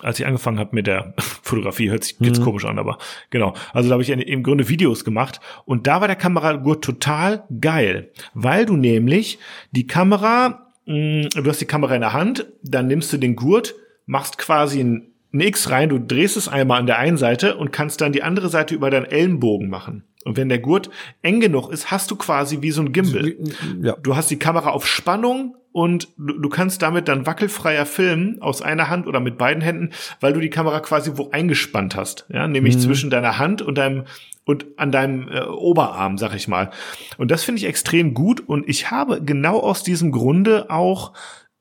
[0.00, 2.44] Als ich angefangen habe mit der Fotografie, hört sich jetzt Mhm.
[2.44, 2.98] komisch an, aber
[3.30, 3.54] genau.
[3.72, 8.10] Also da habe ich im Grunde Videos gemacht und da war der Kameragurt total geil,
[8.34, 9.38] weil du nämlich
[9.70, 13.74] die Kamera, mh, du hast die Kamera in der Hand, dann nimmst du den Gurt,
[14.06, 17.72] machst quasi ein, ein X rein, du drehst es einmal an der einen Seite und
[17.72, 20.04] kannst dann die andere Seite über deinen Ellenbogen machen.
[20.26, 20.90] Und wenn der Gurt
[21.22, 23.34] eng genug ist, hast du quasi wie so ein Gimbal.
[23.80, 23.96] Ja.
[24.02, 28.60] Du hast die Kamera auf Spannung und du, du kannst damit dann wackelfreier filmen aus
[28.60, 32.48] einer Hand oder mit beiden Händen, weil du die Kamera quasi wo eingespannt hast, ja,
[32.48, 32.80] nämlich Mhm.
[32.80, 34.04] zwischen deiner Hand und deinem
[34.44, 36.70] und an deinem äh, Oberarm, sag ich mal.
[37.18, 41.12] Und das finde ich extrem gut und ich habe genau aus diesem Grunde auch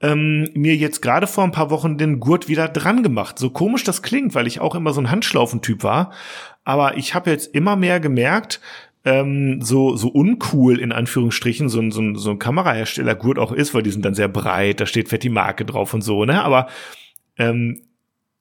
[0.05, 3.39] ähm, mir jetzt gerade vor ein paar Wochen den Gurt wieder dran gemacht.
[3.39, 6.11] So komisch das klingt, weil ich auch immer so ein Handschlaufentyp war.
[6.63, 8.61] Aber ich habe jetzt immer mehr gemerkt,
[9.03, 13.83] ähm, so, so uncool in Anführungsstrichen so ein, so so ein Kameraherstellergurt auch ist, weil
[13.83, 16.43] die sind dann sehr breit, da steht fett die Marke drauf und so, ne?
[16.43, 16.67] Aber
[17.37, 17.81] ähm,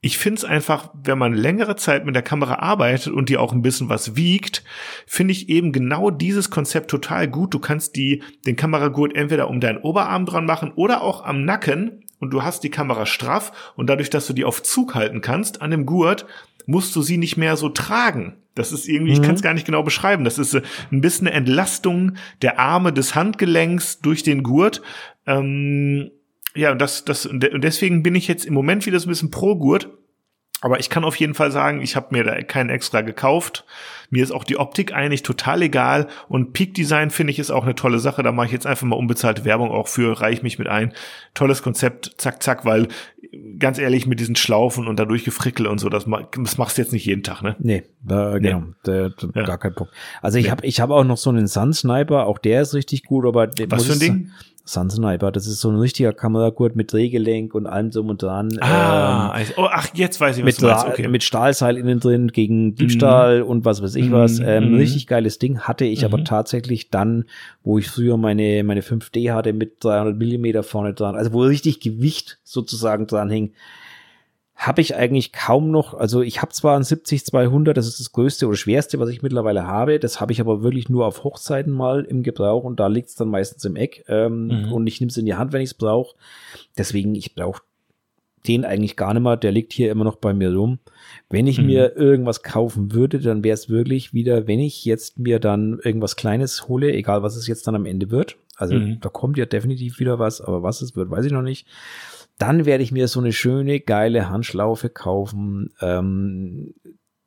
[0.04, 3.54] ich finde es einfach, wenn man längere Zeit mit der Kamera arbeitet und die auch
[3.54, 4.62] ein bisschen was wiegt,
[5.06, 7.54] finde ich eben genau dieses Konzept total gut.
[7.54, 12.04] Du kannst die, den Kameragurt entweder um deinen Oberarm dran machen oder auch am Nacken
[12.20, 15.62] und du hast die Kamera straff und dadurch, dass du die auf Zug halten kannst
[15.62, 16.26] an dem Gurt,
[16.66, 18.36] musst du sie nicht mehr so tragen.
[18.54, 19.20] Das ist irgendwie, mhm.
[19.20, 20.24] ich kann es gar nicht genau beschreiben.
[20.24, 20.60] Das ist äh,
[20.92, 24.82] ein bisschen eine Entlastung der Arme des Handgelenks durch den Gurt.
[25.26, 26.10] Ähm,
[26.54, 29.30] ja, und das, das, und deswegen bin ich jetzt im Moment wieder so ein bisschen
[29.30, 29.88] pro Gurt.
[30.60, 33.66] Aber ich kann auf jeden Fall sagen, ich habe mir da keinen extra gekauft.
[34.08, 36.06] Mir ist auch die Optik eigentlich total egal.
[36.26, 38.22] Und Peak Design finde ich ist auch eine tolle Sache.
[38.22, 40.94] Da mache ich jetzt einfach mal unbezahlte Werbung auch für, reich mich mit ein.
[41.34, 42.88] Tolles Konzept, zack, zack, weil
[43.58, 46.06] ganz ehrlich, mit diesen Schlaufen und dadurch gefrickel und so, das,
[46.42, 47.56] das machst du jetzt nicht jeden Tag, ne?
[47.58, 48.74] Nee, da, genau, nee.
[48.86, 49.42] Der, der, ja.
[49.42, 49.92] gar kein Punkt.
[50.22, 50.50] Also ich nee.
[50.50, 53.48] habe ich hab auch noch so einen Sun Sniper, auch der ist richtig gut, aber
[53.68, 54.12] Was für ein Ding?
[54.12, 54.32] Sun
[54.66, 58.56] Sniper, das ist so ein richtiger Kameragurt mit Drehgelenk und allem so und dran.
[58.60, 60.86] Ah, ähm, oh, ach, jetzt weiß ich, was mit, du meinst.
[60.86, 61.08] Okay.
[61.08, 63.48] mit Stahlseil innen drin gegen Diebstahl mhm.
[63.48, 64.38] und was weiß ich was.
[64.38, 64.46] Mhm.
[64.46, 64.76] Ähm, mhm.
[64.76, 66.24] richtig geiles Ding hatte ich aber mhm.
[66.24, 67.24] tatsächlich dann,
[67.62, 71.80] wo ich früher meine, meine 5D hatte mit 300 Millimeter vorne dran, also wo richtig
[71.80, 73.52] Gewicht sozusagen dran hing
[74.56, 78.46] habe ich eigentlich kaum noch, also ich habe zwar ein 70-200, das ist das größte
[78.46, 82.04] oder schwerste, was ich mittlerweile habe, das habe ich aber wirklich nur auf Hochzeiten mal
[82.04, 84.72] im Gebrauch und da liegt es dann meistens im Eck ähm, mhm.
[84.72, 86.14] und ich nehme es in die Hand, wenn ich es brauche.
[86.78, 87.62] Deswegen, ich brauche
[88.46, 90.78] den eigentlich gar nicht mehr, der liegt hier immer noch bei mir rum.
[91.30, 91.66] Wenn ich mhm.
[91.66, 96.14] mir irgendwas kaufen würde, dann wäre es wirklich wieder, wenn ich jetzt mir dann irgendwas
[96.14, 98.36] Kleines hole, egal was es jetzt dann am Ende wird.
[98.56, 98.98] Also mhm.
[99.00, 101.66] da kommt ja definitiv wieder was, aber was es wird, weiß ich noch nicht
[102.38, 105.72] dann werde ich mir so eine schöne, geile Handschlaufe kaufen.
[105.80, 106.74] Ähm,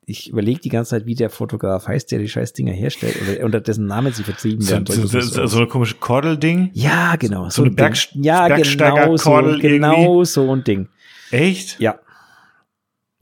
[0.04, 3.44] ich überlege die ganze Zeit, wie der Fotograf heißt, der die scheiß Dinger herstellt oder
[3.44, 4.86] unter dessen Namen sie vertrieben werden.
[4.86, 6.70] So, so, so, so eine komische Kordelding?
[6.72, 7.44] Ja, genau.
[7.44, 10.88] So, so eine Berg, ja, genau so, genau so ein Ding.
[11.30, 11.78] Echt?
[11.78, 11.98] Ja.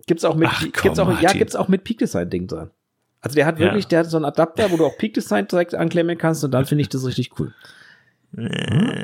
[0.06, 2.70] Gibt's auch mit, Ach, komm, gibt's auch, ja, gibt's auch mit Peak Design Ding dran.
[3.20, 3.88] Also der hat wirklich, ja.
[3.88, 6.64] der hat so einen Adapter, wo du auch Peak Design direkt anklemmen kannst und dann
[6.64, 7.52] finde ich das richtig cool.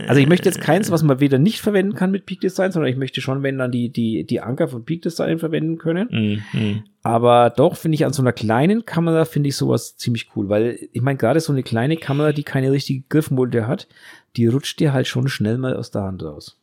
[0.07, 2.91] Also ich möchte jetzt keins, was man wieder nicht verwenden kann mit Peak Design, sondern
[2.91, 6.43] ich möchte schon, wenn dann die, die, die Anker von Peak Design verwenden können.
[6.53, 6.85] Mhm.
[7.03, 10.79] Aber doch finde ich an so einer kleinen Kamera finde ich sowas ziemlich cool, weil
[10.93, 13.89] ich meine, gerade so eine kleine Kamera, die keine richtige Griffmulde hat,
[14.37, 16.59] die rutscht dir halt schon schnell mal aus der Hand raus.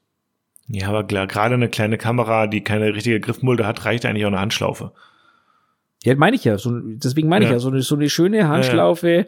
[0.68, 4.30] Ja, aber klar, gerade eine kleine Kamera, die keine richtige Griffmulde hat, reicht eigentlich auch
[4.30, 4.92] eine Handschlaufe.
[6.04, 6.58] Ja, meine ich ja.
[6.58, 7.52] So, deswegen meine ja.
[7.52, 9.26] ich ja, so eine, so eine schöne Handschlaufe, ja,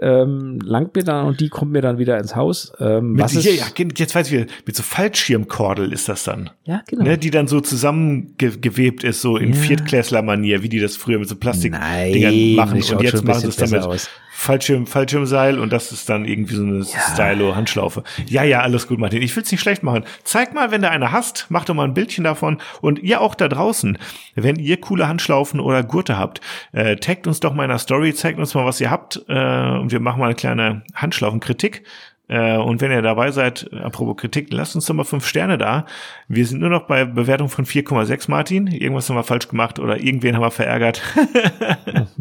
[0.00, 2.72] ähm, langt mir dann und die kommt mir dann wieder ins Haus.
[2.78, 6.50] Ähm, mit, was ist, ja, jetzt weiß ich, mit so Fallschirmkordel ist das dann.
[6.64, 7.04] Ja, genau.
[7.04, 9.52] Ne, die dann so zusammengewebt ist, so in.
[9.54, 12.82] Viertklässler-Manier, wie die das früher mit so Plastikdingern machen.
[12.82, 13.82] Und jetzt machen sie es damit.
[13.82, 14.08] Aus.
[14.42, 16.98] Fallschirm, Fallschirmseil und das ist dann irgendwie so eine ja.
[17.12, 18.02] Stylo-Handschlaufe.
[18.26, 19.22] Ja, ja, alles gut, Martin.
[19.22, 20.04] Ich will's nicht schlecht machen.
[20.24, 22.58] Zeig mal, wenn du eine hast, mach doch mal ein Bildchen davon.
[22.80, 23.98] Und ihr auch da draußen,
[24.34, 26.40] wenn ihr coole Handschlaufen oder Gurte habt,
[26.72, 29.22] äh, taggt uns doch mal in der Story, zeigt uns mal, was ihr habt.
[29.28, 31.84] Äh, und wir machen mal eine kleine Handschlaufenkritik.
[32.28, 35.86] Äh, und wenn ihr dabei seid, apropos Kritik, lasst uns doch mal fünf Sterne da.
[36.28, 38.68] Wir sind nur noch bei Bewertung von 4,6, Martin.
[38.68, 41.02] Irgendwas haben wir falsch gemacht oder irgendwen haben wir verärgert.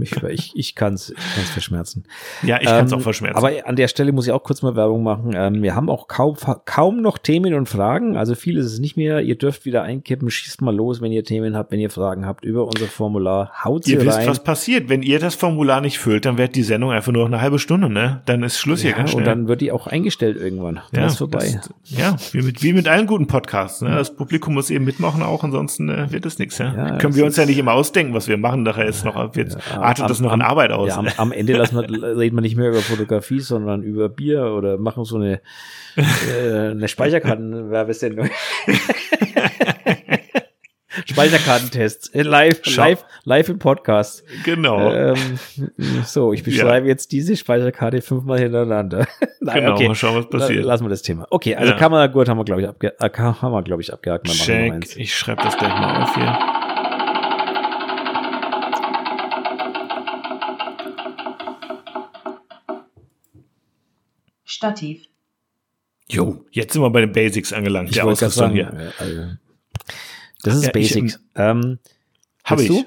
[0.01, 2.03] ich ich, ich kann es ich kann's verschmerzen.
[2.41, 3.37] Ja, ich kann es ähm, auch verschmerzen.
[3.37, 5.33] Aber an der Stelle muss ich auch kurz mal Werbung machen.
[5.35, 6.35] Ähm, wir haben auch kaum,
[6.65, 8.17] kaum noch Themen und Fragen.
[8.17, 9.21] Also viel ist es nicht mehr.
[9.21, 10.29] Ihr dürft wieder einkippen.
[10.29, 13.51] Schießt mal los, wenn ihr Themen habt, wenn ihr Fragen habt über unser Formular.
[13.63, 14.89] Haut sie Ihr wisst, was passiert.
[14.89, 17.59] Wenn ihr das Formular nicht füllt, dann wird die Sendung einfach nur noch eine halbe
[17.59, 18.23] Stunde, ne?
[18.25, 19.21] Dann ist Schluss ja, hier ganz schnell.
[19.21, 20.79] Und dann wird die auch eingestellt irgendwann.
[20.91, 21.59] Dann ja, ist vorbei.
[21.61, 23.81] Das, ja, wie mit, wie mit allen guten Podcasts.
[23.81, 23.89] Ne?
[23.89, 26.57] Das Publikum muss eben mitmachen auch, ansonsten äh, wird es nichts.
[26.57, 26.73] Ja?
[26.73, 28.63] ja Können wir uns ja nicht immer ausdenken, was wir machen.
[28.63, 30.89] Daher ist noch, wird, ja, artet am, das noch in Arbeit aus.
[30.89, 34.45] Ja, am, am Ende lassen wir, reden wir nicht mehr über Fotografie, sondern über Bier
[34.45, 35.41] oder machen so eine,
[35.95, 38.29] äh, eine Speicherkartenwerbesendung.
[41.05, 44.23] Speicherkartentests äh, live, live, live im Podcast.
[44.43, 44.91] Genau.
[44.93, 45.39] Ähm,
[46.05, 46.91] so, ich beschreibe ja.
[46.91, 49.07] jetzt diese Speicherkarte fünfmal hintereinander.
[49.39, 49.87] Nein, genau, okay.
[49.87, 50.65] mal schauen, was passiert.
[50.65, 51.27] Lassen wir das Thema.
[51.29, 51.77] Okay, also ja.
[51.77, 54.27] Kameragurt haben wir, glaube ich, abge äh, haben wir, glaube ich, abgehakt.
[54.27, 54.97] Check.
[54.97, 56.61] Ich schreibe das gleich mal auf hier.
[64.43, 65.05] Stativ.
[66.09, 67.89] Jo, jetzt sind wir bei den Basics angelangt.
[67.89, 68.93] Ich der Ausrüstung sagen, hier.
[68.99, 69.37] Also,
[70.43, 71.19] das ist ja, Basics.
[71.35, 71.79] Ähm,
[72.43, 72.67] Habe ich.
[72.67, 72.85] Du?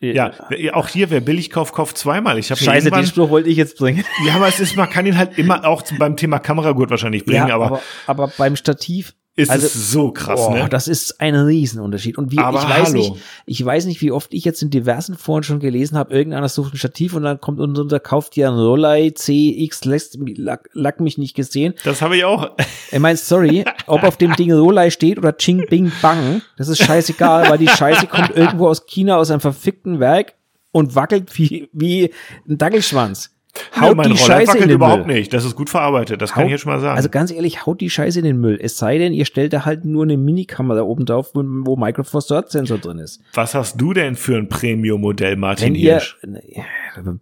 [0.00, 0.32] Ja,
[0.74, 2.38] auch hier, wer billig kauft, kauft zweimal.
[2.38, 4.04] Ich Scheiße, den Spruch wollte ich jetzt bringen.
[4.24, 7.48] Ja, aber es ist, man kann ihn halt immer auch beim Thema Kameragurt wahrscheinlich bringen,
[7.48, 10.66] ja, aber, aber, aber beim Stativ ist Also, es so krass, Oh, ne?
[10.68, 12.18] das ist ein Riesenunterschied.
[12.18, 12.98] Und wie, Aber ich weiß hallo.
[12.98, 13.12] nicht,
[13.46, 16.74] ich weiß nicht, wie oft ich jetzt in diversen Foren schon gelesen habe, irgendeiner sucht
[16.74, 21.00] ein Stativ und dann kommt unten unter, kauft dir ein Rollei CX, lässt, lack, lack
[21.00, 21.74] mich nicht gesehen.
[21.84, 22.50] Das habe ich auch.
[22.90, 26.82] Ich meine, sorry, ob auf dem Ding Rolei steht oder Ching Bing Bang, das ist
[26.82, 30.34] scheißegal, weil die Scheiße kommt irgendwo aus China, aus einem verfickten Werk
[30.72, 32.12] und wackelt wie, wie
[32.48, 33.30] ein Dackelschwanz.
[33.74, 35.16] Ja, Haut mein die Scheiße in den überhaupt Müll.
[35.16, 35.32] nicht.
[35.32, 36.20] Das ist gut verarbeitet.
[36.22, 36.96] Das kann ich jetzt schon mal sagen.
[36.96, 38.58] Also ganz ehrlich, haut die Scheiße in den Müll.
[38.60, 42.02] Es sei denn, ihr stellt da halt nur eine Minikamera oben drauf, wo, wo Micro
[42.04, 43.20] Four Third Sensor drin ist.
[43.34, 46.18] Was hast du denn für ein Premium-Modell, Martin Wenn ihr, Hirsch?
[46.22, 46.62] ja,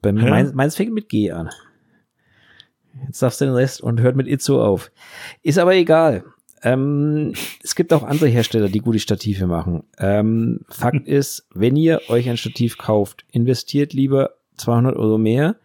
[0.03, 0.31] bei mir, Hä?
[0.31, 1.51] meins, meins fängt mit G an.
[3.07, 4.90] Jetzt darfst du den Rest und hört mit Itzo auf.
[5.43, 6.24] Ist aber egal.
[6.62, 9.85] Ähm, es gibt auch andere Hersteller, die gute Stative machen.
[9.98, 15.57] Ähm, Fakt ist, wenn ihr euch ein Stativ kauft, investiert lieber 200 Euro mehr.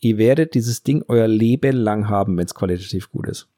[0.00, 3.48] Ihr werdet dieses Ding euer Leben lang haben, wenn es qualitativ gut ist.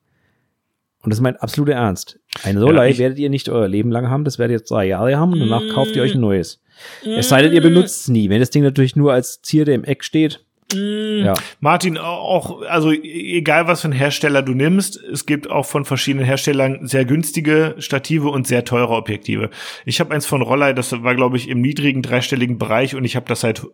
[1.03, 2.19] Und das ist mein absoluter Ernst.
[2.45, 4.87] Ein Rollei ich- werdet ihr nicht euer Leben lang haben, das werdet ihr jetzt drei
[4.87, 6.61] Jahre haben und danach kauft ihr euch ein neues.
[7.05, 8.29] Es sei denn, ihr benutzt es nie.
[8.29, 10.45] Wenn das Ding natürlich nur als Zierde im Eck steht,
[10.75, 11.35] ja.
[11.61, 16.25] Martin, auch, also egal was für einen Hersteller du nimmst, es gibt auch von verschiedenen
[16.25, 19.51] Herstellern sehr günstige Stative und sehr teure Objektive.
[19.85, 23.17] Ich habe eins von Rollei, das war, glaube ich, im niedrigen dreistelligen Bereich und ich
[23.17, 23.67] habe das seit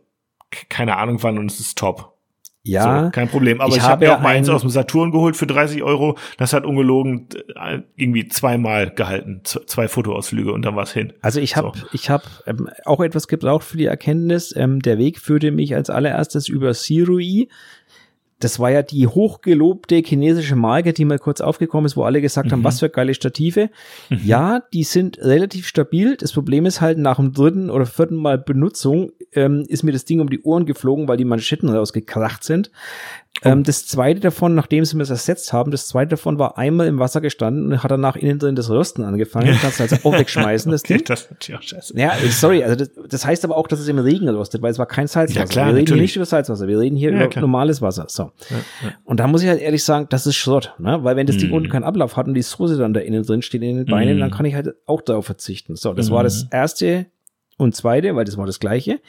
[0.71, 2.18] keine Ahnung wann und es ist top.
[2.69, 3.61] Ja, so, kein Problem.
[3.61, 5.47] Aber ich ich, habe mir ja auch mal eins ein- aus dem Saturn geholt für
[5.47, 6.17] 30 Euro.
[6.37, 9.41] Das hat ungelogen äh, irgendwie zweimal gehalten.
[9.45, 11.13] Zwei Fotoausflüge und dann war's hin.
[11.23, 11.87] Also ich habe So.
[11.93, 14.55] ich habe ähm, auch etwas gebraucht für die Erkenntnis.
[14.57, 17.49] Ähm, der Weg führte mich als allererstes über Sirui.
[18.41, 22.53] Das war ja die hochgelobte chinesische Marke, die mal kurz aufgekommen ist, wo alle gesagt
[22.53, 23.71] haben, was für geile Stative.
[24.25, 26.17] Ja, die sind relativ stabil.
[26.17, 30.05] Das Problem ist halt, nach dem dritten oder vierten Mal Benutzung ähm, ist mir das
[30.05, 32.71] Ding um die Ohren geflogen, weil die Manschetten rausgekracht sind.
[33.45, 36.89] Ähm, das zweite davon, nachdem sie mir das ersetzt haben, das zweite davon war einmal
[36.89, 39.57] im Wasser gestanden und hat danach innen drin das Rösten angefangen.
[39.61, 41.05] Kannst du also auch wegschmeißen, das Okay, Ding.
[41.07, 41.95] das ist natürlich auch scheiße.
[41.97, 44.79] Ja, sorry, also das, das heißt aber auch, dass es im Regen rostet, weil es
[44.79, 45.41] war kein Salzwasser.
[45.41, 46.03] Ja, klar, wir reden hier natürlich.
[46.03, 47.43] nicht über Salzwasser, wir reden hier Ja, über klar.
[47.43, 48.07] normales Wasser.
[48.09, 48.33] So.
[49.05, 50.99] Und da muss ich halt ehrlich sagen, das ist Schrott, ne?
[51.05, 51.41] Weil wenn das Mhm.
[51.41, 53.87] Ding unten keinen Ablauf hat und die Soße dann da innen drin steht in den
[53.87, 54.21] Beinen, Mhm.
[54.21, 55.77] dann kann ich halt auch darauf verzichten.
[55.77, 57.07] So, das war das erste
[57.57, 59.01] und zweite, weil das war das gleiche.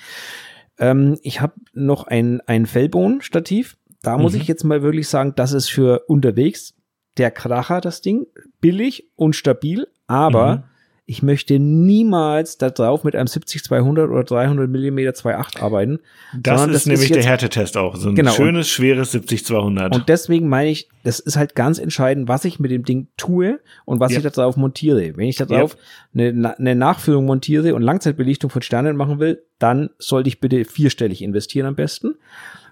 [0.77, 3.75] Ähm, ich habe noch ein, ein Fellbohnen-Stativ.
[4.01, 4.41] Da muss Mhm.
[4.41, 6.73] ich jetzt mal wirklich sagen, das ist für unterwegs
[7.17, 8.27] der Kracher, das Ding.
[8.61, 10.63] Billig und stabil, aber Mhm.
[11.05, 15.99] ich möchte niemals da drauf mit einem 70-200 oder 300 Millimeter 2.8 arbeiten.
[16.37, 17.95] Das ist nämlich jetzt- der Härtetest auch.
[17.97, 19.93] So ein Genau, und- schönes, schweres 70-200.
[19.95, 23.59] Und deswegen meine ich, das ist halt ganz entscheidend, was ich mit dem Ding tue
[23.85, 24.19] und was Ja.
[24.19, 25.17] ich da drauf montiere.
[25.17, 25.75] Wenn ich da drauf
[26.13, 30.63] eine, Na- eine Nachführung montiere und Langzeitbelichtung von Sternen machen will, dann sollte ich bitte
[30.63, 32.15] vierstellig investieren am besten.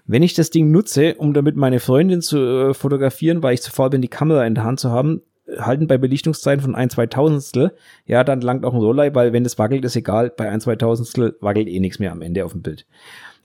[0.08, 3.70] Wenn ich das Ding nutze, um damit meine Freundin zu äh, fotografieren, weil ich zu
[3.70, 6.88] faul bin, die Kamera in der Hand zu haben, äh, halten bei Belichtungszeiten von ein,
[6.88, 7.76] zwei Tausendstel,
[8.06, 10.76] ja, dann langt auch ein Rollei, weil wenn das wackelt, ist egal, bei ein, zwei
[10.76, 12.86] Tausendstel wackelt eh nichts mehr am Ende auf dem Bild.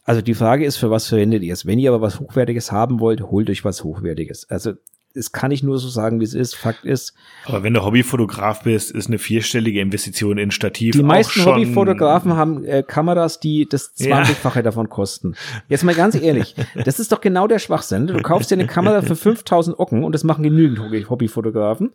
[0.06, 1.66] Also die Frage ist, für was verwendet ihr es?
[1.66, 4.50] Wenn ihr aber was Hochwertiges haben wollt, holt euch was Hochwertiges.
[4.50, 4.74] Also
[5.16, 6.56] es kann ich nur so sagen, wie es ist.
[6.56, 7.14] Fakt ist,
[7.46, 12.64] Aber wenn du Hobbyfotograf bist, ist eine vierstellige Investition in Stativ die meisten Hobbyfotografen haben
[12.66, 14.22] äh, Kameras, die das Ja.
[14.24, 15.36] 20-fache davon kosten.
[15.70, 18.08] Jetzt mal ganz ehrlich, das ist doch genau der Schwachsinn.
[18.08, 21.92] Du kaufst dir eine Kamera für 5000 Ocken und das machen genügend Hobby- Hobbyfotografen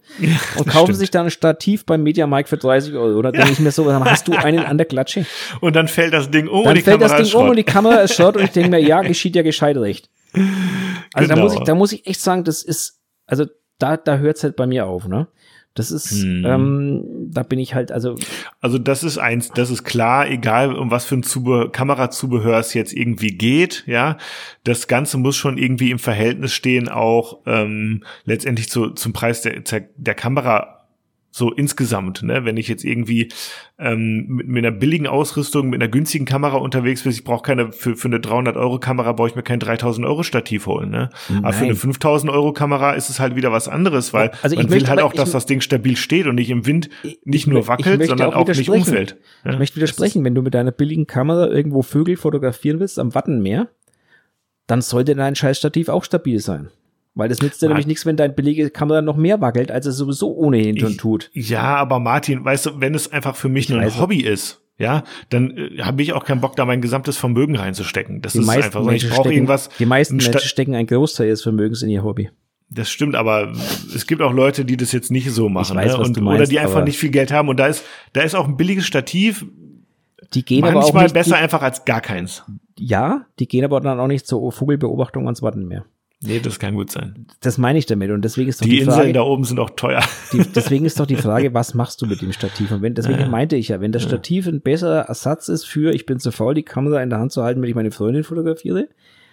[0.57, 0.99] und kaufen stimmt.
[0.99, 3.19] sich dann ein Stativ beim Media Mike für 30 Euro.
[3.19, 5.27] Oder denke ich mir so, hast du einen an der Klatsche?
[5.61, 7.57] Und dann fällt das Ding um Dann und die fällt Kamera das Ding um und
[7.57, 10.09] die Kamera ist Schrott und ich denke mir, ja, geschieht ja gescheit recht.
[11.15, 11.43] Also da Genau.
[11.43, 12.98] muss ich, da muss ich echt sagen, das ist,
[13.29, 13.47] also
[13.79, 15.29] da, da hört's halt bei mir auf, ne?
[15.75, 16.45] Das ist, Hm.
[16.45, 18.17] ähm, da bin ich halt, also
[18.61, 22.75] Also das ist eins, das ist klar, egal um was für ein Zube Kamerazubehör es
[22.75, 24.17] jetzt irgendwie geht, ja.
[24.65, 29.61] Das Ganze muss schon irgendwie im Verhältnis stehen, auch ähm, letztendlich zu, zum Preis der,
[29.97, 30.78] der Kamera
[31.39, 32.45] so insgesamt, ne?
[32.45, 33.29] Wenn ich jetzt irgendwie
[33.79, 37.73] ähm, mit, mit einer billigen Ausrüstung, mit einer günstigen Kamera unterwegs bin, ich brauche keine,
[37.73, 41.09] für, für eine 300 Euro Kamera brauche ich mir kein 3000 Euro Stativ holen, ne?
[41.43, 44.63] Aber für eine 5000 Euro Kamera ist es halt wieder was anderes, weil Also ich
[44.65, 47.41] man will halt auch, dass das Ding stabil steht und nicht im Wind Ich- nicht
[47.43, 49.17] ich nur wackelt, sondern auch auch, nicht umfällt.
[49.45, 53.15] Ja, ich möchte widersprechen, wenn du mit deiner billigen Kamera irgendwo Vögel fotografieren willst am
[53.15, 53.69] Wattenmeer,
[54.67, 56.69] dann sollte dein Scheißstativ auch stabil sein.
[57.19, 57.75] Weil das nützt dir Mann.
[57.75, 60.97] nämlich nichts, wenn deine billige Kamera noch mehr wackelt, als es sowieso ohnehin schon Ich-
[60.99, 61.31] tut.
[61.35, 63.99] Ja, aber Martin, weißt du, wenn es einfach für mich nur ein.
[63.99, 68.23] Hobby ist, ja, dann äh, habe ich auch keinen Bock, da mein gesamtes Vermögen reinzustecken.
[68.23, 68.91] Das Die ist einfach so.
[68.91, 69.69] Ich brauche irgendwas.
[69.81, 72.31] die meisten ein Menschen stecken einen Großteil ihres Vermögens in ihr Hobby.
[72.71, 73.51] Das stimmt, aber
[73.95, 75.99] es gibt auch Leute, die das jetzt nicht so machen, weiß, ne?
[75.99, 77.49] und, meinst, oder die einfach nicht viel Geld haben.
[77.49, 77.83] Und da ist,
[78.13, 79.45] da ist auch ein billiges Stativ
[80.35, 82.45] Die gehen aber auch manchmal nicht, besser einfach als gar keins.
[82.79, 85.85] Die, ja, die gehen aber dann auch nicht zur Vogelbeobachtung ans Wattenmeer.
[86.21, 87.27] Nee, das kann gut sein.
[87.41, 88.11] Das meine ich damit.
[88.11, 90.03] Und deswegen ist doch Die, die, Inseln Frage, da oben sind auch teuer.
[90.33, 92.73] die, deswegen ist doch die Frage, was machst du mit dem Stativ?
[92.73, 96.07] Und wenn, deswegen meinte ich ja, wenn das Stativ ein besserer Ersatz ist für, ich
[96.07, 98.89] bin zu faul, die Kamera in der Hand zu halten, wenn ich meine Freundin fotografiere,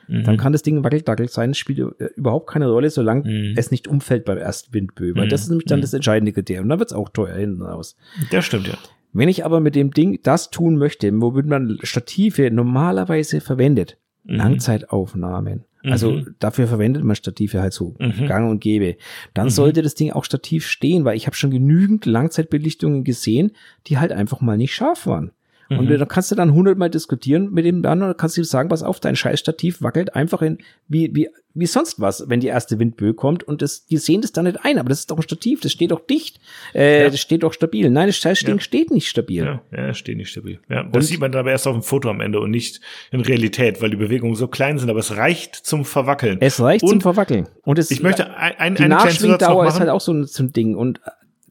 [0.07, 0.23] Mhm.
[0.23, 3.53] dann kann das Ding wackeldackel sein, spielt äh, überhaupt keine Rolle, solange Mhm.
[3.57, 5.15] es nicht umfällt beim ersten Windböe.
[5.15, 5.29] Weil Mhm.
[5.29, 5.81] das ist nämlich dann Mhm.
[5.81, 6.69] das entscheidende Kriterium.
[6.69, 7.95] Dann wird es auch teuer hinten raus.
[8.29, 8.75] Das stimmt, ja.
[9.13, 14.35] Wenn ich aber mit dem Ding das tun möchte, womit man Stative normalerweise verwendet, Mhm.
[14.35, 16.35] Langzeitaufnahmen, also Mhm.
[16.39, 18.25] dafür verwendet man Stative halt so Mhm.
[18.25, 18.97] gang und gäbe,
[19.33, 19.51] dann Mhm.
[19.51, 23.51] sollte das Ding auch stativ stehen, weil ich habe schon genügend Langzeitbelichtungen gesehen,
[23.87, 25.31] die halt einfach mal nicht scharf waren.
[25.69, 25.97] Und Mhm.
[25.97, 28.83] da kannst du dann hundertmal diskutieren mit dem dann und kannst du ihm sagen, pass
[28.83, 32.77] auf, dein scheiß Stativ wackelt einfach in, wie, wie, wie sonst was, wenn die erste
[32.77, 35.23] Windböe kommt und das, die sehen das dann nicht ein, aber das ist doch ein
[35.23, 36.39] Stativ, das steht doch dicht,
[36.75, 37.09] äh, Ja.
[37.09, 37.89] das steht doch stabil.
[37.89, 38.61] Nein, das scheiß Ding Ja.
[38.61, 39.43] steht nicht stabil.
[39.43, 40.59] Ja, ja, steht nicht stabil.
[40.69, 42.81] Ja, das Und- sieht man dann aber erst auf dem Foto am Ende und nicht
[43.11, 46.37] in Realität, weil die Bewegungen so klein sind, aber es reicht zum Verwackeln.
[46.41, 47.47] Es reicht und zum Verwackeln.
[47.63, 50.53] Und es, Ich möchte ein, ein, die Nachschwingdauer ist halt auch so ein, so ein
[50.53, 50.99] Ding und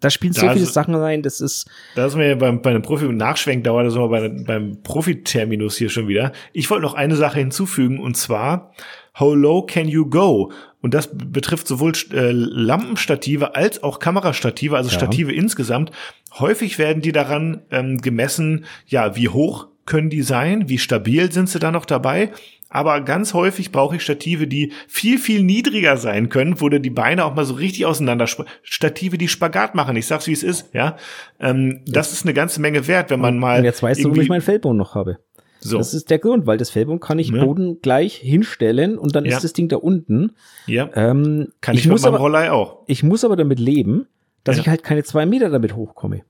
[0.04, 2.70] da spielen so viele ist- Sachen rein, das ist, Da sind wir ja beim, bei
[2.70, 6.32] einem Profi- und Nachschwenkdauer, da sind wir bei, beim Profi-Terminus hier schon wieder.
[6.52, 8.72] Ich wollte noch eine Sache hinzufügen und zwar,
[9.18, 10.52] how low can you go?
[10.82, 14.96] Und das betrifft sowohl äh, Lampenstative als auch Kamerastative, also Ja.
[14.96, 15.90] Stative insgesamt.
[16.38, 21.48] Häufig werden die daran ähm, gemessen, ja, wie hoch können die sein, wie stabil sind
[21.48, 22.30] sie da noch dabei.
[22.74, 26.90] Aber ganz häufig brauche ich Stative, die viel, viel niedriger sein können, wo du die
[26.90, 28.26] Beine auch mal so richtig auseinander,
[28.62, 29.94] Stative, die Spagat machen.
[29.96, 30.96] Ich sag's, wie es ist, ja.
[31.38, 33.58] Ähm, das ist eine ganze Menge wert, wenn man mal.
[33.60, 35.18] und jetzt weißt du, irgendwie- ich meinen Fellboden noch habe.
[35.60, 37.42] so, Das ist der Grund, weil das Fellboden kann ich Ja.
[37.44, 39.36] bodengleich hinstellen und dann Ja.
[39.36, 40.32] ist das Ding da unten.
[40.66, 42.82] ja, Ähm, kann ich, ich mit muss meinem aber, Rollei auch.
[42.88, 44.06] ich muss aber damit leben,
[44.42, 44.62] dass Ja.
[44.62, 46.22] ich halt keine zwei Meter damit hochkomme.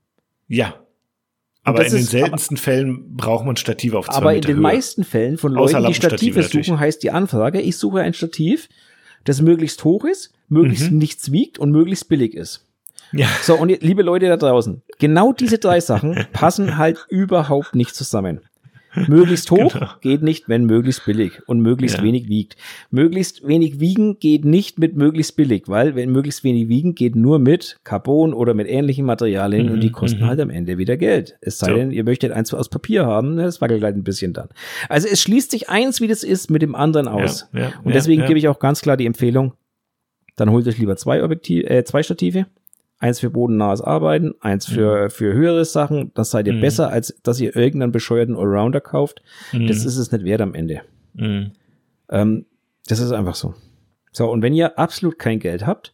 [0.47, 0.75] Ja.
[1.65, 4.55] Aber in den ist- seltensten Fällen braucht man Stative auf zwei Aber in Meter den
[4.57, 4.61] Höhe.
[4.63, 6.67] meisten Fällen von Leuten, die Stative natürlich.
[6.67, 8.69] suchen, heißt die Anfrage, ich suche ein Stativ,
[9.23, 10.97] das möglichst hoch ist, möglichst Mhm.
[10.99, 12.65] nichts wiegt und möglichst billig ist.
[13.11, 13.27] Ja.
[13.41, 18.41] So, und liebe Leute da draußen, genau diese drei Sachen passen halt überhaupt nicht zusammen.
[19.07, 19.87] Möglichst hoch Genau.
[20.01, 22.03] geht nicht, wenn möglichst billig und möglichst Ja.
[22.03, 22.55] wenig wiegt.
[22.91, 27.39] Möglichst wenig wiegen geht nicht mit möglichst billig, weil wenn möglichst wenig wiegen geht nur
[27.39, 30.27] mit Carbon oder mit ähnlichen Materialien Mhm, und die kosten mhm.
[30.27, 31.35] halt am Ende wieder Geld.
[31.41, 31.75] Es sei So.
[31.75, 34.49] denn, ihr möchtet eins aus Papier haben, ne, das wackelt halt ein bisschen dann.
[34.89, 37.47] Also es schließt sich eins, wie das ist, mit dem anderen aus.
[37.53, 39.53] Ja, ja, und deswegen gebe ich auch ganz klar die Empfehlung,
[40.35, 42.45] dann holt euch lieber zwei Objektive, äh, zwei Stative.
[43.05, 46.11] Eins für bodennahes Arbeiten, eins für, für höhere Sachen.
[46.15, 46.61] Das seid ihr Mhm.
[46.61, 49.21] besser, als dass ihr irgendeinen bescheuerten Allrounder kauft.
[49.51, 49.67] Mhm.
[49.67, 50.81] Das ist es nicht wert am Ende.
[51.13, 51.51] Mhm.
[52.09, 52.45] Ähm,
[52.87, 53.53] das ist einfach so.
[54.11, 55.93] So, und wenn ihr absolut kein Geld habt,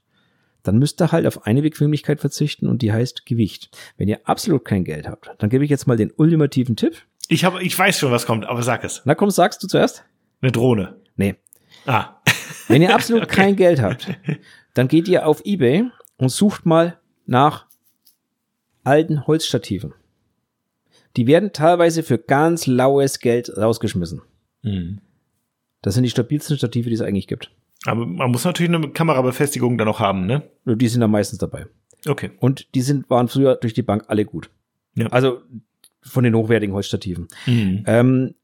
[0.64, 3.78] dann müsst ihr halt auf eine Bequemlichkeit verzichten und die heißt Gewicht.
[3.98, 6.96] Wenn ihr absolut kein Geld habt, dann gebe ich jetzt mal den ultimativen Tipp.
[7.28, 9.02] Ich habe, ich weiß schon, was kommt, aber sag es.
[9.04, 10.06] Na komm, sagst du zuerst?
[10.42, 10.96] Eine Drohne.
[11.18, 11.36] Nee.
[11.86, 12.22] Ah.
[12.70, 14.08] Wenn ihr absolut kein Geld habt,
[14.76, 15.84] dann geht ihr auf Ebay
[16.16, 17.00] und sucht mal
[17.32, 17.66] nach
[18.84, 19.94] alten Holzstativen.
[21.18, 24.22] Die werden teilweise für ganz laues Geld rausgeschmissen.
[24.62, 25.00] Mhm.
[25.82, 27.52] Das sind die stabilsten Stative, die es eigentlich gibt.
[27.86, 30.44] Aber man muss natürlich eine Kamerabefestigung dann noch haben, ne?
[30.66, 31.66] Die sind da meistens dabei.
[32.08, 32.32] Okay.
[32.40, 34.52] Und die sind, waren früher durch die Bank alle gut.
[34.96, 35.08] Ja.
[35.08, 35.42] Also
[36.02, 37.28] von den hochwertigen Holzstativen.
[37.46, 37.84] Mhm.
[37.88, 38.36] Ähm,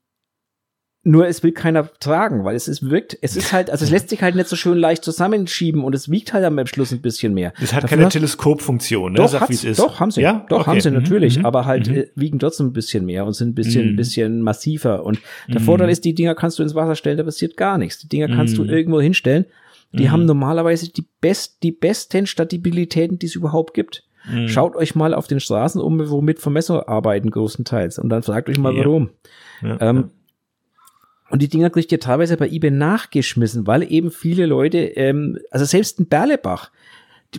[1.07, 4.09] nur es will keiner tragen, weil es ist wirkt, es ist halt, also es lässt
[4.09, 7.34] sich halt nicht so schön leicht zusammenschieben und es wiegt halt am Schluss ein bisschen
[7.34, 7.53] mehr.
[7.61, 9.17] Es hat Dafür keine Teleskopfunktion, ne?
[9.19, 9.79] Doch, Sag, hat's, ist.
[9.79, 10.21] doch, haben sie.
[10.21, 10.45] Ja?
[10.49, 10.69] Doch, Okay.
[10.71, 11.95] haben sie Mhm, natürlich, mhm, aber halt mhm.
[11.95, 13.95] äh, wiegen trotzdem ein bisschen mehr und sind ein bisschen, Mhm.
[13.95, 15.03] bisschen massiver.
[15.05, 15.65] Und der Mhm.
[15.65, 17.99] Vorteil ist, die Dinger kannst du ins Wasser stellen, da passiert gar nichts.
[17.99, 18.67] Die Dinger kannst Mhm.
[18.67, 19.45] du irgendwo hinstellen.
[19.93, 20.11] Die Mhm.
[20.11, 24.03] haben normalerweise die, best, die besten Stabilitäten, die es überhaupt gibt.
[24.29, 24.49] Mhm.
[24.49, 27.97] Schaut euch mal auf den Straßen um, womit Vermesser arbeiten, größtenteils.
[27.97, 29.11] Und dann fragt euch mal, warum.
[29.61, 30.11] Ja, Ähm,
[31.29, 35.65] und die Dinger kriegt ihr teilweise bei eBay nachgeschmissen, weil eben viele Leute, ähm, also
[35.65, 36.71] selbst ein Berlebach,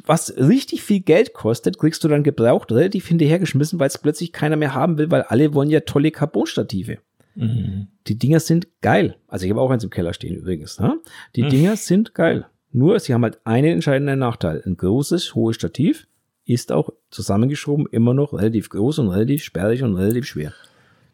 [0.05, 4.57] was richtig viel Geld kostet, kriegst du dann gebraucht relativ hinterhergeschmissen, weil es plötzlich keiner
[4.57, 6.99] mehr haben will, weil alle wollen ja tolle Carbonstative.
[7.35, 7.89] Mhm.
[8.07, 9.17] Die Dinger sind geil.
[9.29, 10.79] Also ich habe auch eins im Keller stehen übrigens.
[10.79, 10.99] Ne?
[11.37, 11.51] Die Hm.
[11.51, 12.47] Dinger sind geil.
[12.73, 14.63] Nur sie haben halt einen entscheidenden Nachteil.
[14.67, 16.07] Ein großes, hohes Stativ
[16.45, 20.53] ist auch zusammengeschoben immer noch relativ groß und relativ sperrig und relativ schwer.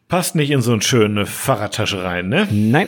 [0.07, 2.47] Passt nicht in so eine schöne Fahrradtasche rein, ne?
[2.51, 2.87] Nein.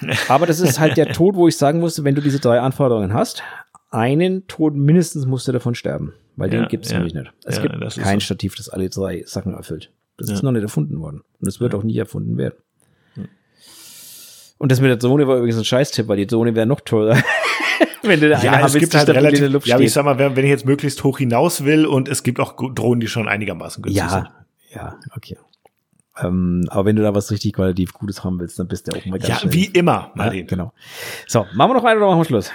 [0.28, 3.12] Aber das ist halt der Tod, wo ich sagen musste, wenn du diese drei Anforderungen
[3.14, 3.42] hast,
[3.90, 6.12] einen Tod mindestens musst du davon sterben.
[6.36, 6.98] Weil Ja, den gibt's ja.
[6.98, 7.32] nämlich nicht.
[7.44, 8.24] Es Ja, gibt kein so.
[8.24, 9.90] Stativ, das alle drei Sachen erfüllt.
[10.18, 11.22] Das ist noch nicht erfunden worden.
[11.40, 12.54] Und es wird auch nie erfunden werden.
[14.58, 17.16] Und das mit der Drohne war übrigens ein Scheißtipp, weil die Drohne wäre noch teurer.
[18.02, 19.92] wenn du da Ja, es gibt halt stabil in relativ, der Luft ja, aber ich
[19.92, 23.00] sag mal, wenn, wenn ich jetzt möglichst hoch hinaus will und es gibt auch Drohnen,
[23.00, 24.28] die schon einigermaßen günstig sind.
[24.70, 25.38] Ja, ja, okay.
[26.20, 29.04] Ähm, aber wenn du da was richtig qualitativ Gutes haben willst, dann bist du auch
[29.06, 29.52] mal ganz Ja, schnell.
[29.52, 30.46] wie immer, ja, Martin.
[30.46, 30.72] genau.
[31.26, 32.50] So, machen wir noch einen oder machen wir Schluss?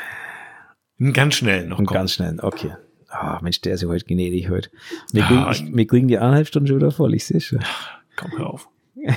[1.14, 1.84] Ganz schnell noch.
[1.86, 2.76] Ganz schnell, okay.
[3.10, 4.70] Ah, Mensch, der ist ja heute gnädig heute.
[5.12, 7.60] Wir, Ja, kriegen, ich, wir kriegen die eineinhalb Stunden schon wieder voll, ich sehe schon.
[8.16, 8.70] Komm, hör auf.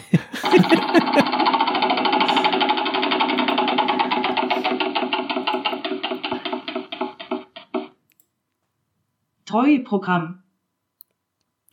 [9.44, 10.43] Treueprogramm.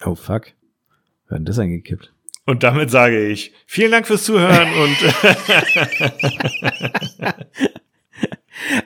[0.06, 0.48] Oh fuck.
[1.28, 2.13] Wer hat denn das eingekippt?
[2.46, 4.98] Und damit sage ich vielen Dank fürs Zuhören und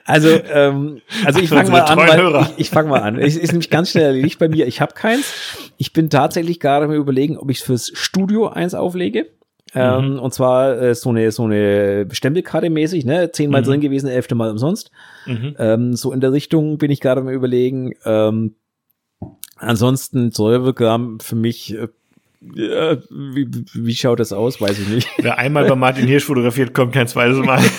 [0.05, 2.49] Also, ähm, also ich fange mal an, weil Hörer.
[2.51, 3.17] ich, ich fange mal an.
[3.19, 4.65] Es ist nämlich ganz schnell erledigt bei mir.
[4.65, 5.34] Ich habe keins.
[5.77, 9.27] Ich bin tatsächlich gerade mal überlegen, ob ich fürs Studio eins auflege.
[9.75, 13.31] Ähm, und zwar äh, so eine so eine Stempelkarte mäßig, ne?
[13.31, 14.91] Zehnmal drin gewesen, elfte Mal umsonst.
[15.25, 15.55] Mhm.
[15.59, 17.93] Ähm, so in der Richtung bin ich gerade mal überlegen.
[18.05, 18.55] Ähm,
[19.57, 21.73] ansonsten Säureprogramm für mich.
[21.75, 21.89] Äh,
[22.41, 24.61] ja, wie, wie schaut das aus?
[24.61, 25.09] Weiß ich nicht.
[25.18, 27.61] wer einmal bei Martin Hirsch fotografiert, kommt kein zweites Mal.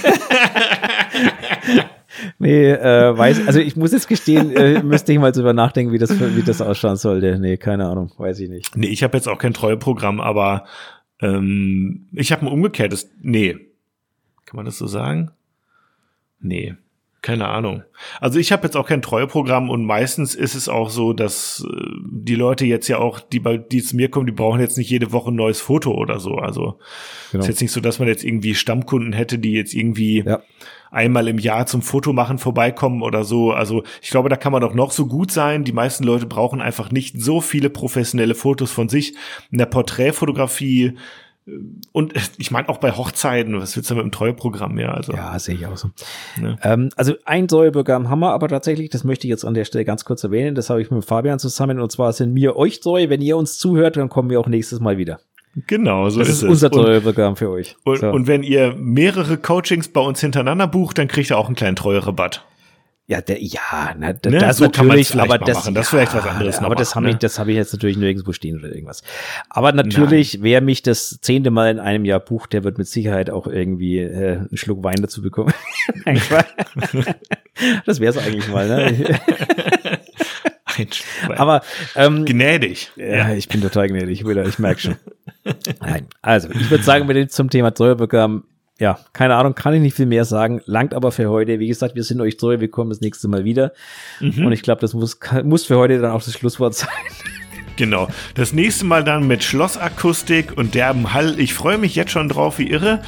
[2.39, 5.99] Nee, äh, weiß, also ich muss jetzt gestehen, äh, müsste ich mal drüber nachdenken, wie
[5.99, 7.39] das, wie das ausschauen sollte.
[7.39, 8.77] Nee, keine Ahnung, weiß ich nicht.
[8.77, 10.65] Nee, ich habe jetzt auch kein Treueprogramm, aber
[11.21, 13.11] ähm, ich habe ein umgekehrtes.
[13.21, 13.59] Nee.
[14.47, 15.31] Kann man das so sagen?
[16.41, 16.75] Nee.
[17.21, 17.83] Keine Ahnung.
[18.21, 21.81] Also ich habe jetzt auch kein Treueprogramm und meistens ist es auch so, dass äh,
[22.05, 24.89] die Leute jetzt ja auch, die bei die zu mir kommen, die brauchen jetzt nicht
[24.89, 26.37] jede Woche ein neues Foto oder so.
[26.37, 26.79] Also
[27.33, 27.43] Genau.
[27.43, 30.41] ist jetzt nicht so, dass man jetzt irgendwie Stammkunden hätte, die jetzt irgendwie Ja.
[30.93, 33.51] einmal im Jahr zum Fotomachen vorbeikommen oder so.
[33.51, 35.65] Also ich glaube, da kann man doch noch so gut sein.
[35.65, 39.17] Die meisten Leute brauchen einfach nicht so viele professionelle Fotos von sich.
[39.51, 40.95] In der Porträtfotografie
[41.93, 44.93] und ich meine auch bei Hochzeiten, was willst du mit dem Treueprogramm ja?
[44.93, 45.91] Also Ja, sehe ich auch so.
[46.41, 46.59] Ne?
[46.63, 49.85] Ähm, also ein Säureprogramm haben wir aber tatsächlich, das möchte ich jetzt an der Stelle
[49.85, 53.09] ganz kurz erwähnen, das habe ich mit Fabian zusammen und zwar sind mir euch treu,
[53.09, 55.21] wenn ihr uns zuhört, dann kommen wir auch nächstes Mal wieder.
[55.67, 57.77] genau, so Das ist, ist unser und, Säureprogramm für euch.
[57.85, 58.11] und, So.
[58.11, 61.77] und wenn ihr mehrere Coachings bei uns hintereinander bucht, dann kriegt ihr auch einen kleinen
[61.77, 62.45] Treuerabatt.
[63.11, 65.75] Ja, der, ja, na, da- Ne, das so kann natürlich, vielleicht aber das, machen.
[65.75, 67.13] Das ist vielleicht was anderes Aber das habe ne?
[67.13, 69.03] ich, das habe ich jetzt natürlich nirgendwo stehen oder irgendwas.
[69.49, 73.31] Aber natürlich, wer mich das zehnte Mal in einem Jahr bucht, der wird mit Sicherheit
[73.31, 75.55] auch irgendwie äh, einen Schluck Wein dazu bekommen.
[76.05, 76.21] Nein,
[77.87, 78.69] das wäre es eigentlich mal.
[78.69, 79.19] Ne?
[80.77, 80.89] Ein
[81.39, 81.63] Aber
[81.97, 82.91] ähm, gnädig.
[82.97, 84.97] ja, ich bin total gnädig, wieder, ich merke schon.
[85.81, 88.45] Nein, also ich würde sagen, wir sind zum Thema Säureprogramm.
[88.79, 90.61] Ja, keine Ahnung, kann ich nicht viel mehr sagen.
[90.67, 91.59] Langt aber für heute.
[91.59, 92.61] Wie gesagt, wir sind euch treu.
[92.61, 93.73] Wir kommen das nächste Mal wieder.
[94.21, 96.89] Und ich glaube, das muss, muss für heute dann auch das Schlusswort sein.
[97.79, 98.09] Genau.
[98.35, 101.39] Das nächste Mal dann mit Schlossakustik und derben Hall.
[101.39, 103.03] Ich freue mich jetzt schon drauf wie irre.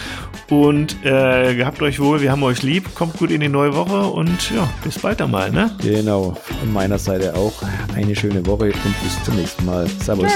[0.49, 2.95] Und äh, gehabt euch wohl, wir haben euch lieb.
[2.95, 5.73] Kommt gut in die neue Woche und ja, bis bald einmal, ne?
[5.83, 6.37] Genau.
[6.61, 7.65] Von meiner Seite auch
[7.97, 9.89] eine schöne Woche und bis zum nächsten Mal.
[10.05, 10.31] Servus.